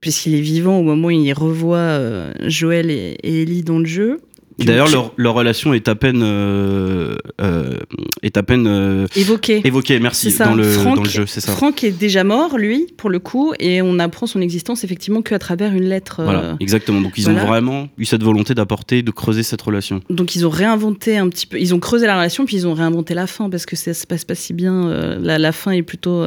puisqu'il 0.00 0.34
est 0.34 0.40
vivant 0.40 0.80
au 0.80 0.82
moment 0.82 1.06
où 1.06 1.12
il 1.12 1.32
revoit 1.32 1.76
euh, 1.76 2.32
Joël 2.46 2.90
et, 2.90 3.16
et 3.22 3.42
Ellie 3.42 3.62
dans 3.62 3.78
le 3.78 3.86
jeu. 3.86 4.20
D'ailleurs, 4.58 4.90
leur, 4.90 5.12
leur 5.16 5.34
relation 5.34 5.72
est 5.72 5.86
à 5.88 5.94
peine, 5.94 6.20
euh, 6.22 7.16
euh, 7.40 7.76
est 8.22 8.36
à 8.36 8.42
peine 8.42 8.66
euh, 8.66 9.06
évoqué. 9.14 9.60
évoquée, 9.64 10.00
merci, 10.00 10.36
dans 10.36 10.54
le, 10.54 10.64
Franck- 10.64 10.96
dans 10.96 11.02
le 11.04 11.08
jeu, 11.08 11.26
c'est 11.26 11.40
ça. 11.40 11.52
Frank 11.52 11.84
est 11.84 11.92
déjà 11.92 12.24
mort, 12.24 12.58
lui, 12.58 12.86
pour 12.96 13.08
le 13.08 13.20
coup, 13.20 13.52
et 13.60 13.82
on 13.82 13.98
apprend 13.98 14.26
son 14.26 14.40
existence 14.40 14.82
effectivement 14.82 15.22
qu'à 15.22 15.38
travers 15.38 15.72
une 15.72 15.84
lettre. 15.88 16.22
Voilà, 16.24 16.56
exactement. 16.60 17.00
Donc 17.00 17.12
ils 17.16 17.24
voilà. 17.24 17.42
ont 17.42 17.46
vraiment 17.46 17.88
eu 17.98 18.04
cette 18.04 18.22
volonté 18.22 18.54
d'apporter, 18.54 19.02
de 19.02 19.10
creuser 19.12 19.42
cette 19.44 19.62
relation. 19.62 20.00
Donc 20.10 20.34
ils 20.34 20.46
ont 20.46 20.50
réinventé 20.50 21.18
un 21.18 21.28
petit 21.28 21.46
peu, 21.46 21.60
ils 21.60 21.74
ont 21.74 21.78
creusé 21.80 22.06
la 22.06 22.16
relation, 22.16 22.44
puis 22.44 22.56
ils 22.56 22.66
ont 22.66 22.74
réinventé 22.74 23.14
la 23.14 23.26
fin 23.26 23.48
parce 23.50 23.64
que 23.64 23.76
ça 23.76 23.94
se 23.94 24.06
passe 24.06 24.24
pas 24.24 24.34
si 24.34 24.54
bien. 24.54 25.18
la, 25.20 25.38
la 25.38 25.52
fin 25.52 25.70
est 25.70 25.82
plutôt 25.82 26.24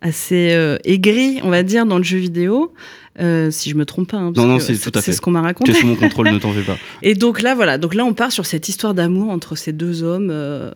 assez 0.00 0.76
aigrie, 0.84 1.40
on 1.42 1.50
va 1.50 1.62
dire, 1.62 1.86
dans 1.86 1.98
le 1.98 2.04
jeu 2.04 2.18
vidéo. 2.18 2.72
Euh, 3.18 3.50
si 3.50 3.70
je 3.70 3.76
me 3.76 3.86
trompe 3.86 4.10
pas. 4.10 4.18
hein, 4.18 4.32
parce 4.32 4.46
Non, 4.46 4.52
non, 4.54 4.60
c'est 4.60 4.76
tout 4.78 4.90
à 4.94 5.00
fait. 5.00 5.10
C'est 5.12 5.16
ce 5.16 5.20
qu'on 5.20 5.30
m'a 5.30 5.40
Tu 5.40 5.46
raconté. 5.46 5.70
es 5.72 5.74
sous 5.74 5.86
mon 5.86 5.96
contrôle, 5.96 6.30
ne 6.30 6.38
t'en 6.38 6.52
fais 6.52 6.62
pas. 6.62 6.76
Et 7.02 7.14
donc 7.14 7.40
là, 7.42 7.54
voilà. 7.54 7.78
Donc 7.78 7.94
là, 7.94 8.04
on 8.04 8.12
part 8.14 8.32
sur 8.32 8.44
cette 8.46 8.68
histoire 8.68 8.92
d'amour 8.94 9.30
entre 9.30 9.56
ces 9.56 9.72
deux 9.72 10.02
hommes 10.02 10.28
euh, 10.30 10.70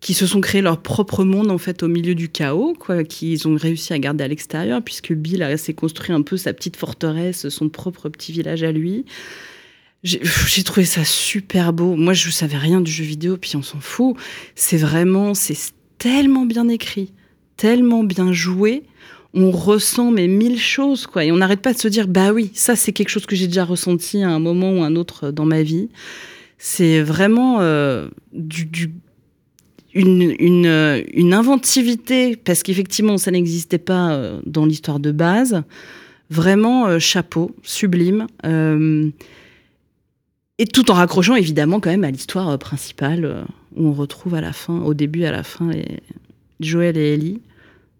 qui 0.00 0.14
se 0.14 0.26
sont 0.26 0.40
créés 0.40 0.62
leur 0.62 0.80
propre 0.80 1.24
monde 1.24 1.50
en 1.50 1.58
fait 1.58 1.82
au 1.82 1.88
milieu 1.88 2.14
du 2.14 2.28
chaos, 2.28 2.74
quoi, 2.78 3.04
qu'ils 3.04 3.46
ont 3.48 3.56
réussi 3.56 3.92
à 3.92 3.98
garder 3.98 4.24
à 4.24 4.28
l'extérieur, 4.28 4.82
puisque 4.82 5.12
Bill 5.12 5.42
a 5.42 5.56
s'est 5.56 5.74
construit 5.74 6.12
un 6.14 6.22
peu 6.22 6.36
sa 6.36 6.52
petite 6.54 6.76
forteresse, 6.76 7.48
son 7.48 7.68
propre 7.68 8.08
petit 8.08 8.32
village 8.32 8.62
à 8.62 8.72
lui. 8.72 9.04
J'ai 10.02 10.62
trouvé 10.64 10.84
ça 10.84 11.02
super 11.02 11.72
beau. 11.72 11.96
Moi, 11.96 12.12
je 12.12 12.28
savais 12.28 12.58
rien 12.58 12.82
du 12.82 12.90
jeu 12.92 13.04
vidéo, 13.04 13.38
puis 13.38 13.56
on 13.56 13.62
s'en 13.62 13.80
fout. 13.80 14.16
C'est 14.54 14.76
vraiment, 14.76 15.32
c'est 15.32 15.56
tellement 15.96 16.44
bien 16.44 16.68
écrit, 16.68 17.12
tellement 17.56 18.04
bien 18.04 18.30
joué. 18.30 18.82
On 19.36 19.50
ressent 19.50 20.12
mais 20.12 20.28
mille 20.28 20.60
choses, 20.60 21.08
quoi. 21.08 21.24
Et 21.24 21.32
on 21.32 21.36
n'arrête 21.36 21.60
pas 21.60 21.72
de 21.72 21.78
se 21.78 21.88
dire, 21.88 22.06
bah 22.06 22.32
oui, 22.32 22.52
ça 22.54 22.76
c'est 22.76 22.92
quelque 22.92 23.08
chose 23.08 23.26
que 23.26 23.34
j'ai 23.34 23.48
déjà 23.48 23.64
ressenti 23.64 24.22
à 24.22 24.30
un 24.30 24.38
moment 24.38 24.72
ou 24.72 24.82
un 24.82 24.94
autre 24.94 25.32
dans 25.32 25.44
ma 25.44 25.62
vie. 25.62 25.88
C'est 26.56 27.02
vraiment 27.02 27.60
euh, 27.60 28.08
du, 28.32 28.92
une, 29.92 30.66
euh, 30.66 31.02
une 31.12 31.34
inventivité, 31.34 32.36
parce 32.36 32.62
qu'effectivement, 32.62 33.18
ça 33.18 33.32
n'existait 33.32 33.78
pas 33.78 34.12
euh, 34.12 34.40
dans 34.46 34.66
l'histoire 34.66 35.00
de 35.00 35.10
base. 35.10 35.62
Vraiment, 36.30 36.98
chapeau, 37.00 37.54
sublime. 37.62 38.26
Et 40.58 40.66
tout 40.66 40.90
en 40.90 40.94
raccrochant 40.94 41.34
évidemment 41.34 41.80
quand 41.80 41.90
même 41.90 42.04
à 42.04 42.10
l'histoire 42.10 42.58
principale, 42.58 43.44
où 43.76 43.88
on 43.88 43.92
retrouve 43.92 44.34
à 44.34 44.40
la 44.40 44.52
fin, 44.52 44.80
au 44.80 44.94
début 44.94 45.24
à 45.24 45.32
la 45.32 45.42
fin, 45.42 45.70
Joël 46.60 46.96
et 46.96 47.14
Ellie. 47.14 47.40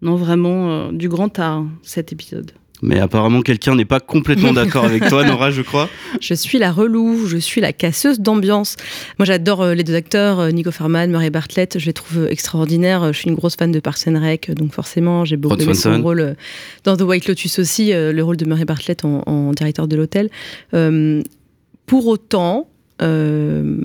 Non, 0.05 0.17
vraiment, 0.17 0.71
euh, 0.71 0.93
du 0.93 1.09
grand 1.09 1.39
art, 1.39 1.59
hein, 1.59 1.69
cet 1.83 2.13
épisode. 2.13 2.53
Mais 2.83 3.01
apparemment, 3.01 3.41
quelqu'un 3.41 3.75
n'est 3.75 3.85
pas 3.85 4.01
complètement 4.01 4.53
d'accord 4.55 4.85
avec 4.85 5.09
toi, 5.09 5.25
Nora, 5.25 5.51
je 5.51 5.63
crois. 5.63 5.89
Je 6.21 6.35
suis 6.35 6.59
la 6.59 6.71
relou, 6.71 7.27
je 7.27 7.39
suis 7.39 7.61
la 7.61 7.73
casseuse 7.73 8.21
d'ambiance. 8.21 8.77
Moi, 9.19 9.27
j'adore 9.27 9.63
euh, 9.63 9.75
les 9.75 9.83
deux 9.83 9.95
acteurs, 9.95 10.39
euh, 10.39 10.51
Nico 10.51 10.71
Farman, 10.71 11.11
Murray 11.11 11.31
Bartlett. 11.31 11.79
Je 11.79 11.87
les 11.87 11.93
trouve 11.93 12.27
extraordinaires. 12.31 13.13
Je 13.13 13.19
suis 13.19 13.29
une 13.29 13.35
grosse 13.35 13.57
fan 13.57 13.73
de 13.73 13.81
Parks 13.81 14.07
and 14.07 14.21
Rec, 14.21 14.51
donc 14.53 14.73
forcément, 14.73 15.25
j'ai 15.25 15.37
beaucoup 15.37 15.57
aimé 15.57 15.75
son 15.75 16.01
rôle 16.03 16.37
dans 16.85 16.97
The 16.97 17.03
White 17.03 17.27
Lotus 17.27 17.59
aussi, 17.59 17.93
le 17.93 18.21
rôle 18.23 18.37
de 18.37 18.45
Murray 18.45 18.65
Bartlett 18.65 19.05
en, 19.05 19.23
en 19.27 19.53
directeur 19.53 19.89
de 19.89 19.97
l'hôtel. 19.97 20.31
Euh, 20.75 21.23
pour 21.87 22.07
autant, 22.07 22.69
euh, 23.03 23.77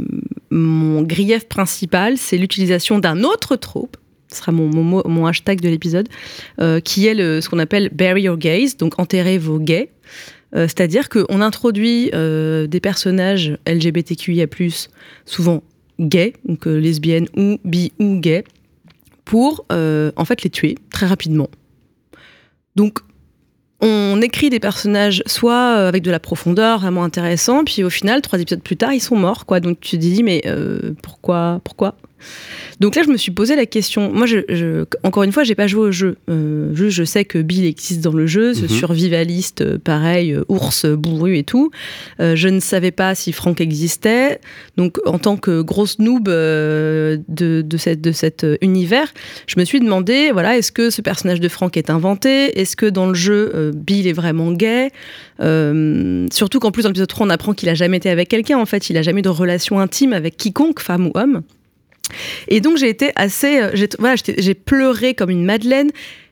mon 0.51 1.01
grief 1.01 1.47
principal, 1.47 2.17
c'est 2.17 2.37
l'utilisation 2.37 2.99
d'un 2.99 3.23
autre 3.23 3.55
trope. 3.55 3.97
Ce 4.31 4.37
sera 4.37 4.51
mon, 4.51 5.25
hashtag 5.25 5.59
de 5.59 5.69
l'épisode, 5.69 6.07
euh, 6.61 6.79
qui 6.79 7.07
est 7.07 7.15
ce 7.15 7.49
qu'on 7.49 7.59
appelle 7.59 7.89
bury 7.91 8.23
your 8.23 8.37
gays, 8.37 8.69
donc 8.77 8.99
enterrer 8.99 9.37
vos 9.37 9.59
gays. 9.59 9.89
Euh, 10.55 10.67
C'est-à-dire 10.67 11.09
qu'on 11.09 11.41
introduit 11.41 12.11
euh, 12.13 12.67
des 12.67 12.79
personnages 12.79 13.57
LGBTQIA+, 13.67 14.47
souvent 15.25 15.63
gays, 15.99 16.33
donc 16.45 16.65
lesbiennes 16.65 17.27
ou 17.35 17.57
bi 17.65 17.91
ou 17.99 18.19
gays, 18.19 18.43
pour 19.25 19.65
en 19.69 20.25
fait 20.25 20.43
les 20.43 20.49
tuer 20.49 20.77
très 20.91 21.07
rapidement. 21.07 21.49
Donc 22.75 22.99
on 23.81 24.21
écrit 24.21 24.49
des 24.49 24.59
personnages 24.59 25.23
soit 25.25 25.73
avec 25.87 26.03
de 26.03 26.11
la 26.11 26.19
profondeur, 26.19 26.79
vraiment 26.79 27.03
intéressant, 27.03 27.63
puis 27.63 27.83
au 27.83 27.89
final, 27.89 28.21
trois 28.21 28.39
épisodes 28.39 28.61
plus 28.61 28.77
tard, 28.77 28.93
ils 28.93 28.99
sont 28.99 29.15
morts, 29.15 29.45
quoi. 29.45 29.59
Donc 29.59 29.79
tu 29.79 29.97
te 29.97 30.01
dis, 30.01 30.23
mais 30.23 30.43
pourquoi, 31.01 31.61
pourquoi? 31.63 31.95
Donc 32.79 32.95
là, 32.95 33.03
je 33.03 33.09
me 33.09 33.17
suis 33.17 33.31
posé 33.31 33.55
la 33.55 33.65
question. 33.65 34.11
Moi, 34.13 34.25
je, 34.25 34.39
je- 34.49 34.85
encore 35.03 35.23
une 35.23 35.31
fois, 35.31 35.43
j'ai 35.43 35.55
pas 35.55 35.67
joué 35.67 35.81
au 35.87 35.91
jeu. 35.91 36.17
Euh, 36.29 36.71
je 36.73 37.03
sais 37.03 37.25
que 37.25 37.39
Bill 37.39 37.65
existe 37.65 38.01
dans 38.01 38.13
le 38.13 38.25
jeu, 38.27 38.53
ce 38.53 38.61
Mhm. 38.63 38.67
survivaliste, 38.69 39.61
euh, 39.61 39.77
pareil, 39.77 40.31
euh, 40.33 40.43
ours 40.49 40.85
bourru 40.85 41.37
et 41.37 41.43
tout. 41.43 41.71
Euh, 42.19 42.35
je 42.35 42.47
ne 42.47 42.59
savais 42.59 42.91
pas 42.91 43.15
si 43.15 43.31
Frank 43.33 43.59
existait. 43.61 44.39
Donc, 44.77 44.97
en 45.05 45.19
tant 45.19 45.37
que 45.37 45.61
grosse 45.61 45.99
noob 45.99 46.27
euh, 46.29 47.17
de, 47.27 47.61
de, 47.65 47.77
cette, 47.77 48.01
de 48.01 48.11
cet 48.11 48.45
univers, 48.61 49.13
je 49.47 49.59
me 49.59 49.65
suis 49.65 49.79
demandé, 49.79 50.31
voilà, 50.31 50.57
est-ce 50.57 50.71
que 50.71 50.89
ce 50.89 51.01
personnage 51.01 51.39
de 51.39 51.47
Frank 51.49 51.75
est 51.77 51.89
inventé? 51.89 52.59
Est-ce 52.59 52.75
que 52.75 52.85
dans 52.85 53.07
le 53.07 53.13
jeu, 53.13 53.71
Bill 53.75 54.07
est 54.07 54.13
vraiment 54.13 54.51
gay? 54.51 54.91
Surtout 56.31 56.59
qu'en 56.59 56.71
plus, 56.71 56.83
dans 56.83 56.89
l'épisode 56.89 57.07
3, 57.07 57.27
on 57.27 57.29
apprend 57.29 57.53
qu'il 57.53 57.69
a 57.69 57.73
jamais 57.73 57.97
été 57.97 58.09
avec 58.09 58.29
quelqu'un, 58.29 58.57
en 58.57 58.65
fait. 58.65 58.89
Il 58.89 58.97
a 58.97 59.01
jamais 59.01 59.19
eu 59.19 59.23
de 59.23 59.29
relation 59.29 59.79
intime 59.79 60.13
avec 60.13 60.37
quiconque, 60.37 60.79
femme 60.79 61.07
ou 61.07 61.11
homme. 61.15 61.41
Et 62.47 62.61
donc, 62.61 62.77
j'ai 62.77 62.89
été 62.89 63.11
assez... 63.15 63.59
euh, 63.61 63.69
j'ai- 63.73 64.53
pleuré 64.53 65.13
comme 65.13 65.29
une 65.29 65.45
madeleine. 65.45 65.91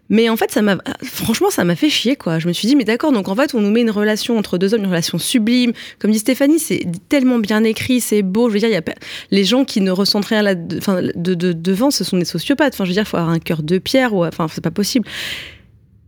Mais 0.10 0.30
en 0.30 0.38
fait, 0.38 0.52
ça 0.52 0.62
m'a, 0.62 0.78
franchement, 1.04 1.50
ça 1.50 1.66
m'a 1.66 1.76
fait 1.76 1.90
chier, 1.90 2.16
quoi. 2.16 2.40
Je 2.40 2.48
me 2.48 2.54
suis 2.54 2.66
dit, 2.66 2.78
mais 2.78 2.86
d'accord, 2.86 3.12
donc 3.12 3.28
en 3.28 3.36
fait, 3.36 3.54
on 3.54 3.60
nous 3.60 3.72
met 3.72 3.82
une 3.82 3.92
relation 3.92 4.38
entre 4.38 4.58
deux 4.58 4.74
hommes, 4.74 4.80
une 4.84 4.88
relation 4.88 5.18
sublime. 5.18 5.74
Comme 6.00 6.12
dit 6.12 6.20
Stéphanie, 6.20 6.60
c'est 6.60 6.86
tellement 7.10 7.40
bien 7.40 7.64
écrit, 7.66 8.00
c'est 8.00 8.22
beau. 8.22 8.48
Je 8.48 8.54
veux 8.54 8.60
dire, 8.60 8.70
il 8.70 8.74
y 8.74 8.78
a 8.78 8.84
les 9.32 9.44
gens 9.44 9.66
qui 9.66 9.82
ne 9.82 9.92
ressentent 9.92 10.28
rien 10.28 10.44
de- 10.56 11.52
devant, 11.52 11.92
ce 11.92 12.06
sont 12.06 12.16
des 12.18 12.24
sociopathes. 12.24 12.74
Enfin, 12.74 12.86
je 12.86 12.90
veux 12.92 12.94
dire, 12.94 13.04
il 13.04 13.10
faut 13.10 13.18
avoir 13.18 13.34
un 13.34 13.40
cœur 13.40 13.64
de 13.64 13.80
pierre, 13.80 14.14
ou, 14.14 14.24
enfin, 14.26 14.48
c'est 14.50 14.64
pas 14.64 14.72
possible. 14.72 15.06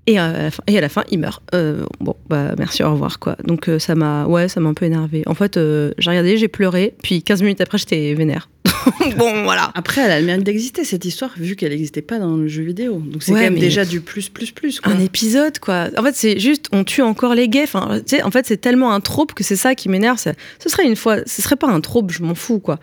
Et 0.10 0.18
à, 0.18 0.32
la 0.32 0.52
fin, 0.52 0.64
et 0.66 0.78
à 0.78 0.82
la 0.82 0.90
fin, 0.90 1.04
il 1.12 1.20
meurt. 1.20 1.44
Euh, 1.54 1.84
bon, 2.00 2.16
bah, 2.30 2.56
merci, 2.58 2.82
au 2.84 2.92
revoir, 2.92 3.20
quoi. 3.20 3.36
Donc, 3.44 3.70
euh, 3.70 3.78
ça 3.78 3.94
m'a, 3.94 4.26
ouais, 4.26 4.48
ça 4.48 4.60
m'a 4.60 4.70
un 4.70 4.74
peu 4.74 4.86
énervé. 4.86 5.22
En 5.28 5.36
fait, 5.36 5.56
euh, 5.56 5.92
j'ai 6.00 6.10
regardé, 6.10 6.36
j'ai 6.38 6.48
pleuré, 6.48 6.96
puis 7.04 7.22
15 7.22 7.44
minutes 7.44 7.62
après, 7.62 7.78
j'étais 7.78 8.16
vénère. 8.16 8.50
bon, 9.18 9.44
voilà. 9.44 9.72
Après, 9.76 10.02
elle 10.02 10.12
a 10.12 10.20
le 10.20 10.26
mérite 10.26 10.44
d'exister, 10.44 10.84
cette 10.84 11.06
histoire, 11.06 11.32
vu 11.38 11.56
qu'elle 11.56 11.72
n'existait 11.72 12.02
pas 12.02 12.18
dans 12.18 12.38
le 12.38 12.48
jeu 12.48 12.64
vidéo. 12.64 13.04
Donc 13.06 13.22
c'est 13.22 13.32
Ouais, 13.32 13.40
quand 13.40 13.52
même 13.52 13.60
déjà 13.60 13.86
du 13.86 14.02
plus, 14.02 14.30
plus, 14.30 14.52
plus. 14.52 14.80
Quoi. 14.80 14.94
un 14.94 15.00
épisode 15.00 15.60
quoi. 15.60 15.90
En 15.98 16.04
fait, 16.04 16.16
c'est 16.16 16.40
juste 16.40 16.66
on 16.72 16.84
tue 16.84 17.02
encore 17.02 17.36
les 17.36 17.48
gays. 17.48 17.64
Enfin, 17.64 18.02
en 18.24 18.32
fait, 18.32 18.46
c'est 18.46 18.58
tellement 18.58 18.94
un 18.94 19.00
trope 19.00 19.34
que 19.34 19.44
c'est 19.44 19.56
ça 19.56 19.76
qui 19.76 19.90
m'énerve. 19.90 20.18
Ce 20.18 20.70
serait 20.70 20.86
une 20.86 20.96
fois, 20.96 21.18
ce 21.26 21.42
serait 21.42 21.56
pas 21.56 21.68
un 21.68 21.82
trope, 21.82 22.12
je 22.12 22.24
m'en 22.24 22.36
fous 22.36 22.60
quoi. 22.60 22.80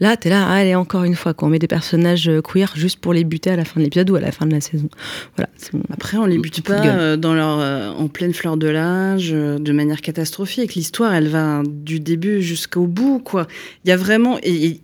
Là, 0.00 0.16
t'es 0.16 0.28
là, 0.28 0.46
allez 0.48 0.74
encore 0.74 1.04
une 1.04 1.14
fois 1.14 1.34
quoi. 1.34 1.46
On 1.46 1.50
met 1.50 1.60
des 1.60 1.68
personnages 1.68 2.28
euh, 2.28 2.42
queer 2.42 2.72
juste 2.74 2.98
pour 2.98 3.12
les 3.14 3.22
buter 3.22 3.50
à 3.50 3.56
la 3.56 3.64
fin 3.64 3.78
de 3.78 3.84
l'épisode 3.84 4.10
ou 4.10 4.16
à 4.16 4.20
la 4.20 4.32
fin 4.32 4.44
de 4.44 4.52
la 4.52 4.60
saison. 4.60 4.88
Voilà. 5.36 5.48
mon- 5.72 5.82
Après, 5.90 6.16
on 6.16 6.26
les 6.26 6.38
bute 6.38 6.62
pas 6.62 6.80
euh, 6.98 7.16
dans 7.16 7.32
leur, 7.32 7.60
euh, 7.60 7.90
en 7.90 8.08
pleine 8.08 8.34
fleur 8.34 8.56
de 8.56 8.66
l'âge, 8.66 9.30
de 9.30 9.72
manière 9.72 10.00
catastrophique. 10.00 10.74
L'histoire, 10.74 11.14
elle 11.14 11.28
va 11.28 11.62
du 11.64 12.00
début 12.00 12.42
jusqu'au 12.42 12.86
bout, 12.88 13.20
quoi. 13.20 13.46
Il 13.84 13.88
y 13.88 13.92
a 13.92 13.96
vraiment, 13.96 14.38
et, 14.42 14.66
et- 14.66 14.80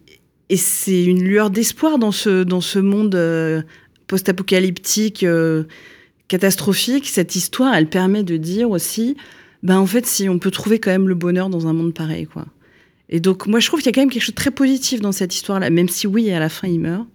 et 0.49 0.57
c'est 0.57 1.05
une 1.05 1.23
lueur 1.23 1.51
d'espoir 1.51 1.99
dans 1.99 2.13
ce, 2.13 2.43
dans 2.45 2.61
ce 2.61 2.79
monde 2.81 3.15
euh, 3.15 3.63
post-apocalyptique, 4.09 5.23
euh, 5.25 5.65
catastrophique. 6.29 7.09
Cette 7.09 7.35
histoire, 7.37 7.75
elle 7.75 7.89
permet 7.89 8.23
de 8.23 8.37
dire 8.37 8.71
aussi, 8.71 9.17
ben 9.63 9.79
en 9.79 9.87
fait, 9.87 10.07
si 10.07 10.29
on 10.29 10.39
peut 10.39 10.51
trouver 10.51 10.79
quand 10.79 10.91
même 10.91 11.09
le 11.09 11.15
bonheur 11.15 11.51
dans 11.51 11.67
un 11.67 11.73
monde 11.73 11.95
pareil, 11.95 12.27
quoi. 12.27 12.47
Et 13.11 13.21
donc, 13.21 13.47
moi, 13.47 13.59
je 13.59 13.67
trouve 13.67 13.81
qu'il 13.81 13.87
y 13.87 13.91
a 13.91 13.93
quand 13.93 14.03
même 14.03 14.11
quelque 14.11 14.23
chose 14.23 14.35
de 14.35 14.41
très 14.41 14.53
positif 14.53 15.01
dans 15.01 15.13
cette 15.13 15.35
histoire-là, 15.35 15.69
même 15.69 15.89
si 15.89 16.07
oui, 16.07 16.31
à 16.31 16.39
la 16.39 16.49
fin, 16.49 16.69
il 16.69 16.79
meurt. 16.79 17.07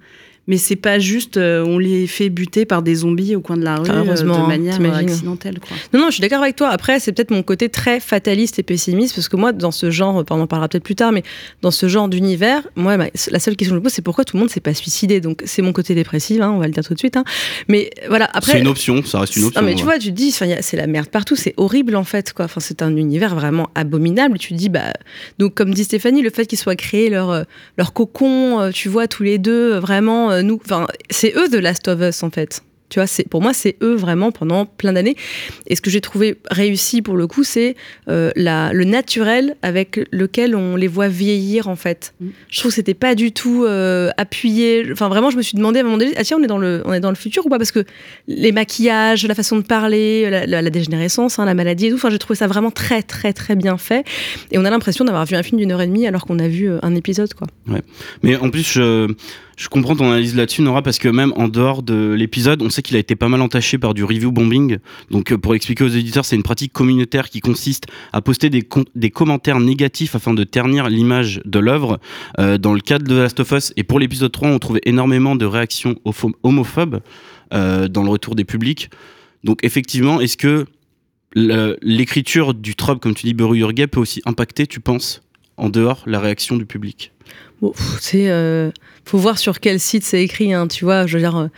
Mais 0.47 0.57
c'est 0.57 0.75
pas 0.75 0.99
juste, 0.99 1.37
euh, 1.37 1.63
on 1.65 1.79
les 1.79 2.05
fait 2.07 2.29
buter 2.29 2.65
par 2.65 2.81
des 2.83 2.95
zombies 2.95 3.35
au 3.35 3.41
coin 3.41 3.57
de 3.57 3.63
la 3.63 3.77
rue 3.77 3.87
Ah, 3.89 3.95
euh, 3.95 4.03
heureusement, 4.05 4.43
de 4.43 4.47
manière 4.47 4.79
euh, 4.79 4.93
accidentelle. 4.93 5.59
Quoi. 5.59 5.75
Non, 5.93 5.99
non, 6.01 6.05
je 6.07 6.13
suis 6.13 6.21
d'accord 6.21 6.43
avec 6.43 6.55
toi. 6.55 6.69
Après, 6.69 6.99
c'est 6.99 7.11
peut-être 7.11 7.31
mon 7.31 7.41
côté 7.43 7.69
très 7.69 7.99
fataliste 7.99 8.59
et 8.59 8.63
pessimiste, 8.63 9.15
parce 9.15 9.27
que 9.27 9.35
moi, 9.37 9.53
dans 9.53 9.71
ce 9.71 9.89
genre, 9.89 10.15
on 10.29 10.39
en 10.39 10.47
parlera 10.47 10.67
peut-être 10.69 10.83
plus 10.83 10.95
tard, 10.95 11.11
mais 11.11 11.23
dans 11.61 11.71
ce 11.71 11.87
genre 11.87 12.07
d'univers, 12.09 12.61
moi, 12.75 12.95
la 12.97 13.39
seule 13.39 13.55
question 13.55 13.73
que 13.73 13.75
je 13.77 13.79
me 13.79 13.81
pose, 13.81 13.91
c'est 13.91 14.01
pourquoi 14.03 14.23
tout 14.23 14.35
le 14.37 14.41
monde 14.41 14.49
s'est 14.49 14.59
pas 14.59 14.73
suicidé. 14.73 15.19
Donc, 15.19 15.41
c'est 15.45 15.61
mon 15.61 15.73
côté 15.73 15.95
dépressif, 15.95 16.39
hein, 16.41 16.51
on 16.51 16.59
va 16.59 16.67
le 16.67 16.73
dire 16.73 16.83
tout 16.83 16.93
de 16.93 16.99
suite. 16.99 17.17
hein. 17.17 17.23
Mais 17.67 17.89
voilà, 18.07 18.29
après. 18.33 18.53
C'est 18.53 18.59
une 18.59 18.67
option, 18.67 19.03
ça 19.03 19.21
reste 19.21 19.35
une 19.35 19.45
option. 19.45 19.61
Non, 19.61 19.67
mais 19.67 19.75
tu 19.75 19.83
vois, 19.83 19.97
tu 19.97 20.09
te 20.09 20.15
dis, 20.15 20.31
c'est 20.31 20.77
la 20.77 20.87
merde 20.87 21.07
partout, 21.07 21.35
c'est 21.35 21.53
horrible 21.57 21.95
en 21.95 22.03
fait, 22.03 22.33
quoi. 22.33 22.45
Enfin, 22.45 22.59
c'est 22.59 22.81
un 22.81 22.95
univers 22.95 23.33
vraiment 23.35 23.69
abominable. 23.73 24.37
Tu 24.37 24.49
te 24.49 24.53
dis, 24.57 24.69
bah, 24.69 24.93
donc 25.39 25.55
comme 25.55 25.73
dit 25.73 25.83
Stéphanie, 25.83 26.21
le 26.21 26.29
fait 26.29 26.45
qu'ils 26.45 26.59
soient 26.59 26.75
créés 26.75 27.09
leur 27.09 27.31
euh, 27.31 27.43
leur 27.77 27.93
cocon, 27.93 28.59
euh, 28.59 28.71
tu 28.71 28.89
vois, 28.89 29.07
tous 29.07 29.23
les 29.23 29.37
deux, 29.37 29.73
euh, 30.31 30.34
vraiment, 30.35 30.39
euh, 30.39 30.41
nous, 30.41 30.59
enfin, 30.63 30.87
c'est 31.09 31.33
eux 31.35 31.49
de 31.49 31.57
Last 31.57 31.87
of 31.87 31.99
Us 32.01 32.23
en 32.23 32.29
fait. 32.29 32.61
Tu 32.87 32.99
vois, 32.99 33.07
c'est 33.07 33.27
pour 33.27 33.41
moi, 33.41 33.51
c'est 33.51 33.77
eux 33.81 33.95
vraiment 33.95 34.31
pendant 34.31 34.67
plein 34.67 34.93
d'années. 34.93 35.15
Et 35.65 35.75
ce 35.75 35.81
que 35.81 35.89
j'ai 35.89 36.01
trouvé 36.01 36.37
réussi 36.51 37.01
pour 37.01 37.17
le 37.17 37.25
coup, 37.25 37.43
c'est 37.43 37.75
euh, 38.09 38.29
le 38.35 38.83
naturel 38.83 39.55
avec 39.63 39.99
lequel 40.11 40.55
on 40.55 40.75
les 40.75 40.87
voit 40.87 41.07
vieillir 41.07 41.67
en 41.67 41.75
fait. 41.75 42.13
Mm. 42.21 42.27
Je 42.47 42.59
trouve 42.59 42.69
que 42.69 42.75
c'était 42.75 42.93
pas 42.93 43.15
du 43.15 43.31
tout 43.31 43.65
euh, 43.65 44.11
appuyé. 44.17 44.85
Enfin, 44.91 45.09
vraiment, 45.09 45.31
je 45.31 45.37
me 45.37 45.41
suis 45.41 45.57
demandé 45.57 45.79
à 45.79 45.81
un 45.81 45.85
moment 45.85 45.97
donné, 45.97 46.13
ah 46.15 46.23
tiens, 46.23 46.37
on 46.39 46.43
est 46.43 46.47
dans 46.47 46.59
le, 46.59 46.83
on 46.85 46.93
est 46.93 46.99
dans 46.99 47.09
le 47.09 47.15
futur 47.15 47.43
ou 47.47 47.49
pas? 47.49 47.57
Parce 47.57 47.71
que 47.71 47.83
les 48.27 48.51
maquillages, 48.51 49.25
la 49.25 49.33
façon 49.35 49.57
de 49.57 49.63
parler, 49.63 50.29
la, 50.29 50.45
la- 50.45 50.61
la 50.61 50.69
dégénérescence, 50.69 51.39
hein, 51.39 51.45
la 51.45 51.55
maladie 51.55 51.87
et 51.87 51.89
tout. 51.89 51.95
Enfin, 51.95 52.11
j'ai 52.11 52.19
trouvé 52.19 52.37
ça 52.37 52.45
vraiment 52.45 52.71
très, 52.71 53.01
très, 53.01 53.33
très 53.33 53.55
bien 53.55 53.77
fait. 53.79 54.05
Et 54.51 54.59
on 54.59 54.63
a 54.63 54.69
l'impression 54.69 55.05
d'avoir 55.05 55.25
vu 55.25 55.35
un 55.35 55.41
film 55.43 55.59
d'une 55.59 55.71
heure 55.71 55.81
et 55.81 55.87
demie 55.87 56.05
alors 56.05 56.23
qu'on 56.27 56.37
a 56.37 56.47
vu 56.47 56.69
un 56.83 56.93
épisode, 56.93 57.33
quoi. 57.33 57.47
Mais 58.21 58.35
en 58.35 58.51
plus, 58.51 58.73
je, 58.73 59.11
je 59.55 59.69
comprends 59.69 59.95
ton 59.95 60.07
analyse 60.11 60.35
là-dessus, 60.35 60.61
Nora, 60.61 60.81
parce 60.81 60.97
que 60.97 61.07
même 61.07 61.31
en 61.37 61.47
dehors 61.47 61.81
de 61.81 62.13
l'épisode, 62.13 62.61
on 62.61 62.69
sait 62.69 62.81
qu'il 62.81 62.95
a 62.97 62.99
été 62.99 63.15
pas 63.15 63.29
mal 63.29 63.41
entaché 63.41 63.77
par 63.77 63.93
du 63.93 64.03
review 64.03 64.31
bombing. 64.31 64.79
Donc, 65.11 65.31
euh, 65.31 65.37
pour 65.37 65.55
expliquer 65.55 65.83
aux 65.85 65.89
éditeurs, 65.89 66.25
c'est 66.25 66.35
une 66.35 66.43
pratique 66.43 66.73
communautaire 66.73 67.29
qui 67.29 67.39
consiste 67.39 67.85
à 68.11 68.21
poster 68.21 68.49
des, 68.49 68.63
com- 68.63 68.83
des 68.95 69.11
commentaires 69.11 69.59
négatifs 69.59 70.13
afin 70.15 70.33
de 70.33 70.43
ternir 70.43 70.89
l'image 70.89 71.41
de 71.45 71.59
l'œuvre. 71.59 71.99
Euh, 72.39 72.57
dans 72.57 72.73
le 72.73 72.81
cadre 72.81 73.05
de 73.07 73.15
The 73.15 73.19
Last 73.19 73.39
of 73.39 73.51
Us 73.51 73.73
et 73.77 73.83
pour 73.83 73.99
l'épisode 73.99 74.31
3, 74.31 74.49
on 74.49 74.59
trouvait 74.59 74.81
énormément 74.85 75.35
de 75.35 75.45
réactions 75.45 75.95
homophobes 76.43 77.01
euh, 77.53 77.87
dans 77.87 78.03
le 78.03 78.09
retour 78.09 78.35
des 78.35 78.43
publics. 78.43 78.89
Donc, 79.45 79.59
effectivement, 79.63 80.19
est-ce 80.19 80.37
que 80.37 80.65
l'écriture 81.35 82.53
du 82.53 82.75
trope, 82.75 83.01
comme 83.01 83.13
tu 83.13 83.25
dis, 83.25 83.33
Beru 83.33 83.61
peut 83.91 83.99
aussi 83.99 84.21
impacter, 84.25 84.67
tu 84.67 84.79
penses, 84.79 85.21
en 85.57 85.69
dehors, 85.69 86.03
la 86.05 86.19
réaction 86.19 86.57
du 86.57 86.65
public? 86.65 87.11
Bon, 87.61 87.73
c'est. 87.99 88.29
euh, 88.29 88.71
faut 89.05 89.17
voir 89.17 89.37
sur 89.37 89.59
quel 89.59 89.79
site 89.79 90.03
c'est 90.03 90.21
écrit, 90.21 90.53
hein, 90.53 90.67
tu 90.67 90.85
vois. 90.85 91.05
Je 91.07 91.17
veux 91.17 91.21
dire. 91.23 91.49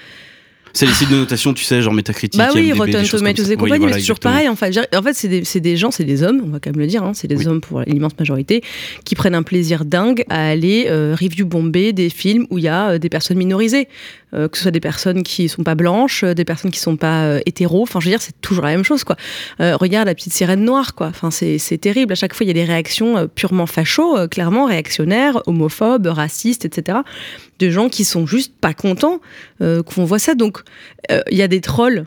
C'est 0.77 0.85
les 0.85 0.93
sites 0.93 1.09
de 1.09 1.15
notation, 1.15 1.55
tu 1.55 1.63
sais, 1.63 1.81
genre 1.81 1.91
Metacritic, 1.91 2.37
Bah 2.39 2.49
oui, 2.53 2.71
Rotten 2.71 3.03
Tomatoes 3.03 3.41
et 3.45 3.49
Oui, 3.49 3.55
compagnie, 3.55 3.79
voilà, 3.79 3.85
mais 3.87 3.93
c'est 3.93 3.99
toujours 4.01 4.19
pareil. 4.19 4.47
En 4.47 4.55
fait, 4.55 4.77
en 4.95 5.01
fait 5.01 5.13
c'est 5.15 5.59
des, 5.59 5.75
gens, 5.75 5.89
c'est 5.89 6.03
des 6.03 6.21
hommes, 6.21 6.39
on 6.45 6.49
va 6.49 6.59
quand 6.59 6.69
même 6.69 6.79
le 6.79 6.85
dire, 6.85 7.01
hein, 7.01 7.13
c'est 7.15 7.27
des 7.27 7.35
Oui. 7.37 7.47
hommes 7.47 7.61
pour 7.61 7.81
l'immense 7.81 8.11
majorité, 8.19 8.61
qui 9.03 9.15
prennent 9.15 9.33
un 9.33 9.41
plaisir 9.41 9.85
dingue 9.85 10.23
à 10.29 10.49
aller 10.49 10.85
euh, 10.87 11.15
review 11.19 11.47
bomber 11.47 11.93
des 11.93 12.11
films 12.11 12.45
où 12.51 12.59
il 12.59 12.65
y 12.65 12.67
a 12.67 12.89
euh, 12.91 12.97
des 12.99 13.09
personnes 13.09 13.37
minorisées, 13.37 13.87
Euh, 14.33 14.49
que 14.49 14.57
ce 14.57 14.63
soit 14.63 14.71
des 14.71 14.81
personnes 14.81 15.23
qui 15.23 15.47
sont 15.47 15.63
pas 15.63 15.73
blanches, 15.73 16.25
des 16.25 16.43
personnes 16.43 16.69
qui 16.69 16.81
sont 16.81 16.97
pas 16.97 17.39
hétéros. 17.45 17.83
Enfin, 17.83 18.01
je 18.01 18.07
veux 18.07 18.11
dire, 18.11 18.21
c'est 18.21 18.35
toujours 18.41 18.65
la 18.65 18.71
même 18.71 18.83
chose, 18.83 19.05
quoi. 19.05 19.15
Regarde 19.57 20.05
la 20.05 20.15
petite 20.15 20.33
sirène 20.33 20.65
noire, 20.65 20.95
quoi. 20.95 21.07
Enfin, 21.07 21.31
c'est 21.31 21.77
terrible. 21.79 22.11
À 22.11 22.15
chaque 22.15 22.33
fois, 22.33 22.43
il 22.43 22.49
y 22.49 22.51
a 22.51 22.53
des 22.53 22.65
réactions 22.65 23.29
purement 23.33 23.67
fachos, 23.67 24.17
euh, 24.17 24.27
clairement 24.27 24.65
réactionnaires, 24.65 25.41
homophobes, 25.47 26.07
racistes, 26.07 26.65
etc. 26.65 26.97
De 27.59 27.69
gens 27.69 27.87
qui 27.87 28.03
sont 28.03 28.27
juste 28.27 28.51
pas 28.59 28.73
contents 28.73 29.21
qu'on 29.59 30.03
voit 30.03 30.19
ça. 30.19 30.35
Donc, 30.35 30.59
il 31.09 31.37
y 31.37 31.41
a 31.41 31.47
des 31.47 31.61
trolls 31.61 32.05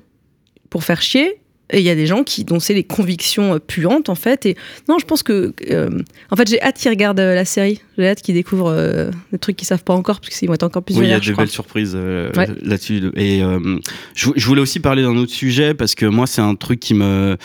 pour 0.69 0.85
faire 0.85 1.03
chier. 1.03 1.37
Et 1.73 1.79
il 1.79 1.85
y 1.85 1.91
a 1.91 1.95
des 1.95 2.07
gens 2.09 2.25
qui 2.25 2.43
dont 2.45 2.59
c'est 2.59 2.75
les 2.75 2.83
convictions 2.83 3.55
euh, 3.55 3.59
puantes 3.61 4.09
en 4.09 4.17
fait. 4.17 4.45
Et 4.45 4.57
non, 4.89 4.99
je 4.99 5.05
pense 5.07 5.23
que 5.23 5.55
euh, 5.71 5.89
en 6.33 6.35
fait 6.35 6.49
j'ai 6.51 6.61
hâte 6.61 6.77
qu'ils 6.77 6.91
regardent 6.91 7.21
euh, 7.21 7.37
la 7.37 7.45
série. 7.45 7.81
J'ai 7.97 8.09
hâte 8.09 8.23
qu'ils 8.23 8.35
découvrent 8.35 8.73
euh, 8.73 9.13
des 9.31 9.39
trucs 9.39 9.55
qu'ils 9.55 9.69
savent 9.69 9.85
pas 9.85 9.95
encore 9.95 10.21
parce 10.21 10.37
qu'ils 10.37 10.49
vont 10.49 10.55
être 10.55 10.65
encore 10.65 10.83
plus 10.83 10.97
Oui, 10.97 11.03
il 11.05 11.11
y 11.11 11.13
a 11.13 11.19
vénères, 11.19 11.21
de 11.21 11.25
je 11.27 11.31
crois. 11.33 11.45
belles 11.45 11.51
surprises 11.53 11.93
euh, 11.95 12.33
Ouais. 12.37 12.49
là-dessus. 12.63 13.13
Et 13.15 13.45
euh, 13.45 13.79
je, 14.17 14.31
je 14.35 14.47
voulais 14.47 14.63
aussi 14.63 14.81
parler 14.81 15.03
d'un 15.03 15.17
autre 15.17 15.31
sujet 15.31 15.73
parce 15.75 15.95
que 15.95 16.07
moi, 16.07 16.27
c'est 16.27 16.41
un 16.41 16.57
truc 16.57 16.81
qui 16.81 16.95
me. 16.95 17.37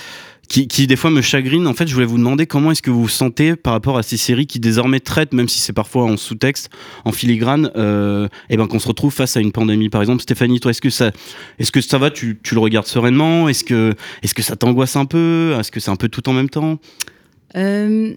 Qui, 0.47 0.87
des 0.87 0.95
fois 0.95 1.09
me 1.09 1.21
chagrine. 1.21 1.67
En 1.67 1.73
fait, 1.73 1.87
je 1.87 1.93
voulais 1.93 2.05
vous 2.05 2.17
demander 2.17 2.45
comment 2.45 2.71
est-ce 2.71 2.81
que 2.81 2.91
vous 2.91 3.03
vous 3.03 3.09
sentez 3.09 3.55
par 3.55 3.73
rapport 3.73 3.97
à 3.97 4.03
ces 4.03 4.15
séries 4.15 4.47
qui 4.47 4.59
désormais 4.59 4.99
traitent, 4.99 5.33
même 5.33 5.49
si 5.49 5.59
c'est 5.59 5.73
parfois 5.73 6.03
en 6.03 6.17
sous-texte, 6.17 6.69
en 7.03 7.11
filigrane, 7.11 7.71
euh, 7.75 8.27
et 8.49 8.55
ben 8.55 8.67
qu'on 8.67 8.79
se 8.79 8.87
retrouve 8.87 9.13
face 9.13 9.35
à 9.37 9.41
une 9.41 9.51
pandémie. 9.51 9.89
Par 9.89 10.01
exemple, 10.01 10.21
Stéphanie, 10.21 10.59
toi, 10.59 10.71
est-ce 10.71 10.81
que 10.81 10.89
ça, 10.89 11.11
est-ce 11.59 11.71
que 11.71 11.81
ça 11.81 11.97
va? 11.97 12.11
Tu, 12.11 12.39
tu 12.41 12.53
le 12.53 12.61
regardes 12.61 12.87
sereinement? 12.87 13.49
Est-ce 13.49 13.63
que, 13.63 13.93
est-ce 14.23 14.33
que 14.33 14.43
ça 14.43 14.55
t'angoisse 14.55 14.95
un 14.95 15.05
peu? 15.05 15.55
Est-ce 15.59 15.71
que 15.71 15.79
c'est 15.79 15.91
un 15.91 15.95
peu 15.95 16.09
tout 16.09 16.27
en 16.29 16.33
même 16.33 16.49
temps? 16.49 16.79
Euh, 17.55 18.13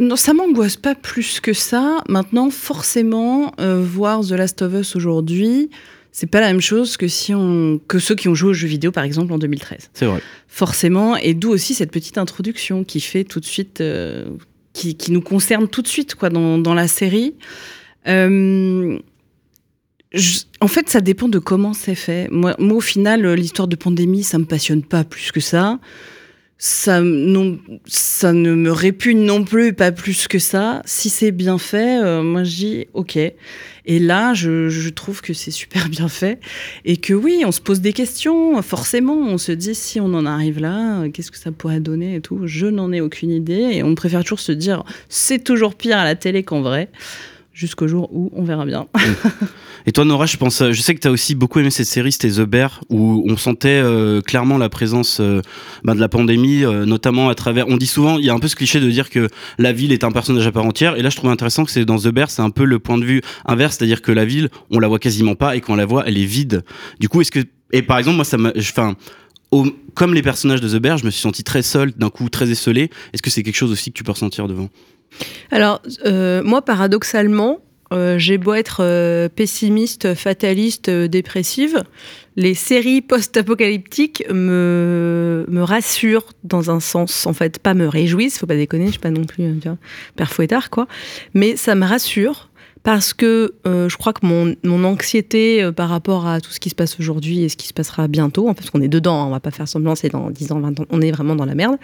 Non, 0.00 0.16
ça 0.16 0.34
m'angoisse 0.34 0.76
pas 0.76 0.96
plus 0.96 1.38
que 1.38 1.52
ça. 1.52 2.02
Maintenant, 2.08 2.50
forcément, 2.50 3.52
euh, 3.60 3.80
voir 3.80 4.22
The 4.22 4.32
Last 4.32 4.60
of 4.62 4.74
Us 4.74 4.96
aujourd'hui, 4.96 5.70
c'est 6.16 6.28
pas 6.28 6.40
la 6.40 6.46
même 6.46 6.60
chose 6.60 6.96
que 6.96 7.08
si 7.08 7.34
on 7.34 7.80
que 7.88 7.98
ceux 7.98 8.14
qui 8.14 8.28
ont 8.28 8.36
joué 8.36 8.50
aux 8.50 8.54
jeux 8.54 8.68
vidéo, 8.68 8.92
par 8.92 9.02
exemple, 9.02 9.32
en 9.32 9.38
2013. 9.38 9.90
C'est 9.94 10.06
vrai. 10.06 10.20
Forcément, 10.46 11.16
et 11.16 11.34
d'où 11.34 11.50
aussi 11.50 11.74
cette 11.74 11.90
petite 11.90 12.18
introduction 12.18 12.84
qui 12.84 13.00
fait 13.00 13.24
tout 13.24 13.40
de 13.40 13.44
suite, 13.44 13.80
euh, 13.80 14.24
qui, 14.72 14.94
qui 14.94 15.10
nous 15.10 15.20
concerne 15.20 15.66
tout 15.66 15.82
de 15.82 15.88
suite, 15.88 16.14
quoi, 16.14 16.30
dans, 16.30 16.56
dans 16.58 16.72
la 16.74 16.86
série. 16.86 17.34
Euh, 18.06 18.96
je- 20.12 20.40
en 20.60 20.68
fait, 20.68 20.88
ça 20.88 21.00
dépend 21.00 21.28
de 21.28 21.40
comment 21.40 21.72
c'est 21.72 21.96
fait. 21.96 22.28
Moi, 22.30 22.54
moi, 22.60 22.76
au 22.76 22.80
final, 22.80 23.26
l'histoire 23.34 23.66
de 23.66 23.74
pandémie, 23.76 24.22
ça 24.22 24.38
me 24.38 24.44
passionne 24.44 24.84
pas 24.84 25.02
plus 25.02 25.32
que 25.32 25.40
ça. 25.40 25.80
Ça, 26.66 27.02
non, 27.02 27.58
ça 27.84 28.32
ne 28.32 28.54
me 28.54 28.72
répugne 28.72 29.22
non 29.22 29.44
plus, 29.44 29.74
pas 29.74 29.92
plus 29.92 30.28
que 30.28 30.38
ça. 30.38 30.80
Si 30.86 31.10
c'est 31.10 31.30
bien 31.30 31.58
fait, 31.58 32.02
euh, 32.02 32.22
moi 32.22 32.42
je 32.42 32.56
dis 32.56 32.86
ok. 32.94 33.18
Et 33.18 33.98
là, 33.98 34.32
je, 34.32 34.70
je 34.70 34.88
trouve 34.88 35.20
que 35.20 35.34
c'est 35.34 35.50
super 35.50 35.90
bien 35.90 36.08
fait 36.08 36.40
et 36.86 36.96
que 36.96 37.12
oui, 37.12 37.42
on 37.44 37.52
se 37.52 37.60
pose 37.60 37.82
des 37.82 37.92
questions. 37.92 38.62
Forcément, 38.62 39.12
on 39.12 39.36
se 39.36 39.52
dit 39.52 39.74
si 39.74 40.00
on 40.00 40.14
en 40.14 40.24
arrive 40.24 40.58
là, 40.58 41.02
euh, 41.02 41.10
qu'est-ce 41.10 41.30
que 41.30 41.36
ça 41.36 41.52
pourrait 41.52 41.80
donner 41.80 42.14
et 42.14 42.20
tout. 42.22 42.40
Je 42.46 42.64
n'en 42.66 42.92
ai 42.92 43.02
aucune 43.02 43.30
idée 43.30 43.68
et 43.72 43.82
on 43.82 43.94
préfère 43.94 44.22
toujours 44.22 44.40
se 44.40 44.52
dire 44.52 44.84
c'est 45.10 45.44
toujours 45.44 45.74
pire 45.74 45.98
à 45.98 46.04
la 46.04 46.14
télé 46.14 46.44
qu'en 46.44 46.62
vrai. 46.62 46.88
Jusqu'au 47.54 47.86
jour 47.86 48.10
où 48.12 48.32
on 48.34 48.42
verra 48.42 48.66
bien. 48.66 48.88
Et 49.86 49.92
toi, 49.92 50.04
Nora, 50.04 50.26
je 50.26 50.36
pense, 50.36 50.60
je 50.72 50.80
sais 50.80 50.92
que 50.92 51.00
tu 51.00 51.06
as 51.06 51.12
aussi 51.12 51.36
beaucoup 51.36 51.60
aimé 51.60 51.70
cette 51.70 51.86
série, 51.86 52.10
c'était 52.10 52.30
The 52.30 52.40
Bear, 52.40 52.80
où 52.88 53.24
on 53.28 53.36
sentait 53.36 53.80
euh, 53.80 54.20
clairement 54.22 54.58
la 54.58 54.68
présence 54.68 55.18
euh, 55.20 55.40
bah, 55.84 55.94
de 55.94 56.00
la 56.00 56.08
pandémie, 56.08 56.64
euh, 56.64 56.84
notamment 56.84 57.28
à 57.28 57.36
travers. 57.36 57.68
On 57.68 57.76
dit 57.76 57.86
souvent, 57.86 58.18
il 58.18 58.24
y 58.24 58.30
a 58.30 58.34
un 58.34 58.40
peu 58.40 58.48
ce 58.48 58.56
cliché 58.56 58.80
de 58.80 58.90
dire 58.90 59.08
que 59.08 59.28
la 59.58 59.72
ville 59.72 59.92
est 59.92 60.02
un 60.02 60.10
personnage 60.10 60.46
à 60.48 60.50
part 60.50 60.64
entière. 60.64 60.96
Et 60.96 61.02
là, 61.02 61.10
je 61.10 61.16
trouve 61.16 61.30
intéressant 61.30 61.64
que 61.64 61.70
c'est 61.70 61.84
dans 61.84 61.98
The 61.98 62.08
Bear, 62.08 62.28
c'est 62.28 62.42
un 62.42 62.50
peu 62.50 62.64
le 62.64 62.80
point 62.80 62.98
de 62.98 63.04
vue 63.04 63.22
inverse, 63.44 63.76
c'est-à-dire 63.76 64.02
que 64.02 64.10
la 64.10 64.24
ville, 64.24 64.48
on 64.70 64.80
la 64.80 64.88
voit 64.88 64.98
quasiment 64.98 65.36
pas, 65.36 65.54
et 65.54 65.60
quand 65.60 65.74
on 65.74 65.76
la 65.76 65.86
voit, 65.86 66.02
elle 66.08 66.18
est 66.18 66.24
vide. 66.24 66.64
Du 66.98 67.08
coup, 67.08 67.20
est-ce 67.20 67.30
que 67.30 67.40
et 67.72 67.82
par 67.82 67.98
exemple, 67.98 68.16
moi, 68.16 68.24
ça 68.24 68.36
m'a, 68.36 68.52
enfin. 68.56 68.96
Comme 69.94 70.14
les 70.14 70.22
personnages 70.22 70.60
de 70.60 70.68
The 70.68 70.82
Bear, 70.82 70.98
je 70.98 71.04
me 71.04 71.10
suis 71.12 71.20
senti 71.20 71.44
très 71.44 71.62
seul, 71.62 71.92
d'un 71.92 72.10
coup 72.10 72.28
très 72.28 72.50
esselé. 72.50 72.90
Est-ce 73.12 73.22
que 73.22 73.30
c'est 73.30 73.44
quelque 73.44 73.54
chose 73.54 73.70
aussi 73.70 73.92
que 73.92 73.96
tu 73.96 74.02
peux 74.02 74.10
ressentir 74.10 74.48
devant? 74.48 74.68
Alors, 75.50 75.82
euh, 76.04 76.42
moi, 76.42 76.62
paradoxalement, 76.62 77.60
euh, 77.92 78.18
j'ai 78.18 78.38
beau 78.38 78.54
être 78.54 78.78
euh, 78.80 79.28
pessimiste, 79.28 80.14
fataliste, 80.14 80.90
dépressive, 80.90 81.84
les 82.36 82.54
séries 82.54 83.02
post-apocalyptiques 83.02 84.24
me, 84.30 85.44
me 85.48 85.62
rassurent 85.62 86.32
dans 86.42 86.70
un 86.70 86.80
sens, 86.80 87.26
en 87.26 87.32
fait, 87.32 87.58
pas 87.58 87.74
me 87.74 87.86
réjouissent, 87.86 88.38
faut 88.38 88.46
pas 88.46 88.56
déconner, 88.56 88.86
je 88.86 88.92
suis 88.92 89.00
pas 89.00 89.10
non 89.10 89.24
plus 89.24 89.44
tu 89.60 89.68
vois, 89.68 89.78
père 90.16 90.32
fouettard, 90.32 90.70
quoi, 90.70 90.88
mais 91.34 91.56
ça 91.56 91.74
me 91.74 91.86
rassure 91.86 92.50
parce 92.84 93.14
que 93.14 93.54
euh, 93.66 93.88
je 93.88 93.96
crois 93.96 94.12
que 94.12 94.24
mon, 94.26 94.54
mon 94.62 94.84
anxiété 94.84 95.62
euh, 95.62 95.72
par 95.72 95.88
rapport 95.88 96.26
à 96.28 96.40
tout 96.42 96.50
ce 96.52 96.60
qui 96.60 96.68
se 96.68 96.74
passe 96.74 97.00
aujourd'hui 97.00 97.42
et 97.42 97.48
ce 97.48 97.56
qui 97.56 97.66
se 97.66 97.72
passera 97.72 98.08
bientôt, 98.08 98.46
en 98.46 98.50
fait, 98.52 98.58
parce 98.60 98.70
qu'on 98.70 98.82
est 98.82 98.88
dedans, 98.88 99.22
hein, 99.22 99.26
on 99.26 99.30
va 99.30 99.40
pas 99.40 99.50
faire 99.50 99.66
semblant, 99.66 99.94
c'est 99.94 100.10
dans 100.10 100.30
10 100.30 100.52
ans, 100.52 100.60
20 100.60 100.80
ans, 100.80 100.84
on 100.90 101.00
est 101.00 101.10
vraiment 101.10 101.34
dans 101.34 101.46
la 101.46 101.54
merde. 101.54 101.76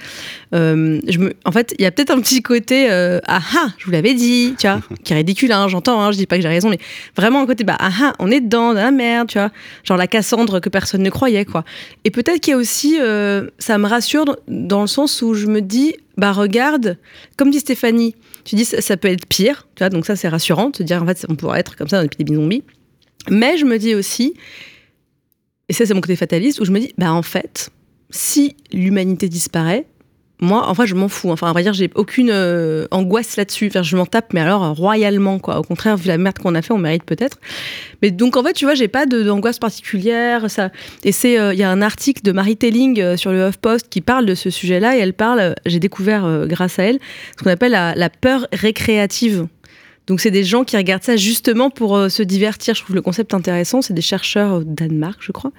Euh, 0.55 1.01
je 1.09 1.19
me, 1.19 1.33
en 1.47 1.53
fait, 1.53 1.75
il 1.79 1.83
y 1.83 1.87
a 1.87 1.91
peut-être 1.91 2.11
un 2.11 2.21
petit 2.21 2.43
côté 2.43 2.91
euh, 2.91 3.19
ah 3.27 3.41
ah, 3.57 3.69
je 3.79 3.87
vous 3.87 3.91
l'avais 3.93 4.13
dit, 4.13 4.55
tu 4.59 4.67
vois, 4.69 4.81
qui 5.03 5.13
est 5.15 5.17
ridicule, 5.17 5.51
hein, 5.53 5.69
j'entends, 5.69 6.03
hein, 6.03 6.13
je 6.13 6.19
dis 6.19 6.27
pas 6.27 6.37
que 6.37 6.43
j'ai 6.43 6.49
raison, 6.49 6.69
mais 6.69 6.79
vraiment 7.17 7.41
un 7.41 7.47
côté 7.47 7.65
bah 7.65 7.77
ah 7.81 7.91
ah, 8.03 8.13
on 8.19 8.31
est 8.31 8.41
dedans, 8.43 8.75
dans 8.75 8.81
la 8.83 8.91
merde, 8.91 9.29
tu 9.29 9.39
vois, 9.39 9.51
genre 9.85 9.97
la 9.97 10.07
Cassandre 10.07 10.61
que 10.61 10.69
personne 10.69 11.03
ne 11.03 11.11
croyait, 11.11 11.47
quoi. 11.47 11.65
Et 12.05 12.11
peut-être 12.11 12.41
qu'il 12.41 12.51
y 12.53 12.55
a 12.55 12.59
aussi, 12.59 12.99
euh, 13.01 13.49
ça 13.59 13.79
me 13.79 13.87
rassure 13.89 14.27
dans- 14.27 14.37
dans 14.49 14.81
le 14.83 14.87
sens 14.87 15.23
où 15.23 15.33
je 15.33 15.47
me 15.47 15.63
dis 15.63 15.95
bah 16.19 16.33
regarde, 16.33 16.99
comme 17.39 17.51
dit 17.51 17.61
Stéphanie, 17.61 18.15
tu 18.45 18.57
dis 18.57 18.65
ça, 18.65 18.81
ça 18.81 18.97
peut 18.97 19.09
être 19.09 19.27
pire, 19.27 19.67
tu 19.75 19.89
donc 19.89 20.07
ça 20.07 20.17
c'est 20.17 20.29
rassurant, 20.29 20.67
de 20.67 20.79
te 20.79 20.83
dire 20.83 21.03
en 21.03 21.07
fait 21.07 21.27
on 21.29 21.35
pourrait 21.35 21.61
être 21.61 21.77
comme 21.77 21.89
ça 21.89 21.97
dans 21.97 22.03
l'épidémie 22.03 22.37
zombie. 22.37 22.65
Mais 23.29 23.57
je 23.59 23.65
me 23.65 23.79
dis 23.79 23.95
aussi, 23.95 24.35
et 25.69 25.73
ça 25.73 25.87
c'est 25.87 25.95
mon 25.95 26.01
côté 26.01 26.17
fataliste, 26.17 26.61
où 26.61 26.65
je 26.65 26.73
me 26.73 26.81
dis 26.81 26.93
bah 26.99 27.13
en 27.13 27.23
fait, 27.23 27.71
si 28.11 28.57
l'humanité 28.73 29.29
disparaît, 29.29 29.87
moi, 30.41 30.69
en 30.69 30.75
fait, 30.75 30.87
je 30.87 30.95
m'en 30.95 31.09
fous. 31.09 31.31
Enfin, 31.31 31.49
à 31.49 31.53
vrai 31.53 31.63
dire, 31.63 31.75
j'ai 31.75 31.91
aucune 31.95 32.31
euh, 32.33 32.87
angoisse 32.91 33.37
là-dessus. 33.37 33.67
Enfin, 33.69 33.83
je 33.83 33.95
m'en 33.97 34.07
tape, 34.07 34.33
mais 34.33 34.41
alors 34.41 34.75
royalement, 34.75 35.39
quoi. 35.39 35.59
Au 35.59 35.63
contraire, 35.63 35.97
vu 35.97 36.09
la 36.09 36.17
merde 36.17 36.39
qu'on 36.39 36.55
a 36.55 36.63
fait, 36.63 36.73
on 36.73 36.79
mérite 36.79 37.05
peut-être. 37.05 37.39
Mais 38.01 38.11
donc, 38.11 38.37
en 38.37 38.43
fait, 38.43 38.55
tu 38.55 38.65
vois, 38.65 38.75
j'ai 38.75 38.89
pas 38.89 39.05
d'angoisse 39.05 39.59
particulière. 39.59 40.51
Ça. 40.51 40.71
Et 41.05 41.13
c'est, 41.13 41.39
euh, 41.39 41.53
il 41.53 41.59
y 41.59 41.63
a 41.63 41.71
un 41.71 41.83
article 41.83 42.23
de 42.23 42.33
Marie 42.33 42.57
Telling 42.57 43.01
euh, 43.01 43.17
sur 43.17 43.33
le 43.33 43.49
HuffPost 43.49 43.89
qui 43.91 44.01
parle 44.01 44.25
de 44.25 44.35
ce 44.35 44.49
sujet-là. 44.49 44.97
Et 44.97 45.01
elle 45.01 45.13
parle, 45.13 45.55
j'ai 45.67 45.79
découvert 45.81 46.47
grâce 46.47 46.79
à 46.79 46.85
elle, 46.85 46.99
ce 47.37 47.43
qu'on 47.43 47.51
appelle 47.51 47.73
la, 47.73 48.11
peur 48.11 48.47
récréative. 48.53 49.47
Donc, 50.07 50.21
c'est 50.21 50.31
des 50.31 50.45
gens 50.45 50.65
qui 50.65 50.77
regardent 50.77 51.05
ça 51.05 51.17
justement 51.17 51.71
pour 51.71 52.11
se 52.11 52.23
divertir. 52.23 52.75
Je 52.75 52.83
trouve 52.83 52.97
le 52.97 53.03
concept 53.03 53.35
intéressant. 53.35 53.83
C'est 53.83 53.95
des 53.95 54.01
chercheurs 54.01 54.55
au 54.55 54.65
Danemark, 54.65 55.19
je 55.21 55.33
crois. 55.33 55.53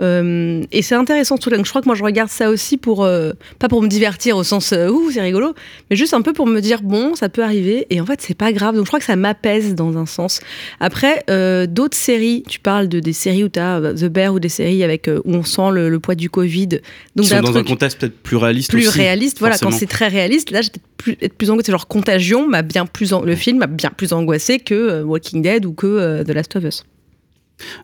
Euh, 0.00 0.64
et 0.72 0.82
c'est 0.82 0.96
intéressant 0.96 1.38
tout 1.38 1.50
Donc 1.50 1.64
je 1.64 1.70
crois 1.70 1.80
que 1.80 1.86
moi 1.86 1.94
je 1.94 2.02
regarde 2.02 2.28
ça 2.28 2.50
aussi 2.50 2.76
pour 2.76 3.04
euh, 3.04 3.30
pas 3.60 3.68
pour 3.68 3.80
me 3.80 3.86
divertir 3.86 4.36
au 4.36 4.42
sens 4.42 4.72
euh, 4.72 4.88
ouh 4.88 5.12
c'est 5.12 5.20
rigolo, 5.20 5.54
mais 5.88 5.94
juste 5.94 6.14
un 6.14 6.22
peu 6.22 6.32
pour 6.32 6.48
me 6.48 6.58
dire 6.60 6.82
bon 6.82 7.14
ça 7.14 7.28
peut 7.28 7.44
arriver 7.44 7.86
et 7.90 8.00
en 8.00 8.06
fait 8.06 8.20
c'est 8.20 8.36
pas 8.36 8.52
grave. 8.52 8.74
Donc 8.74 8.86
je 8.86 8.90
crois 8.90 8.98
que 8.98 9.04
ça 9.04 9.14
m'apaise 9.14 9.76
dans 9.76 9.96
un 9.96 10.06
sens. 10.06 10.40
Après 10.80 11.22
euh, 11.30 11.66
d'autres 11.66 11.96
séries, 11.96 12.42
tu 12.48 12.58
parles 12.58 12.88
de 12.88 12.98
des 12.98 13.12
séries 13.12 13.44
où 13.44 13.48
tu 13.48 13.60
as 13.60 13.80
The 13.94 14.06
Bear 14.06 14.34
ou 14.34 14.40
des 14.40 14.48
séries 14.48 14.82
avec 14.82 15.08
où 15.08 15.32
on 15.32 15.44
sent 15.44 15.70
le, 15.70 15.88
le 15.88 16.00
poids 16.00 16.16
du 16.16 16.28
Covid. 16.28 16.80
Donc 17.14 17.26
sont 17.26 17.40
dans 17.40 17.56
un 17.56 17.62
contexte 17.62 18.00
peut-être 18.00 18.18
plus 18.20 18.36
réaliste 18.36 18.70
plus 18.70 18.88
aussi, 18.88 18.98
réaliste. 18.98 19.38
Voilà, 19.38 19.58
quand 19.58 19.70
c'est 19.70 19.86
très 19.86 20.08
réaliste, 20.08 20.50
là 20.50 20.60
j'étais 20.60 20.80
plus 20.96 21.16
être 21.22 21.34
plus 21.34 21.50
angoissée. 21.50 21.70
Genre 21.70 21.86
Contagion 21.86 22.48
m'a 22.48 22.62
bien 22.62 22.86
plus 22.86 23.12
le 23.12 23.36
film 23.36 23.58
m'a 23.58 23.68
bien 23.68 23.90
plus 23.96 24.12
angoissé 24.12 24.58
que 24.58 25.02
Walking 25.02 25.40
Dead 25.40 25.64
ou 25.66 25.72
que 25.72 26.24
The 26.24 26.30
Last 26.30 26.56
of 26.56 26.64
Us. 26.64 26.84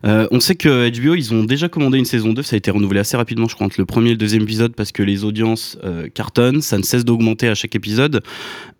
Euh, 0.05 0.27
on 0.31 0.39
sait 0.39 0.55
que 0.55 0.89
HBO, 0.89 1.15
ils 1.15 1.33
ont 1.33 1.43
déjà 1.43 1.69
commandé 1.69 1.97
une 1.97 2.05
saison 2.05 2.33
2, 2.33 2.41
ça 2.43 2.55
a 2.55 2.57
été 2.57 2.69
renouvelé 2.71 2.99
assez 2.99 3.15
rapidement, 3.17 3.47
je 3.47 3.55
crois, 3.55 3.65
entre 3.67 3.75
le 3.79 3.85
premier 3.85 4.09
et 4.09 4.13
le 4.13 4.17
deuxième 4.17 4.43
épisode, 4.43 4.75
parce 4.75 4.91
que 4.91 5.01
les 5.03 5.23
audiences 5.23 5.77
euh, 5.83 6.07
cartonnent, 6.13 6.61
ça 6.61 6.77
ne 6.77 6.83
cesse 6.83 7.05
d'augmenter 7.05 7.47
à 7.47 7.55
chaque 7.55 7.75
épisode. 7.75 8.21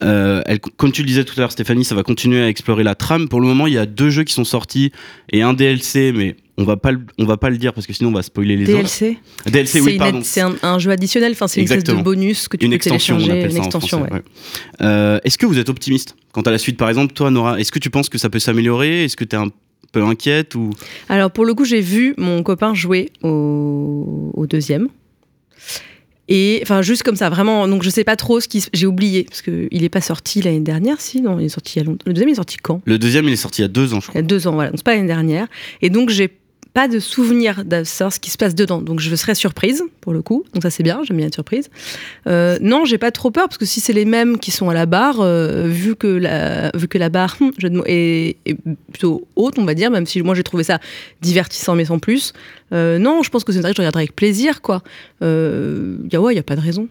Euh, 0.04 0.41
elle- 0.45 0.60
comme 0.60 0.91
tu 0.91 1.01
le 1.01 1.08
disais 1.08 1.23
tout 1.23 1.34
à 1.38 1.41
l'heure, 1.41 1.51
Stéphanie, 1.51 1.86
ça 1.86 1.95
va 1.95 2.04
continuer 2.04 2.41
à 2.41 2.49
explorer 2.49 2.84
la 2.84 2.95
trame. 2.95 3.27
Pour 3.30 3.39
le 3.39 3.47
moment, 3.47 3.67
il 3.67 3.73
y 3.73 3.77
a 3.77 3.86
deux 3.86 4.10
jeux 4.10 4.23
qui 4.23 4.34
sont 4.34 4.43
sortis 4.43 4.91
et 5.32 5.41
un 5.41 5.54
DLC, 5.54 6.12
mais 6.15 6.36
on 6.58 6.63
va 6.63 6.75
pas 6.77 6.91
le, 6.91 6.99
on 7.17 7.25
va 7.25 7.38
pas 7.38 7.49
le 7.49 7.58
dire 7.58 7.73
parce 7.73 7.88
que 7.88 7.93
sinon 7.93 8.10
on 8.10 8.13
va 8.13 8.21
spoiler 8.21 8.58
les 8.58 8.65
DLC. 8.65 9.17
autres. 9.45 9.51
DLC, 9.51 9.82
oui, 9.82 9.97
pardon. 9.97 10.19
C'est 10.23 10.41
un, 10.41 10.56
un 10.62 10.77
jeu 10.77 10.91
additionnel, 10.91 11.32
enfin 11.32 11.47
c'est 11.47 11.62
une 11.62 11.65
espèce 11.71 11.84
de 11.86 11.93
bonus 12.01 12.47
que 12.47 12.58
tu 12.58 12.65
une 12.65 12.71
peux 12.71 12.75
extension, 12.75 13.15
on 13.15 13.19
télécharger, 13.19 13.51
une 13.56 13.63
extension. 13.63 14.01
ouais. 14.04 14.12
ouais. 14.12 14.21
Euh, 14.82 15.19
Est-ce 15.23 15.38
que 15.38 15.45
vous 15.45 15.58
êtes 15.58 15.69
optimiste 15.69 16.15
quant 16.34 16.41
à 16.41 16.51
la 16.51 16.58
suite? 16.58 16.77
Par 16.77 16.89
exemple, 16.89 17.13
toi, 17.13 17.32
Nora, 17.32 17.60
est-ce 17.60 17.71
que 17.71 17.80
tu 17.80 17.89
penses 17.89 18.10
que 18.10 18.17
ça 18.17 18.30
peut 18.30 18.39
s'améliorer? 18.39 19.06
Est-ce 19.06 19.15
que 19.15 19.23
tu 19.23 19.36
es 19.36 19.39
un 19.39 19.47
peu 19.91 20.04
inquiète 20.04 20.56
ou? 20.56 20.71
Alors 21.10 21.32
pour 21.32 21.45
le 21.45 21.54
coup, 21.54 21.65
j'ai 21.65 21.82
vu 21.82 22.13
mon 22.17 22.43
copain 22.43 22.73
jouer 22.73 23.10
au, 23.23 24.32
au 24.34 24.47
deuxième. 24.47 24.88
Et 26.34 26.60
enfin 26.63 26.82
juste 26.82 27.04
comme 27.04 27.15
ça, 27.17 27.30
vraiment. 27.30 27.67
Donc 27.67 27.84
je 27.84 27.89
sais 27.89 28.06
pas 28.06 28.15
trop 28.15 28.39
ce 28.39 28.47
qui. 28.47 28.63
J'ai 28.73 28.86
oublié 28.86 29.25
parce 29.25 29.41
que 29.41 29.67
il 29.69 29.84
est 29.84 29.89
pas 29.89 29.99
sorti 30.01 30.41
l'année 30.41 30.62
dernière, 30.62 31.01
si 31.01 31.19
non, 31.21 31.38
il 31.39 31.45
est 31.45 31.49
sorti 31.49 31.73
il 31.77 31.80
y 31.80 31.82
a 31.82 31.86
longtemps. 31.86 32.04
Le 32.06 32.13
deuxième 32.13 32.30
il 32.30 32.32
est 32.32 32.36
sorti 32.36 32.58
quand? 32.58 32.82
Le 32.86 32.97
deuxième, 32.97 33.27
il 33.27 33.34
est 33.34 33.36
sorti 33.38 33.62
il 33.62 33.63
y 33.63 33.65
a 33.65 33.69
deux 33.69 33.93
ans, 33.93 33.99
je 33.99 34.06
Il 34.06 34.10
y 34.10 34.12
crois. 34.12 34.19
a 34.19 34.21
deux 34.23 34.47
ans, 34.47 34.54
voilà. 34.54 34.69
Donc 34.69 34.77
c'est 34.80 34.86
pas 34.86 34.93
l'année 34.95 35.08
dernière. 35.08 35.47
Et 35.82 35.89
donc 35.89 36.10
j'ai 36.10 36.32
pas 36.73 36.88
de 36.88 36.99
souvenir 36.99 37.65
de 37.65 37.84
ce 37.84 38.19
qui 38.19 38.29
se 38.29 38.38
passe 38.38 38.55
dedans. 38.55 38.81
Donc 38.81 38.99
je 38.99 39.13
serais 39.15 39.36
surprise 39.36 39.84
pour 39.99 40.13
le 40.13 40.21
coup. 40.21 40.45
Donc 40.53 40.63
ça 40.63 40.69
c'est 40.69 40.84
bien, 40.84 41.01
j'aime 41.03 41.17
bien 41.17 41.27
être 41.27 41.34
surprise. 41.34 41.69
Euh, 42.27 42.57
non, 42.62 42.86
j'ai 42.86 42.97
pas 42.97 43.12
trop 43.12 43.29
peur 43.31 43.47
parce 43.47 43.57
que 43.57 43.65
si 43.65 43.79
c'est 43.79 43.93
les 43.93 44.05
mêmes 44.05 44.38
qui 44.38 44.51
sont 44.51 44.69
à 44.69 44.73
la 44.73 44.86
barre, 44.86 45.19
euh, 45.19 45.67
vu 45.67 45.95
que 45.95 46.07
la 46.07 46.71
vu 46.75 46.88
que 46.88 46.97
la 46.97 47.10
barre 47.10 47.38
mots, 47.39 47.51
est, 47.86 48.38
plutôt 48.91 49.27
haute, 49.36 49.60
on 49.60 49.65
va 49.65 49.73
dire, 49.73 49.91
même 49.91 50.05
si 50.05 50.21
moi 50.21 50.36
j'ai 50.36 50.43
trouvé 50.43 50.63
ça 50.63 50.79
divertissant 51.21 51.75
mais 51.75 51.86
sans 51.86 51.99
plus. 51.99 52.34
euh, 52.73 52.99
non, 52.99 53.23
je 53.23 53.29
pense 53.29 53.43
que 53.43 53.51
c'est 53.51 53.57
une 53.57 53.63
série 53.63 53.73
que 53.73 53.77
je 53.77 53.81
regarderai 53.81 54.03
avec 54.03 54.15
plaisir, 54.15 54.62
quoi. 54.62 54.81
Euh, 55.21 55.97
y 56.12 56.15
a 56.15 56.21
ouais, 56.21 56.36
y 56.36 56.39
a 56.39 56.43
pas 56.43 56.55
de 56.55 56.62
raison. 56.62 56.88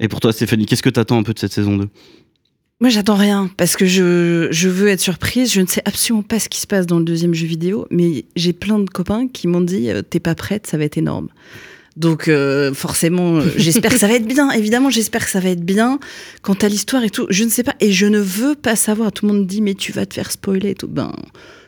Et 0.00 0.08
pour 0.08 0.20
toi, 0.20 0.32
Stéphanie, 0.32 0.66
qu'est-ce 0.66 0.82
que 0.82 0.90
tu 0.90 0.98
attends 0.98 1.18
un 1.18 1.22
peu 1.22 1.32
de 1.32 1.38
cette 1.38 1.52
saison 1.52 1.76
2 1.76 1.88
Moi, 2.82 2.88
j'attends 2.90 3.14
rien 3.14 3.48
parce 3.56 3.76
que 3.76 3.86
je, 3.86 4.48
je 4.50 4.68
veux 4.68 4.88
être 4.88 5.00
surprise. 5.00 5.52
Je 5.52 5.60
ne 5.60 5.66
sais 5.68 5.82
absolument 5.84 6.24
pas 6.24 6.40
ce 6.40 6.48
qui 6.48 6.60
se 6.60 6.66
passe 6.66 6.84
dans 6.84 6.98
le 6.98 7.04
deuxième 7.04 7.32
jeu 7.32 7.46
vidéo, 7.46 7.86
mais 7.92 8.24
j'ai 8.34 8.52
plein 8.52 8.80
de 8.80 8.90
copains 8.90 9.28
qui 9.28 9.46
m'ont 9.46 9.60
dit 9.60 9.88
euh, 9.88 10.02
T'es 10.02 10.18
pas 10.18 10.34
prête, 10.34 10.66
ça 10.66 10.78
va 10.78 10.84
être 10.84 10.98
énorme. 10.98 11.28
Donc, 11.96 12.26
euh, 12.26 12.74
forcément, 12.74 13.36
euh, 13.36 13.44
j'espère 13.56 13.92
que 13.92 13.98
ça 13.98 14.08
va 14.08 14.14
être 14.14 14.26
bien. 14.26 14.50
Évidemment, 14.50 14.90
j'espère 14.90 15.24
que 15.24 15.30
ça 15.30 15.38
va 15.38 15.50
être 15.50 15.64
bien. 15.64 16.00
Quant 16.42 16.54
à 16.54 16.66
l'histoire 16.66 17.04
et 17.04 17.10
tout, 17.10 17.28
je 17.30 17.44
ne 17.44 17.50
sais 17.50 17.62
pas. 17.62 17.76
Et 17.78 17.92
je 17.92 18.06
ne 18.06 18.18
veux 18.18 18.56
pas 18.56 18.74
savoir. 18.74 19.12
Tout 19.12 19.26
le 19.28 19.32
monde 19.32 19.46
dit 19.46 19.62
Mais 19.62 19.74
tu 19.74 19.92
vas 19.92 20.04
te 20.04 20.14
faire 20.14 20.32
spoiler 20.32 20.70
et 20.70 20.74
tout. 20.74 20.88
Ben, 20.88 21.12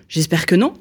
j'espère 0.09 0.47
que 0.47 0.57
non. 0.57 0.75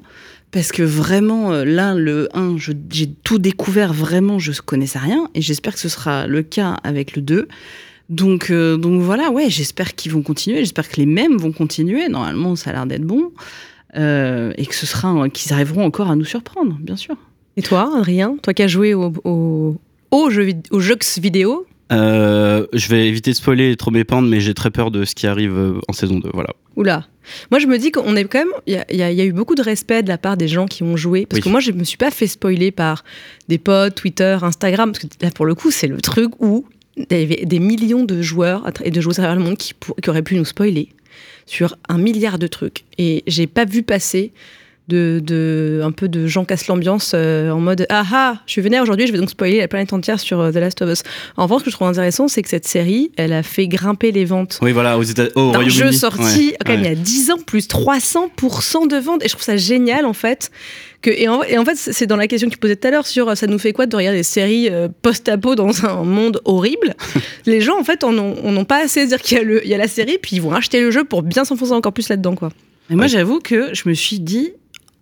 Parce 0.50 0.72
que 0.72 0.82
vraiment, 0.82 1.52
là, 1.62 1.94
le 1.94 2.28
1, 2.36 2.56
je- 2.58 2.72
j'ai 2.90 3.08
tout 3.22 3.38
découvert, 3.38 3.92
vraiment, 3.92 4.40
je 4.40 4.50
connaissais 4.60 4.98
rien. 4.98 5.28
Et 5.36 5.42
j'espère 5.42 5.74
que 5.74 5.80
ce 5.80 5.88
sera 5.88 6.26
le 6.26 6.42
cas 6.42 6.72
avec 6.82 7.14
le 7.14 7.22
2. 7.22 7.46
Donc, 8.10 8.50
euh, 8.50 8.76
donc 8.76 9.00
voilà, 9.00 9.30
ouais, 9.30 9.48
j'espère 9.48 9.94
qu'ils 9.94 10.12
vont 10.12 10.22
continuer. 10.22 10.58
J'espère 10.60 10.88
que 10.88 10.96
les 10.96 11.06
mêmes 11.06 11.36
vont 11.38 11.52
continuer. 11.52 12.08
Normalement, 12.08 12.54
ça 12.56 12.70
a 12.70 12.72
l'air 12.74 12.86
d'être 12.86 13.02
bon. 13.04 13.32
Euh, 13.96 14.52
et 14.58 14.66
que 14.66 14.74
ce 14.74 14.86
sera, 14.86 15.28
qu'ils 15.28 15.52
arriveront 15.52 15.84
encore 15.84 16.10
à 16.10 16.16
nous 16.16 16.24
surprendre, 16.24 16.76
bien 16.80 16.96
sûr. 16.96 17.16
Et 17.56 17.62
toi, 17.62 17.92
Adrien, 17.96 18.36
toi 18.42 18.52
qui 18.52 18.62
as 18.62 18.68
joué 18.68 18.92
au, 18.94 19.12
au, 19.24 19.76
aux 20.10 20.30
jeux, 20.30 20.44
vid- 20.46 20.66
aux 20.70 20.80
jeux 20.80 20.96
vidéo, 21.18 21.66
Euh, 21.92 22.66
je 22.72 22.88
vais 22.88 23.06
éviter 23.06 23.30
de 23.30 23.36
spoiler 23.36 23.70
et 23.70 23.76
trop 23.76 23.90
m'épandre, 23.92 24.26
mais 24.28 24.40
j'ai 24.40 24.54
très 24.54 24.70
peur 24.70 24.90
de 24.90 25.04
ce 25.04 25.14
qui 25.14 25.26
arrive 25.26 25.74
en 25.86 25.92
saison 25.92 26.18
2. 26.18 26.30
Voilà. 26.34 26.48
Oula. 26.76 27.06
Moi, 27.52 27.60
je 27.60 27.66
me 27.68 27.78
dis 27.78 27.92
qu'on 27.92 28.16
est 28.16 28.24
quand 28.24 28.38
même. 28.40 28.48
Il 28.66 28.72
y, 28.74 29.02
a- 29.02 29.12
y 29.12 29.16
y 29.16 29.22
eu 29.26 29.32
beaucoup 29.32 29.54
de 29.54 29.62
respect 29.62 30.02
de 30.02 30.08
la 30.08 30.18
part 30.18 30.36
des 30.36 30.48
gens 30.48 30.66
qui 30.66 30.82
ont 30.82 30.96
joué. 30.96 31.26
Parce 31.26 31.38
Oui. 31.38 31.44
que 31.44 31.48
moi, 31.50 31.60
je 31.60 31.70
me 31.72 31.84
suis 31.84 31.98
pas 31.98 32.10
fait 32.10 32.26
spoiler 32.26 32.70
par 32.72 33.04
des 33.48 33.58
potes, 33.58 33.94
Twitter, 33.94 34.36
Instagram. 34.42 34.90
Parce 34.92 35.04
que 35.04 35.08
là, 35.22 35.30
pour 35.30 35.46
le 35.46 35.54
coup, 35.54 35.70
c'est 35.70 35.86
le 35.86 36.00
truc 36.00 36.32
où 36.40 36.64
avait 37.10 37.44
des 37.44 37.58
millions 37.58 38.04
de 38.04 38.22
joueurs 38.22 38.64
et 38.84 38.90
de 38.90 39.00
joueuses 39.00 39.18
à 39.18 39.22
travers 39.22 39.36
le 39.36 39.44
monde 39.44 39.56
qui, 39.56 39.72
qui 40.02 40.10
auraient 40.10 40.22
pu 40.22 40.36
nous 40.36 40.44
spoiler 40.44 40.88
sur 41.46 41.76
un 41.88 41.98
milliard 41.98 42.38
de 42.38 42.46
trucs. 42.46 42.84
Et 42.98 43.22
j'ai 43.26 43.46
pas 43.46 43.64
vu 43.64 43.82
passer 43.82 44.32
de, 44.88 45.20
de 45.24 45.80
un 45.82 45.92
peu 45.92 46.08
de 46.08 46.26
gens 46.26 46.44
cassent 46.44 46.66
l'ambiance 46.66 47.12
euh, 47.14 47.50
en 47.50 47.58
mode 47.58 47.86
ah 47.88 48.04
ah 48.12 48.34
je 48.46 48.52
suis 48.52 48.60
vénère 48.60 48.82
aujourd'hui 48.82 49.06
je 49.06 49.12
vais 49.12 49.18
donc 49.18 49.30
spoiler 49.30 49.58
la 49.58 49.66
planète 49.68 49.92
entière 49.94 50.20
sur 50.20 50.40
euh, 50.40 50.50
The 50.52 50.56
Last 50.56 50.82
of 50.82 50.90
Us 50.90 51.02
en 51.38 51.44
revanche 51.44 51.60
ce 51.60 51.64
que 51.64 51.70
je 51.70 51.76
trouve 51.76 51.88
intéressant 51.88 52.28
c'est 52.28 52.42
que 52.42 52.50
cette 52.50 52.66
série 52.66 53.10
elle 53.16 53.32
a 53.32 53.42
fait 53.42 53.66
grimper 53.66 54.12
les 54.12 54.26
ventes 54.26 54.58
Oui, 54.60 54.72
voilà, 54.72 54.98
aux 54.98 55.02
États 55.02 55.24
au 55.36 55.52
d'un 55.52 55.58
Royaume-Uni. 55.58 55.70
jeu 55.70 55.92
sorti 55.92 56.48
Ouais, 56.48 56.56
quand 56.66 56.72
même 56.72 56.80
il 56.82 56.86
y 56.86 56.90
a 56.90 56.94
10 56.94 57.30
ans, 57.30 57.38
plus 57.46 57.66
300% 57.68 58.88
de 58.88 58.96
ventes. 58.96 59.22
Et 59.24 59.28
je 59.28 59.32
trouve 59.32 59.42
ça 59.44 59.56
génial, 59.56 60.04
en 60.06 60.12
fait. 60.12 60.50
Que, 61.02 61.10
et, 61.10 61.28
en, 61.28 61.42
et 61.42 61.58
en 61.58 61.64
fait, 61.64 61.76
c'est 61.76 62.06
dans 62.06 62.16
la 62.16 62.26
question 62.26 62.48
que 62.48 62.54
tu 62.54 62.58
posais 62.58 62.76
tout 62.76 62.86
à 62.88 62.90
l'heure 62.90 63.06
sur 63.06 63.36
ça 63.36 63.46
nous 63.46 63.58
fait 63.58 63.72
quoi 63.72 63.86
de 63.86 63.94
regarder 63.96 64.18
des 64.18 64.22
séries 64.22 64.68
euh, 64.70 64.88
post-apo 65.02 65.54
dans 65.54 65.84
un 65.84 66.02
monde 66.04 66.40
horrible? 66.44 66.94
Les 67.46 67.60
gens, 67.60 67.78
en 67.78 67.84
fait, 67.84 68.04
en 68.04 68.16
ont, 68.18 68.34
en 68.44 68.56
ont 68.56 68.64
pas 68.64 68.82
assez 68.84 69.00
à 69.02 69.06
dire 69.06 69.20
qu'il 69.20 69.36
y, 69.38 69.40
a 69.40 69.44
le- 69.44 69.64
il 69.64 69.70
y 69.70 69.74
a 69.74 69.78
la 69.78 69.88
série, 69.88 70.18
puis 70.20 70.36
ils 70.36 70.42
vont 70.42 70.52
acheter 70.52 70.80
le 70.80 70.90
jeu 70.90 71.04
pour 71.04 71.22
bien 71.22 71.44
s'enfoncer 71.44 71.72
encore 71.72 71.92
plus 71.92 72.08
là-dedans, 72.08 72.34
quoi. 72.34 72.50
Et 72.90 72.94
moi, 72.94 73.04
Ouais. 73.04 73.08
j'avoue 73.08 73.38
que 73.40 73.70
je 73.74 73.88
me 73.88 73.94
suis 73.94 74.20
dit, 74.20 74.52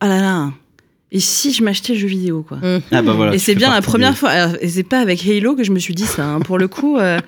ah 0.03 0.09
là 0.09 0.21
là, 0.21 0.53
et 1.13 1.21
si 1.21 1.53
je 1.53 1.63
m'achetais 1.63 1.93
le 1.93 1.99
jeu 1.99 2.09
vidéo, 2.09 2.43
quoi. 2.47 2.59
Ah 2.91 3.03
bah 3.03 3.13
voilà, 3.13 3.35
et 3.35 3.39
c'est 3.39 3.55
bien 3.55 3.71
la 3.71 3.83
première 3.83 4.13
des- 4.13 4.17
fois. 4.17 4.31
alors, 4.31 4.57
et 4.61 4.69
c'est 4.69 4.83
pas 4.83 5.01
avec 5.01 5.27
Halo 5.27 5.55
que 5.55 5.63
je 5.65 5.71
me 5.73 5.79
suis 5.79 5.95
dit 5.95 6.07
ça. 6.07 6.25
hein. 6.27 6.41
Pour 6.41 6.59
le 6.59 6.69
coup, 6.69 6.97
euh, 6.99 7.19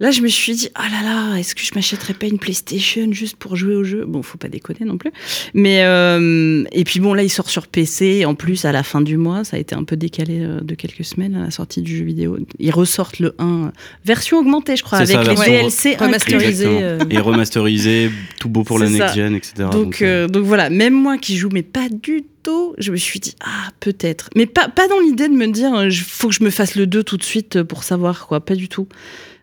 là, 0.00 0.10
je 0.10 0.20
me 0.20 0.28
suis 0.28 0.54
dit, 0.54 0.68
ah 0.74 0.86
là 0.90 1.02
là, 1.02 1.36
est-ce 1.38 1.54
que 1.54 1.62
je 1.62 1.72
m'achèterais 1.74 2.14
pas 2.14 2.26
une 2.26 2.38
PlayStation 2.38 3.10
juste 3.12 3.36
pour 3.36 3.56
jouer 3.56 3.74
au 3.74 3.84
jeu? 3.84 4.04
Bon, 4.06 4.22
faut 4.22 4.38
pas 4.38 4.48
déconner 4.48 4.80
non 4.84 4.98
plus. 4.98 5.10
Mais 5.54 5.84
euh, 5.84 6.64
et 6.72 6.84
puis 6.84 7.00
bon, 7.00 7.14
là, 7.14 7.22
il 7.22 7.30
sort 7.30 7.48
sur 7.48 7.66
PC. 7.66 8.24
En 8.26 8.34
plus, 8.34 8.64
à 8.64 8.72
la 8.72 8.82
fin 8.82 9.00
du 9.00 9.16
mois, 9.16 9.44
ça 9.44 9.56
a 9.56 9.60
été 9.60 9.74
un 9.74 9.84
peu 9.84 9.96
décalé 9.96 10.40
euh, 10.40 10.60
de 10.60 10.74
quelques 10.74 11.04
semaines 11.04 11.34
à 11.34 11.44
la 11.44 11.50
sortie 11.50 11.82
du 11.82 11.96
jeu 11.96 12.04
vidéo. 12.04 12.38
Ils 12.58 12.70
ressortent 12.72 13.18
le 13.18 13.34
1 13.38 13.44
euh, 13.46 13.70
version 14.04 14.38
augmentée, 14.38 14.76
je 14.76 14.82
crois, 14.82 14.98
avec 14.98 15.10
ça, 15.10 15.22
les 15.22 15.34
DLC 15.34 15.96
remasterisée. 15.96 16.66
inclus. 16.66 16.82
euh. 16.82 16.98
Et 17.10 17.18
remasterisé, 17.18 18.10
tout 18.38 18.48
beau 18.48 18.64
pour 18.64 18.78
la 18.78 18.90
next 18.90 19.14
gen, 19.14 19.34
etc. 19.34 19.68
Donc, 19.72 20.02
euh, 20.02 20.28
donc 20.28 20.44
voilà, 20.44 20.70
même 20.70 20.94
moi 20.94 21.16
qui 21.18 21.36
joue, 21.36 21.48
mais 21.52 21.62
pas 21.62 21.88
du 21.88 22.24
tout, 22.42 22.74
je 22.78 22.92
me 22.92 22.96
suis 22.96 23.18
dit, 23.18 23.34
ah, 23.44 23.70
peut-être. 23.80 24.30
Mais 24.36 24.46
pas, 24.46 24.68
pas 24.68 24.86
dans 24.88 25.00
l'idée 25.00 25.28
de 25.28 25.34
me 25.34 25.46
dire, 25.48 25.84
il 25.84 25.92
faut 25.96 26.28
que 26.28 26.34
je 26.34 26.44
me 26.44 26.50
fasse 26.50 26.76
le 26.76 26.86
2 26.86 27.02
tout 27.02 27.16
de 27.16 27.24
suite 27.24 27.62
pour 27.62 27.82
savoir, 27.82 28.26
quoi, 28.26 28.40
pas 28.40 28.54
du 28.54 28.68
tout. 28.68 28.86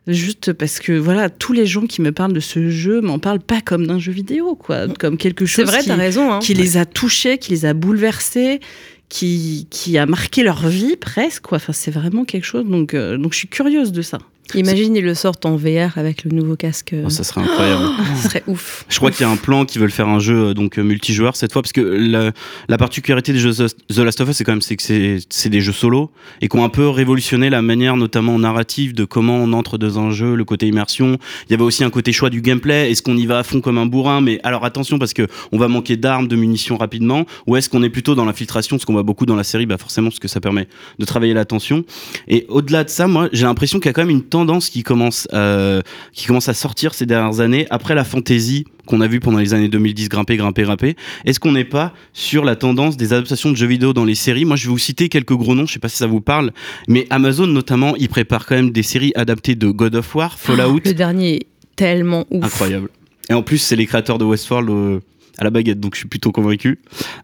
Juste 0.06 0.52
parce 0.52 0.80
que, 0.80 0.92
voilà, 0.92 1.30
tous 1.30 1.54
les 1.54 1.66
gens 1.66 1.86
qui 1.86 2.02
me 2.02 2.12
parlent 2.12 2.34
de 2.34 2.42
ce 2.42 2.70
jeu 2.70 3.00
m'en 3.00 3.20
parlent 3.20 3.40
pas 3.40 3.62
comme 3.62 3.88
d'un 3.88 4.00
jeu 4.00 4.12
vidéo, 4.12 4.56
quoi, 4.56 4.88
comme 5.00 5.18
quelque 5.18 5.46
chose 5.46 5.66
C'est 5.66 5.72
vrai, 5.72 5.82
qui, 5.82 5.88
t'as 5.88 5.96
raison. 5.96 6.34
Hein. 6.34 6.40
qui 6.40 6.54
les 6.54 6.76
a 6.76 6.86
touchés, 6.86 7.38
qui 7.38 7.52
les 7.52 7.66
a 7.66 7.74
bouleversés, 7.74 8.60
qui, 9.08 9.68
qui 9.70 9.98
a 9.98 10.06
marqué 10.06 10.44
leur 10.44 10.68
vie 10.68 10.98
presque, 10.98 11.44
quoi. 11.44 11.56
Enfin, 11.56 11.72
c'est 11.72 11.92
vraiment 11.92 12.26
quelque 12.26 12.44
chose, 12.44 12.66
donc, 12.66 12.94
euh, 12.94 13.18
donc 13.18 13.32
je 13.32 13.38
suis 13.38 13.48
curieuse 13.48 13.94
de 13.94 14.02
ça. 14.02 14.18
Imagine, 14.56 14.96
ils 14.96 15.04
le 15.04 15.16
sortent 15.16 15.46
en 15.46 15.56
VR 15.56 15.98
avec 15.98 16.26
le 16.26 16.32
nouveau 16.32 16.56
casque. 16.56 16.94
oh, 17.06 17.10
ça 17.10 17.24
serait 17.24 17.42
incroyable. 17.42 17.84
Ce 18.18 18.24
serait 18.24 18.44
ouf. 18.48 18.86
Je 18.90 18.98
crois 18.98 19.10
qu'il 19.10 19.26
y 19.26 19.30
a 19.30 19.32
un 19.32 19.38
plan 19.38 19.66
qui 19.66 19.80
veulent 19.80 19.92
faire 19.92 20.08
un 20.08 20.20
jeu 20.20 20.50
euh, 20.50 20.54
donc 20.54 20.78
euh, 20.78 20.84
multijoueur 20.84 21.36
cette 21.36 21.54
fois 21.54 21.62
parce 21.62 21.72
que 21.72 21.82
la, 21.82 22.32
la 22.68 22.78
particularité 22.78 23.34
des 23.34 23.40
jeux 23.40 23.54
The 23.54 23.98
Last 23.98 24.22
of 24.22 24.30
Us 24.30 24.38
c'est 24.38 24.44
quand 24.44 24.52
même 24.52 24.62
c'est 24.62 24.76
que 24.76 24.84
c'est 24.84 25.20
c'est 25.30 25.50
des 25.50 25.62
jeux 25.62 25.72
solo 25.72 26.12
et 26.42 26.50
qui 26.50 26.58
ont 26.58 26.64
un 26.64 26.70
peu 26.70 26.88
révolutionné 26.88 27.50
la 27.50 27.62
manière 27.62 27.98
notamment 27.98 28.38
narrative 28.38 28.94
de 28.94 29.06
comment 29.06 29.38
on 29.38 29.54
entre 29.54 29.78
dans 29.78 30.00
un 30.00 30.12
jeu, 30.12 30.36
le 30.36 30.46
côté 30.46 30.68
immersion. 30.68 31.18
Il 31.48 31.52
y 31.52 31.54
avait 31.54 31.64
aussi 31.64 31.84
un 31.84 31.90
côté 31.90 32.12
choix 32.12 32.30
du 32.30 32.42
gameplay. 32.42 32.92
Est-ce 32.92 33.02
qu'on 33.02 33.18
y 33.18 33.26
va 33.26 33.40
à 33.40 33.44
fond 33.44 33.62
comme 33.62 33.78
un 33.78 33.86
bourrin? 33.86 34.22
Mais 34.22 34.40
alors 34.44 34.66
attention 34.66 35.00
parce 35.00 35.14
que 35.14 35.28
on 35.52 35.58
va 35.58 35.68
manquer 35.68 35.98
d'armes, 35.98 36.28
de 36.28 36.36
munitions 36.36 36.78
rapidement. 36.78 37.26
Ou 37.48 37.56
est-ce 37.56 37.70
qu'on 37.70 37.84
est 37.84 37.90
plutôt 37.90 38.16
dans 38.16 38.26
l'infiltration, 38.26 38.78
ce 38.78 38.86
qu'on 38.86 38.94
voit 38.94 39.04
beaucoup 39.04 39.26
dans 39.26 39.36
la 39.36 39.44
série, 39.44 39.66
bah 39.66 39.78
forcément 39.78 40.10
parce 40.10 40.20
que 40.20 40.28
ça 40.28 40.40
permet 40.42 40.68
de 41.00 41.06
travailler 41.06 41.34
l'attention. 41.34 41.86
Et 42.28 42.46
au-delà 42.50 42.84
de 42.84 42.90
ça, 42.90 43.08
moi 43.08 43.30
j'ai 43.32 43.46
l'impression 43.46 43.80
qu'il 43.80 43.88
y 43.88 43.90
a 43.90 43.94
quand 43.94 44.02
même 44.02 44.10
une 44.10 44.24
tendance 44.34 44.72
qui 44.72 44.82
commence, 44.82 45.28
euh, 45.34 45.84
qui 46.12 46.26
commence 46.26 46.50
à 46.50 46.56
sortir 46.56 46.96
ces 46.96 47.06
dernières 47.06 47.40
années 47.40 47.68
après 47.70 47.94
la 47.94 48.04
fantasy 48.04 48.66
qu'on 48.88 49.00
a 49.00 49.08
vu 49.08 49.20
pendant 49.20 49.38
les 49.38 49.54
années 49.54 49.70
2010 49.70 50.10
grimper, 50.10 50.38
grimper, 50.38 50.64
grimper. 50.64 50.96
Est-ce 51.24 51.40
qu'on 51.40 51.52
n'est 51.52 51.64
pas 51.64 51.94
sur 52.14 52.44
la 52.44 52.56
tendance 52.56 52.98
des 52.98 53.14
adaptations 53.14 53.52
de 53.52 53.56
jeux 53.56 53.68
vidéo 53.68 53.94
dans 53.94 54.06
les 54.06 54.16
séries? 54.16 54.44
Moi, 54.44 54.56
je 54.56 54.64
vais 54.64 54.72
vous 54.72 54.80
citer 54.80 55.08
quelques 55.08 55.36
gros 55.36 55.54
noms, 55.54 55.68
je 55.68 55.74
sais 55.74 55.80
pas 55.80 55.88
si 55.88 55.98
ça 55.98 56.08
vous 56.08 56.20
parle, 56.20 56.52
mais 56.88 57.06
Amazon 57.12 57.46
notamment, 57.46 57.96
il 57.96 58.10
prépare 58.10 58.48
quand 58.48 58.56
même 58.56 58.72
des 58.72 58.82
séries 58.82 59.12
adaptées 59.14 59.54
de 59.54 59.68
God 59.68 59.94
of 59.94 60.16
War, 60.16 60.40
Fallout. 60.40 60.80
Le 60.84 60.94
dernier 60.96 61.36
est 61.36 61.48
tellement 61.76 62.26
ouf. 62.32 62.44
Incroyable. 62.44 62.90
Et 63.30 63.34
en 63.34 63.44
plus, 63.44 63.60
c'est 63.60 63.76
les 63.76 63.86
créateurs 63.86 64.18
de 64.18 64.26
Westworld 64.26 64.70
euh, 64.70 65.00
à 65.38 65.44
la 65.44 65.50
baguette, 65.50 65.80
donc 65.80 65.96
je 65.96 66.00
suis 66.00 66.08
plutôt 66.08 66.32
convaincu. 66.32 66.80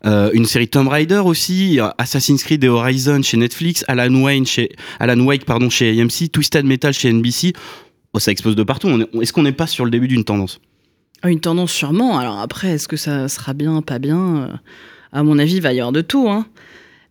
Euh, 0.05 0.31
une 0.33 0.45
série 0.45 0.67
Tomb 0.67 0.87
Raider 0.87 1.21
aussi, 1.23 1.79
Assassin's 1.97 2.43
Creed 2.43 2.63
et 2.63 2.67
Horizon 2.69 3.21
chez 3.21 3.37
Netflix, 3.37 3.85
Alan 3.87 4.13
Wake 4.21 4.45
chez, 4.47 4.69
Alan 4.99 5.19
Wake, 5.25 5.45
pardon, 5.45 5.69
chez 5.69 5.99
AMC, 6.01 6.31
Twisted 6.31 6.65
Metal 6.65 6.93
chez 6.93 7.11
NBC. 7.13 7.53
Oh, 8.13 8.19
ça 8.19 8.31
explose 8.31 8.55
de 8.55 8.63
partout. 8.63 8.89
Est-ce 9.21 9.31
qu'on 9.33 9.43
n'est 9.43 9.51
pas 9.51 9.67
sur 9.67 9.85
le 9.85 9.91
début 9.91 10.07
d'une 10.07 10.23
tendance? 10.23 10.59
Ah, 11.21 11.29
Une 11.29 11.39
tendance 11.39 11.71
sûrement. 11.71 12.17
Alors 12.17 12.39
après, 12.39 12.69
est-ce 12.69 12.87
que 12.87 12.97
ça 12.97 13.27
sera 13.27 13.53
bien, 13.53 13.81
pas 13.81 13.99
bien? 13.99 14.37
Euh, 14.37 14.47
À 15.11 15.21
mon 15.23 15.37
avis, 15.37 15.55
il 15.55 15.61
va 15.61 15.73
y 15.73 15.79
avoir 15.79 15.91
de 15.91 16.01
tout. 16.01 16.29
Hein. 16.29 16.45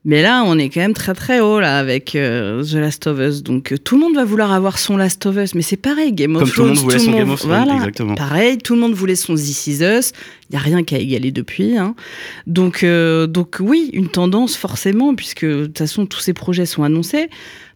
Mais 0.04 0.22
là, 0.22 0.44
on 0.46 0.56
est 0.58 0.70
quand 0.70 0.80
même 0.80 0.94
très 0.94 1.12
très 1.12 1.40
haut 1.40 1.58
là 1.60 1.78
avec 1.78 2.14
euh, 2.14 2.62
The 2.64 2.74
Last 2.74 3.06
of 3.08 3.18
Us. 3.18 3.42
Donc 3.42 3.72
euh, 3.72 3.78
tout 3.78 3.96
le 3.96 4.02
monde 4.02 4.14
va 4.14 4.24
vouloir 4.24 4.52
avoir 4.52 4.78
son 4.78 4.96
Last 4.96 5.26
of 5.26 5.36
Us. 5.36 5.54
Mais 5.54 5.60
c'est 5.62 5.76
pareil, 5.76 6.12
Game 6.12 6.36
of 6.36 6.42
Comme 6.42 6.50
tout 6.50 6.62
le 6.62 6.66
Thrones. 6.66 6.68
monde 6.76 6.84
voulait 6.84 6.98
son 6.98 7.12
Game 7.12 7.30
of 7.30 7.40
Thrones, 7.40 7.50
voilà. 7.52 7.74
exactement. 7.74 8.14
Pareil, 8.14 8.58
tout 8.58 8.74
le 8.74 8.80
monde 8.80 8.94
voulait 8.94 9.16
son 9.16 9.34
This 9.34 9.66
Is 9.66 9.82
Us. 9.82 10.12
Il 10.50 10.52
n'y 10.54 10.56
a 10.56 10.62
rien 10.62 10.82
qu'à 10.84 10.98
égaler 10.98 11.30
depuis. 11.32 11.76
hein. 11.76 11.94
Donc, 12.46 12.84
euh, 12.84 13.26
donc 13.26 13.56
oui, 13.60 13.90
une 13.92 14.08
tendance 14.08 14.56
forcément, 14.56 15.14
puisque 15.14 15.44
de 15.44 15.66
toute 15.66 15.78
façon, 15.78 16.06
tous 16.06 16.20
ces 16.20 16.32
projets 16.32 16.64
sont 16.64 16.84
annoncés. 16.84 17.28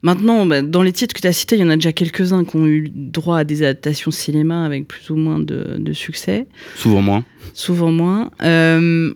Maintenant, 0.02 0.46
bah, 0.46 0.62
dans 0.62 0.82
les 0.82 0.92
titres 0.92 1.14
que 1.14 1.20
tu 1.20 1.26
as 1.26 1.32
cités, 1.34 1.56
il 1.56 1.60
y 1.60 1.64
en 1.64 1.70
a 1.70 1.74
déjà 1.76 1.92
quelques-uns 1.92 2.44
qui 2.44 2.56
ont 2.56 2.66
eu 2.66 2.90
droit 2.94 3.38
à 3.38 3.44
des 3.44 3.62
adaptations 3.62 4.10
cinéma 4.10 4.64
avec 4.64 4.88
plus 4.88 5.10
ou 5.10 5.16
moins 5.16 5.38
de, 5.38 5.76
de 5.78 5.92
succès 5.92 6.46
Souvent 6.76 7.02
moins. 7.02 7.24
souvent 7.52 7.90
moins. 7.92 8.30
Euh, 8.42 9.12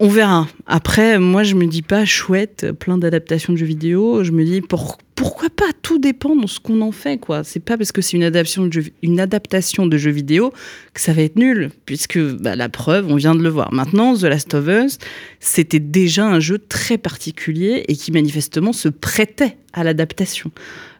on 0.00 0.08
verra. 0.08 0.46
Après, 0.66 1.18
moi, 1.18 1.42
je 1.42 1.54
me 1.54 1.66
dis 1.66 1.82
pas 1.82 2.04
chouette, 2.04 2.66
plein 2.78 2.98
d'adaptations 2.98 3.52
de 3.52 3.58
jeux 3.58 3.66
vidéo. 3.66 4.22
Je 4.22 4.30
me 4.32 4.44
dis 4.44 4.60
pour- 4.60 4.98
pourquoi 5.16 5.50
pas? 5.50 5.64
Tout 5.82 5.98
dépend 5.98 6.36
de 6.36 6.46
ce 6.46 6.60
qu'on 6.60 6.80
en 6.82 6.92
fait, 6.92 7.18
quoi. 7.18 7.42
C'est 7.42 7.58
pas 7.58 7.76
parce 7.76 7.90
que 7.90 8.00
c'est 8.00 8.16
une 8.16 8.22
adaptation 8.22 8.66
de 8.66 8.72
jeu, 8.72 8.84
une 9.02 9.18
adaptation 9.18 9.86
de 9.86 9.96
jeux 9.96 10.12
vidéo 10.12 10.52
que 10.94 11.00
ça 11.00 11.12
va 11.12 11.22
être 11.22 11.34
nul, 11.36 11.70
puisque 11.86 12.18
bah, 12.20 12.54
la 12.54 12.68
preuve, 12.68 13.10
on 13.10 13.16
vient 13.16 13.34
de 13.34 13.42
le 13.42 13.48
voir. 13.48 13.72
Maintenant, 13.72 14.14
The 14.16 14.22
Last 14.22 14.54
of 14.54 14.68
Us, 14.68 14.98
c'était 15.40 15.80
déjà 15.80 16.26
un 16.26 16.38
jeu 16.38 16.58
très 16.60 16.98
particulier 16.98 17.84
et 17.88 17.96
qui 17.96 18.12
manifestement 18.12 18.72
se 18.72 18.88
prêtait 18.88 19.56
à 19.72 19.82
l'adaptation. 19.82 20.52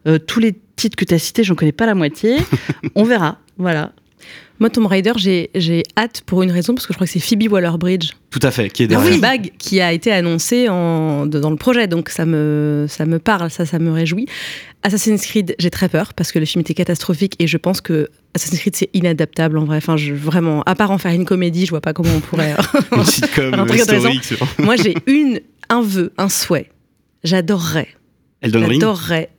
Euh, 0.08 0.18
tous 0.18 0.40
les 0.40 0.56
titres 0.74 0.96
que 0.96 1.04
tu 1.04 1.14
as 1.14 1.18
cités, 1.20 1.44
j'en 1.44 1.54
connais 1.54 1.70
pas 1.72 1.86
la 1.86 1.94
moitié. 1.94 2.38
on 2.96 3.04
verra. 3.04 3.38
Voilà. 3.58 3.92
Moi, 4.60 4.70
Tomb 4.70 4.86
Raider, 4.86 5.12
j'ai 5.16 5.82
hâte 5.96 6.22
pour 6.26 6.42
une 6.42 6.50
raison, 6.50 6.74
parce 6.74 6.86
que 6.86 6.92
je 6.92 6.96
crois 6.98 7.06
que 7.06 7.12
c'est 7.12 7.20
Phoebe 7.20 7.50
Waller-Bridge, 7.52 8.10
Tout 8.30 8.40
à 8.42 8.50
fait, 8.50 8.70
qui 8.70 8.82
est 8.82 8.86
Ah 8.86 8.88
derrière. 8.88 9.12
oui, 9.14 9.20
Bag, 9.20 9.52
qui 9.56 9.80
a 9.80 9.92
été 9.92 10.10
annoncé 10.10 10.68
en, 10.68 11.26
de- 11.26 11.38
dans 11.38 11.50
le 11.50 11.56
projet, 11.56 11.86
donc 11.86 12.08
ça 12.08 12.26
me, 12.26 12.86
ça 12.88 13.06
me 13.06 13.18
parle, 13.20 13.50
ça, 13.50 13.64
ça 13.66 13.78
me 13.78 13.92
réjouit. 13.92 14.26
Assassin's 14.82 15.24
Creed, 15.24 15.54
j'ai 15.60 15.70
très 15.70 15.88
peur, 15.88 16.12
parce 16.14 16.32
que 16.32 16.38
le 16.40 16.44
film 16.44 16.60
était 16.62 16.74
catastrophique, 16.74 17.34
et 17.38 17.46
je 17.46 17.56
pense 17.56 17.80
que 17.80 18.08
Assassin's 18.34 18.60
Creed, 18.60 18.74
c'est 18.74 18.90
inadaptable, 18.94 19.58
en 19.58 19.64
vrai. 19.64 19.76
Enfin, 19.76 19.96
je, 19.96 20.12
vraiment, 20.12 20.62
à 20.64 20.74
part 20.74 20.90
en 20.90 20.98
faire 20.98 21.12
une 21.12 21.24
comédie, 21.24 21.64
je 21.64 21.70
vois 21.70 21.80
pas 21.80 21.92
comment 21.92 22.10
on 22.16 22.20
pourrait... 22.20 22.54
Une 22.96 23.04
sitcom 23.04 23.54
Un 23.54 23.66
historique. 23.68 24.34
Moi, 24.58 24.74
j'ai 24.76 24.94
une, 25.06 25.40
un 25.68 25.82
vœu, 25.82 26.12
un 26.18 26.28
souhait. 26.28 26.68
J'adorerais 27.24 27.88
Elden 28.42 28.64
Ring. 28.64 28.80
J'adorerais. 28.80 29.30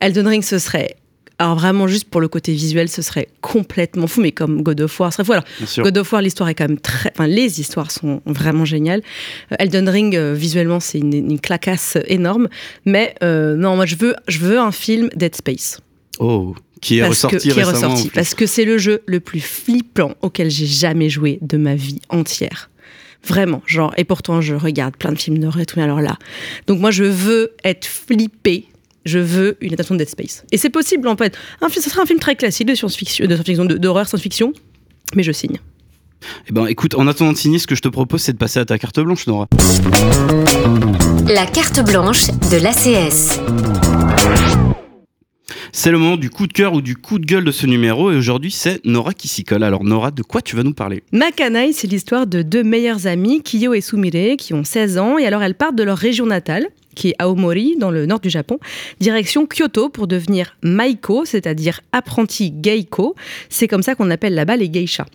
Elden 0.00 0.26
Ring, 0.28 0.42
ce 0.42 0.58
serait. 0.58 0.96
Alors 1.42 1.56
vraiment, 1.56 1.88
juste 1.88 2.04
pour 2.04 2.20
le 2.20 2.28
côté 2.28 2.52
visuel, 2.52 2.88
ce 2.88 3.02
serait 3.02 3.26
complètement 3.40 4.06
fou, 4.06 4.20
mais 4.20 4.30
comme 4.30 4.62
God 4.62 4.80
of 4.82 5.00
War, 5.00 5.12
ce 5.12 5.16
serait 5.16 5.24
fou. 5.24 5.32
Alors. 5.32 5.44
God 5.76 5.98
of 5.98 6.12
War, 6.12 6.22
l'histoire 6.22 6.48
est 6.48 6.54
quand 6.54 6.68
même 6.68 6.78
très. 6.78 7.10
Enfin, 7.12 7.26
les 7.26 7.60
histoires 7.60 7.90
sont 7.90 8.22
vraiment 8.26 8.64
géniales. 8.64 9.02
Euh, 9.50 9.56
Elden 9.58 9.88
Ring, 9.88 10.14
euh, 10.14 10.34
visuellement, 10.34 10.78
c'est 10.78 11.00
une, 11.00 11.12
une 11.12 11.40
clacasse 11.40 11.98
énorme. 12.06 12.48
Mais 12.84 13.16
euh, 13.24 13.56
non, 13.56 13.74
moi, 13.74 13.86
je 13.86 13.96
veux, 13.96 14.14
je 14.28 14.38
veux 14.38 14.56
un 14.60 14.70
film 14.70 15.08
Dead 15.16 15.34
Space. 15.34 15.80
Oh, 16.20 16.54
qui 16.80 16.98
est 16.98 17.00
Parce 17.00 17.24
ressorti 17.24 17.48
que, 17.48 17.54
qui 17.54 17.58
est 17.58 17.64
ressorti. 17.64 18.10
Parce 18.10 18.34
que 18.34 18.46
c'est 18.46 18.64
le 18.64 18.78
jeu 18.78 19.02
le 19.06 19.18
plus 19.18 19.40
flippant 19.40 20.14
auquel 20.22 20.48
j'ai 20.48 20.66
jamais 20.66 21.08
joué 21.08 21.40
de 21.42 21.56
ma 21.56 21.74
vie 21.74 21.98
entière. 22.08 22.70
Vraiment, 23.24 23.62
genre, 23.66 23.92
et 23.96 24.04
pourtant 24.04 24.40
je 24.40 24.54
regarde 24.54 24.96
plein 24.96 25.12
de 25.12 25.18
films 25.18 25.38
d'horreur 25.38 25.62
et 25.62 25.66
tout, 25.66 25.78
mais 25.78 25.84
alors 25.84 26.00
là. 26.00 26.18
Donc 26.66 26.80
moi 26.80 26.90
je 26.90 27.04
veux 27.04 27.52
être 27.62 27.86
flippé, 27.86 28.66
je 29.04 29.18
veux 29.18 29.56
une 29.60 29.68
adaptation 29.68 29.94
de 29.94 29.98
Dead 29.98 30.08
Space. 30.08 30.44
Et 30.52 30.56
c'est 30.58 30.70
possible 30.70 31.08
en 31.08 31.16
fait. 31.16 31.36
Un 31.60 31.68
film, 31.68 31.82
ça 31.82 31.90
sera 31.90 32.02
un 32.02 32.06
film 32.06 32.18
très 32.18 32.36
classique 32.36 32.68
de 32.68 32.74
science-fiction, 32.74 33.24
de 33.26 33.34
science-fiction, 33.34 33.64
de- 33.64 33.78
d'horreur 33.78 34.06
science-fiction, 34.08 34.52
mais 35.14 35.22
je 35.22 35.32
signe. 35.32 35.58
Eh 36.48 36.52
ben, 36.52 36.66
écoute, 36.66 36.94
en 36.94 37.08
attendant 37.08 37.32
de 37.32 37.36
signer, 37.36 37.58
ce 37.58 37.66
que 37.66 37.74
je 37.74 37.82
te 37.82 37.88
propose, 37.88 38.22
c'est 38.22 38.32
de 38.32 38.38
passer 38.38 38.60
à 38.60 38.64
ta 38.64 38.78
carte 38.78 39.00
blanche, 39.00 39.26
Nora. 39.26 39.48
La 41.26 41.46
carte 41.46 41.84
blanche 41.84 42.28
de 42.28 42.62
l'ACS. 42.62 43.40
C'est 45.74 45.90
le 45.90 45.98
moment 45.98 46.16
du 46.16 46.28
coup 46.30 46.46
de 46.46 46.52
cœur 46.52 46.74
ou 46.74 46.82
du 46.82 46.96
coup 46.96 47.18
de 47.18 47.24
gueule 47.24 47.44
de 47.44 47.50
ce 47.50 47.66
numéro, 47.66 48.10
et 48.12 48.16
aujourd'hui, 48.16 48.50
c'est 48.50 48.84
Nora 48.84 49.14
qui 49.14 49.26
s'y 49.26 49.42
colle. 49.42 49.62
Alors, 49.64 49.84
Nora, 49.84 50.10
de 50.10 50.22
quoi 50.22 50.42
tu 50.42 50.54
vas 50.54 50.62
nous 50.62 50.74
parler? 50.74 51.02
Makanai, 51.12 51.72
c'est 51.72 51.86
l'histoire 51.88 52.26
de 52.26 52.42
deux 52.42 52.62
meilleures 52.62 53.06
amies, 53.06 53.42
Kiyo 53.42 53.72
et 53.74 53.80
Sumire, 53.80 54.36
qui 54.36 54.52
ont 54.54 54.64
16 54.64 54.98
ans, 54.98 55.18
et 55.18 55.26
alors 55.26 55.42
elles 55.42 55.54
partent 55.54 55.74
de 55.76 55.82
leur 55.82 55.96
région 55.98 56.26
natale, 56.26 56.66
qui 56.94 57.10
est 57.10 57.14
Aomori, 57.18 57.76
dans 57.78 57.90
le 57.90 58.06
nord 58.06 58.20
du 58.20 58.30
Japon, 58.30 58.58
direction 59.00 59.46
Kyoto 59.46 59.88
pour 59.88 60.06
devenir 60.06 60.56
Maiko, 60.62 61.24
c'est-à-dire 61.24 61.80
apprenti 61.92 62.52
geiko. 62.52 63.14
C'est 63.48 63.68
comme 63.68 63.82
ça 63.82 63.94
qu'on 63.94 64.10
appelle 64.10 64.34
là-bas 64.34 64.56
les 64.56 64.70
geishas. 64.72 65.06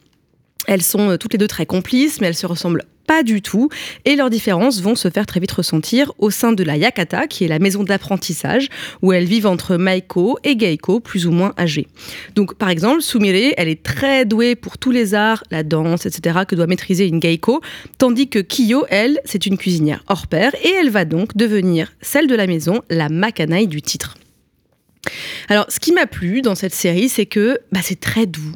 Elles 0.68 0.84
sont 0.84 1.12
euh, 1.12 1.18
toutes 1.18 1.34
les 1.34 1.40
deux 1.40 1.48
très 1.48 1.66
complices, 1.66 2.20
mais 2.20 2.28
elles 2.28 2.36
se 2.36 2.46
ressemblent 2.46 2.84
pas 3.08 3.24
du 3.24 3.41
tout, 3.41 3.70
et 4.06 4.15
leurs 4.15 4.30
différences 4.30 4.82
vont 4.82 4.96
se 4.96 5.10
faire 5.10 5.26
très 5.26 5.39
vite 5.39 5.54
ressentir 5.54 6.12
au 6.20 6.30
sein 6.30 6.52
de 6.52 6.63
la 6.63 6.78
Yakata, 6.78 7.28
qui 7.28 7.46
est 7.46 7.48
la 7.48 7.58
maison 7.58 7.84
d'apprentissage, 7.84 8.67
où 9.02 9.13
elles 9.13 9.26
vivent 9.26 9.48
entre 9.48 9.78
Maiko 9.78 10.38
et 10.43 10.56
Geiko, 10.58 11.00
plus 11.00 11.26
ou 11.26 11.32
moins 11.32 11.54
âgés. 11.58 11.88
Donc, 12.36 12.56
par 12.56 12.70
exemple, 12.70 13.02
Sumire, 13.02 13.54
elle 13.58 13.70
est 13.70 13.82
très 13.82 14.26
douée 14.26 14.56
pour 14.56 14.78
tous 14.78 14.91
les 14.91 15.13
arts, 15.13 15.43
la 15.50 15.63
danse, 15.63 16.06
etc., 16.06 16.39
que 16.48 16.56
doit 16.56 16.67
maîtriser 16.67 17.08
une 17.08 17.20
geiko, 17.20 17.62
tandis 17.98 18.28
que 18.28 18.39
Kiyo, 18.39 18.86
elle, 18.89 19.20
c'est 19.26 19.46
une 19.46 19.58
cuisinière 19.58 20.04
hors 20.08 20.28
pair, 20.28 20.54
et 20.63 20.70
elle 20.70 20.89
va 20.89 21.06
donc 21.06 21.36
devenir 21.38 21.93
celle 22.02 22.28
de 22.28 22.36
la 22.36 22.46
maison, 22.46 22.82
la 22.89 23.10
Makanai 23.10 23.67
du 23.67 23.82
titre. 23.82 24.17
Alors, 25.48 25.65
ce 25.70 25.80
qui 25.80 25.93
m'a 25.93 26.08
plu 26.08 26.41
dans 26.41 26.56
cette 26.56 26.74
série, 26.74 27.08
c'est 27.08 27.26
que 27.26 27.60
bah, 27.72 27.80
c'est 27.82 28.00
très 28.00 28.26
doux. 28.26 28.54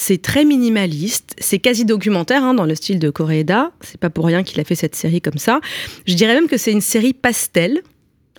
C'est 0.00 0.22
très 0.22 0.44
minimaliste, 0.44 1.34
c'est 1.38 1.58
quasi 1.58 1.84
documentaire 1.84 2.44
hein, 2.44 2.54
dans 2.54 2.64
le 2.64 2.76
style 2.76 3.00
de 3.00 3.10
Koreeda. 3.10 3.72
C'est 3.80 3.98
pas 3.98 4.10
pour 4.10 4.26
rien 4.26 4.44
qu'il 4.44 4.60
a 4.60 4.64
fait 4.64 4.76
cette 4.76 4.94
série 4.94 5.20
comme 5.20 5.38
ça. 5.38 5.60
Je 6.06 6.14
dirais 6.14 6.34
même 6.34 6.46
que 6.46 6.56
c'est 6.56 6.70
une 6.70 6.80
série 6.80 7.12
pastel, 7.12 7.82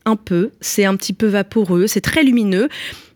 un 0.06 0.15
peu. 0.15 0.52
C'est 0.62 0.86
un 0.86 0.95
petit 0.95 1.12
peu 1.12 1.28
vaporeux, 1.28 1.86
c'est 1.88 2.00
très 2.00 2.24
lumineux. 2.24 2.69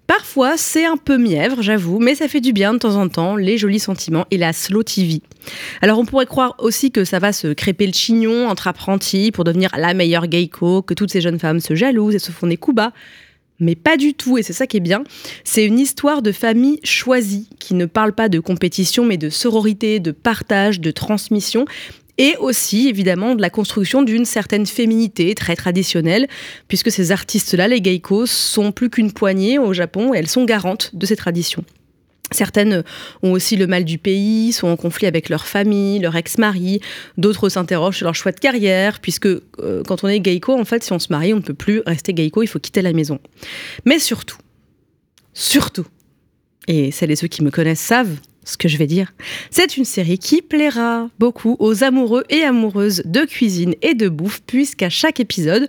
Parfois, 0.07 0.57
c'est 0.57 0.83
un 0.83 0.97
peu 0.97 1.17
mièvre, 1.17 1.61
j'avoue, 1.61 1.99
mais 1.99 2.15
ça 2.15 2.27
fait 2.27 2.41
du 2.41 2.51
bien 2.51 2.73
de 2.73 2.79
temps 2.79 2.97
en 2.97 3.07
temps, 3.07 3.37
les 3.37 3.57
jolis 3.57 3.79
sentiments 3.79 4.25
et 4.29 4.37
la 4.37 4.51
slow 4.51 4.83
TV. 4.83 5.21
Alors, 5.81 5.97
on 5.97 6.05
pourrait 6.05 6.25
croire 6.25 6.55
aussi 6.59 6.91
que 6.91 7.05
ça 7.05 7.19
va 7.19 7.31
se 7.31 7.53
crêper 7.53 7.87
le 7.87 7.93
chignon 7.93 8.49
entre 8.49 8.67
apprentis 8.67 9.31
pour 9.31 9.45
devenir 9.45 9.69
la 9.77 9.93
meilleure 9.93 10.29
geiko, 10.29 10.81
que 10.81 10.93
toutes 10.93 11.13
ces 11.13 11.21
jeunes 11.21 11.39
femmes 11.39 11.61
se 11.61 11.75
jalousent 11.75 12.15
et 12.15 12.19
se 12.19 12.33
font 12.33 12.47
des 12.47 12.57
coups 12.57 12.75
bas. 12.75 12.91
Mais 13.59 13.75
pas 13.75 13.97
du 13.97 14.13
tout, 14.13 14.37
et 14.37 14.43
c'est 14.43 14.53
ça 14.53 14.67
qui 14.67 14.77
est 14.77 14.81
bien. 14.81 15.03
C'est 15.43 15.65
une 15.65 15.79
histoire 15.79 16.21
de 16.21 16.31
famille 16.31 16.79
choisie, 16.83 17.49
qui 17.59 17.73
ne 17.75 17.85
parle 17.85 18.13
pas 18.13 18.29
de 18.29 18.39
compétition, 18.39 19.05
mais 19.05 19.17
de 19.17 19.29
sororité, 19.29 19.99
de 19.99 20.11
partage, 20.11 20.79
de 20.79 20.91
transmission, 20.91 21.65
et 22.17 22.35
aussi 22.39 22.87
évidemment 22.87 23.35
de 23.35 23.41
la 23.41 23.49
construction 23.49 24.01
d'une 24.01 24.25
certaine 24.25 24.65
féminité 24.65 25.33
très 25.35 25.55
traditionnelle, 25.55 26.27
puisque 26.67 26.91
ces 26.91 27.11
artistes-là, 27.11 27.67
les 27.67 27.81
geikos, 27.83 28.27
sont 28.27 28.71
plus 28.71 28.89
qu'une 28.89 29.11
poignée 29.11 29.59
au 29.59 29.73
Japon, 29.73 30.13
et 30.13 30.17
elles 30.17 30.29
sont 30.29 30.45
garantes 30.45 30.91
de 30.93 31.05
ces 31.05 31.15
traditions. 31.15 31.63
Certaines 32.33 32.83
ont 33.21 33.31
aussi 33.31 33.55
le 33.55 33.67
mal 33.67 33.85
du 33.85 33.97
pays, 33.97 34.51
sont 34.51 34.67
en 34.67 34.75
conflit 34.75 35.07
avec 35.07 35.29
leur 35.29 35.45
famille, 35.45 35.99
leur 35.99 36.15
ex-mari. 36.15 36.79
D'autres 37.17 37.49
s'interrogent 37.49 37.97
sur 37.97 38.05
leur 38.05 38.15
choix 38.15 38.31
de 38.31 38.39
carrière, 38.39 38.99
puisque 38.99 39.27
euh, 39.27 39.83
quand 39.87 40.03
on 40.03 40.07
est 40.07 40.19
geiko, 40.19 40.53
en 40.59 40.65
fait, 40.65 40.83
si 40.83 40.91
on 40.91 40.99
se 40.99 41.07
marie, 41.09 41.33
on 41.33 41.37
ne 41.37 41.41
peut 41.41 41.53
plus 41.53 41.81
rester 41.85 42.13
geiko, 42.13 42.41
il 42.43 42.47
faut 42.47 42.59
quitter 42.59 42.81
la 42.81 42.93
maison. 42.93 43.19
Mais 43.85 43.99
surtout, 43.99 44.37
surtout, 45.33 45.85
et 46.67 46.91
celles 46.91 47.11
et 47.11 47.15
ceux 47.15 47.27
qui 47.27 47.43
me 47.43 47.51
connaissent 47.51 47.79
savent 47.79 48.17
ce 48.45 48.57
que 48.57 48.67
je 48.67 48.77
vais 48.77 48.87
dire, 48.87 49.13
c'est 49.51 49.77
une 49.77 49.85
série 49.85 50.17
qui 50.17 50.41
plaira 50.41 51.09
beaucoup 51.17 51.55
aux 51.59 51.83
amoureux 51.83 52.25
et 52.29 52.43
amoureuses 52.43 53.01
de 53.05 53.21
cuisine 53.21 53.73
et 53.81 53.93
de 53.93 54.09
bouffe, 54.09 54.41
puisqu'à 54.45 54.89
chaque 54.89 55.19
épisode, 55.21 55.67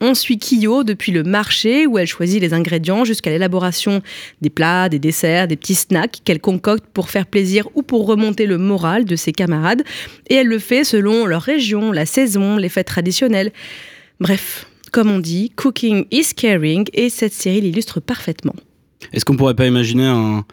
on 0.00 0.14
suit 0.14 0.38
Kiyo 0.38 0.84
depuis 0.84 1.12
le 1.12 1.22
marché 1.22 1.86
où 1.86 1.98
elle 1.98 2.06
choisit 2.06 2.40
les 2.40 2.54
ingrédients 2.54 3.04
jusqu'à 3.04 3.30
l'élaboration 3.30 4.02
des 4.40 4.50
plats, 4.50 4.88
des 4.88 4.98
desserts, 4.98 5.48
des 5.48 5.56
petits 5.56 5.74
snacks 5.74 6.20
qu'elle 6.24 6.40
concocte 6.40 6.84
pour 6.92 7.10
faire 7.10 7.26
plaisir 7.26 7.68
ou 7.74 7.82
pour 7.82 8.06
remonter 8.06 8.46
le 8.46 8.58
moral 8.58 9.04
de 9.04 9.16
ses 9.16 9.32
camarades. 9.32 9.82
Et 10.28 10.34
elle 10.34 10.48
le 10.48 10.58
fait 10.58 10.84
selon 10.84 11.26
leur 11.26 11.42
région, 11.42 11.92
la 11.92 12.06
saison, 12.06 12.56
les 12.56 12.68
fêtes 12.68 12.88
traditionnelles. 12.88 13.52
Bref, 14.20 14.66
comme 14.92 15.10
on 15.10 15.18
dit, 15.18 15.50
cooking 15.56 16.06
is 16.10 16.34
caring 16.34 16.86
et 16.92 17.10
cette 17.10 17.32
série 17.32 17.60
l'illustre 17.60 18.00
parfaitement. 18.00 18.54
Est-ce 19.12 19.24
qu'on 19.24 19.36
pourrait 19.36 19.54
pas 19.54 19.66
imaginer 19.66 20.06
un, 20.06 20.44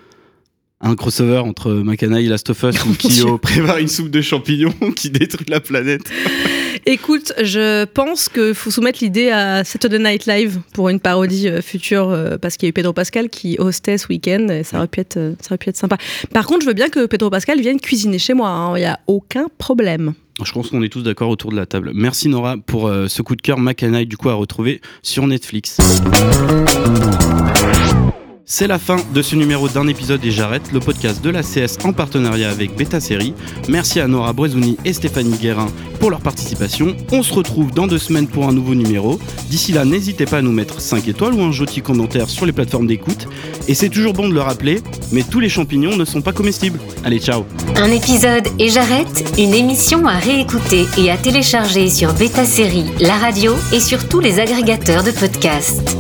un 0.82 0.96
crossover 0.96 1.40
entre 1.40 1.72
Makana 1.72 2.20
et 2.20 2.28
Last 2.28 2.50
of 2.50 2.64
Us 2.64 2.84
où 2.86 2.94
Kyo 2.94 3.38
prépare 3.38 3.78
une 3.78 3.88
soupe 3.88 4.10
de 4.10 4.22
champignons 4.22 4.74
qui 4.96 5.10
détruit 5.10 5.48
la 5.50 5.60
planète? 5.60 6.04
Écoute, 6.86 7.32
je 7.42 7.86
pense 7.86 8.28
qu'il 8.28 8.54
faut 8.54 8.70
soumettre 8.70 9.00
l'idée 9.02 9.30
à 9.30 9.64
Saturday 9.64 10.00
Night 10.00 10.26
Live 10.26 10.60
pour 10.74 10.90
une 10.90 11.00
parodie 11.00 11.48
euh, 11.48 11.62
future, 11.62 12.10
euh, 12.10 12.38
parce 12.38 12.58
qu'il 12.58 12.68
y 12.68 12.68
a 12.68 12.72
eu 12.72 12.74
Pedro 12.74 12.92
Pascal 12.92 13.30
qui 13.30 13.56
hostait 13.58 13.98
ce 13.98 14.08
week-end, 14.08 14.50
et 14.50 14.64
ça 14.64 14.78
aurait, 14.78 14.88
pu 14.88 15.00
être, 15.00 15.16
euh, 15.16 15.34
ça 15.40 15.52
aurait 15.52 15.58
pu 15.58 15.70
être 15.70 15.78
sympa. 15.78 15.98
Par 16.34 16.46
contre, 16.46 16.62
je 16.62 16.68
veux 16.68 16.74
bien 16.74 16.90
que 16.90 17.06
Pedro 17.06 17.30
Pascal 17.30 17.62
vienne 17.62 17.80
cuisiner 17.80 18.20
chez 18.20 18.34
moi, 18.34 18.50
hein, 18.50 18.78
il 18.78 18.82
n'y 18.82 18.86
a 18.86 19.00
aucun 19.08 19.48
problème. 19.58 20.14
Je 20.44 20.52
pense 20.52 20.72
qu'on 20.72 20.84
est 20.84 20.90
tous 20.90 21.04
d'accord 21.04 21.30
autour 21.30 21.52
de 21.52 21.56
la 21.56 21.66
table. 21.66 21.92
Merci 21.94 22.28
Nora 22.28 22.58
pour 22.58 22.92
ce 23.08 23.22
coup 23.22 23.36
de 23.36 23.42
cœur 23.42 23.60
Makanaï 23.60 24.08
du 24.08 24.18
coup 24.18 24.30
à 24.30 24.34
retrouver 24.34 24.82
sur 25.04 25.28
Netflix. 25.28 25.78
C'est 28.46 28.68
la 28.68 28.78
fin 28.78 28.98
de 29.14 29.22
ce 29.22 29.38
numéro 29.38 29.70
d'un 29.70 29.88
épisode 29.88 30.24
et 30.26 30.32
j'arrête 30.32 30.74
le 30.74 30.82
podcast 30.82 31.24
de 31.24 31.30
la 31.30 31.44
CS 31.44 31.78
en 31.86 31.94
partenariat 31.94 32.50
avec 32.50 32.76
Beta 32.76 33.00
Série. 33.00 33.34
Merci 33.70 34.02
à 34.02 34.08
Nora 34.08 34.34
Brezouni 34.34 34.78
et 34.84 34.92
Stéphanie 34.92 35.38
Guérin 35.38 35.68
pour 36.02 36.10
leur 36.10 36.20
participation. 36.20 36.94
On 37.14 37.24
se 37.24 37.34
retrouve 37.34 37.72
dans 37.72 37.88
deux 37.88 37.98
semaines 37.98 38.28
pour 38.28 38.46
un 38.46 38.52
nouveau 38.52 38.76
numéro. 38.76 39.18
D'ici 39.50 39.72
là, 39.72 39.86
n'hésitez 39.86 40.26
pas 40.26 40.40
à 40.40 40.42
nous 40.42 40.52
mettre 40.52 40.82
5 40.82 41.08
étoiles 41.08 41.36
ou 41.36 41.42
un 41.42 41.54
joli 41.54 41.82
commentaire 41.82 42.30
sur 42.30 42.46
les 42.46 42.52
plateformes 42.52 42.86
d'écoute. 42.88 43.28
Et 43.70 43.76
c'est 43.76 43.88
toujours 43.88 44.12
bon 44.12 44.28
de 44.28 44.34
le 44.34 44.42
rappeler, 44.42 44.82
mais 45.14 45.24
tous 45.24 45.40
les 45.40 45.50
champignons 45.50 45.96
ne 45.96 46.04
sont 46.04 46.22
pas 46.22 46.34
comestibles. 46.34 46.80
Allez, 47.06 47.20
ciao 47.20 47.46
Un 47.78 47.92
épisode 47.92 48.48
et 48.60 48.68
j'arrête, 48.68 49.24
une 49.38 49.54
émission 49.54 50.06
à 50.06 50.18
réécouter 50.18 50.86
et 50.98 51.10
à 51.10 51.16
télécharger 51.16 51.90
sur 51.90 52.14
Beta 52.14 52.44
Série, 52.44 52.92
la 53.00 53.16
radio 53.16 53.54
et 53.72 53.80
sur 53.80 54.10
tous 54.10 54.20
les 54.20 54.42
agrégateurs 54.42 55.06
de 55.06 55.12
podcasts. 55.12 55.96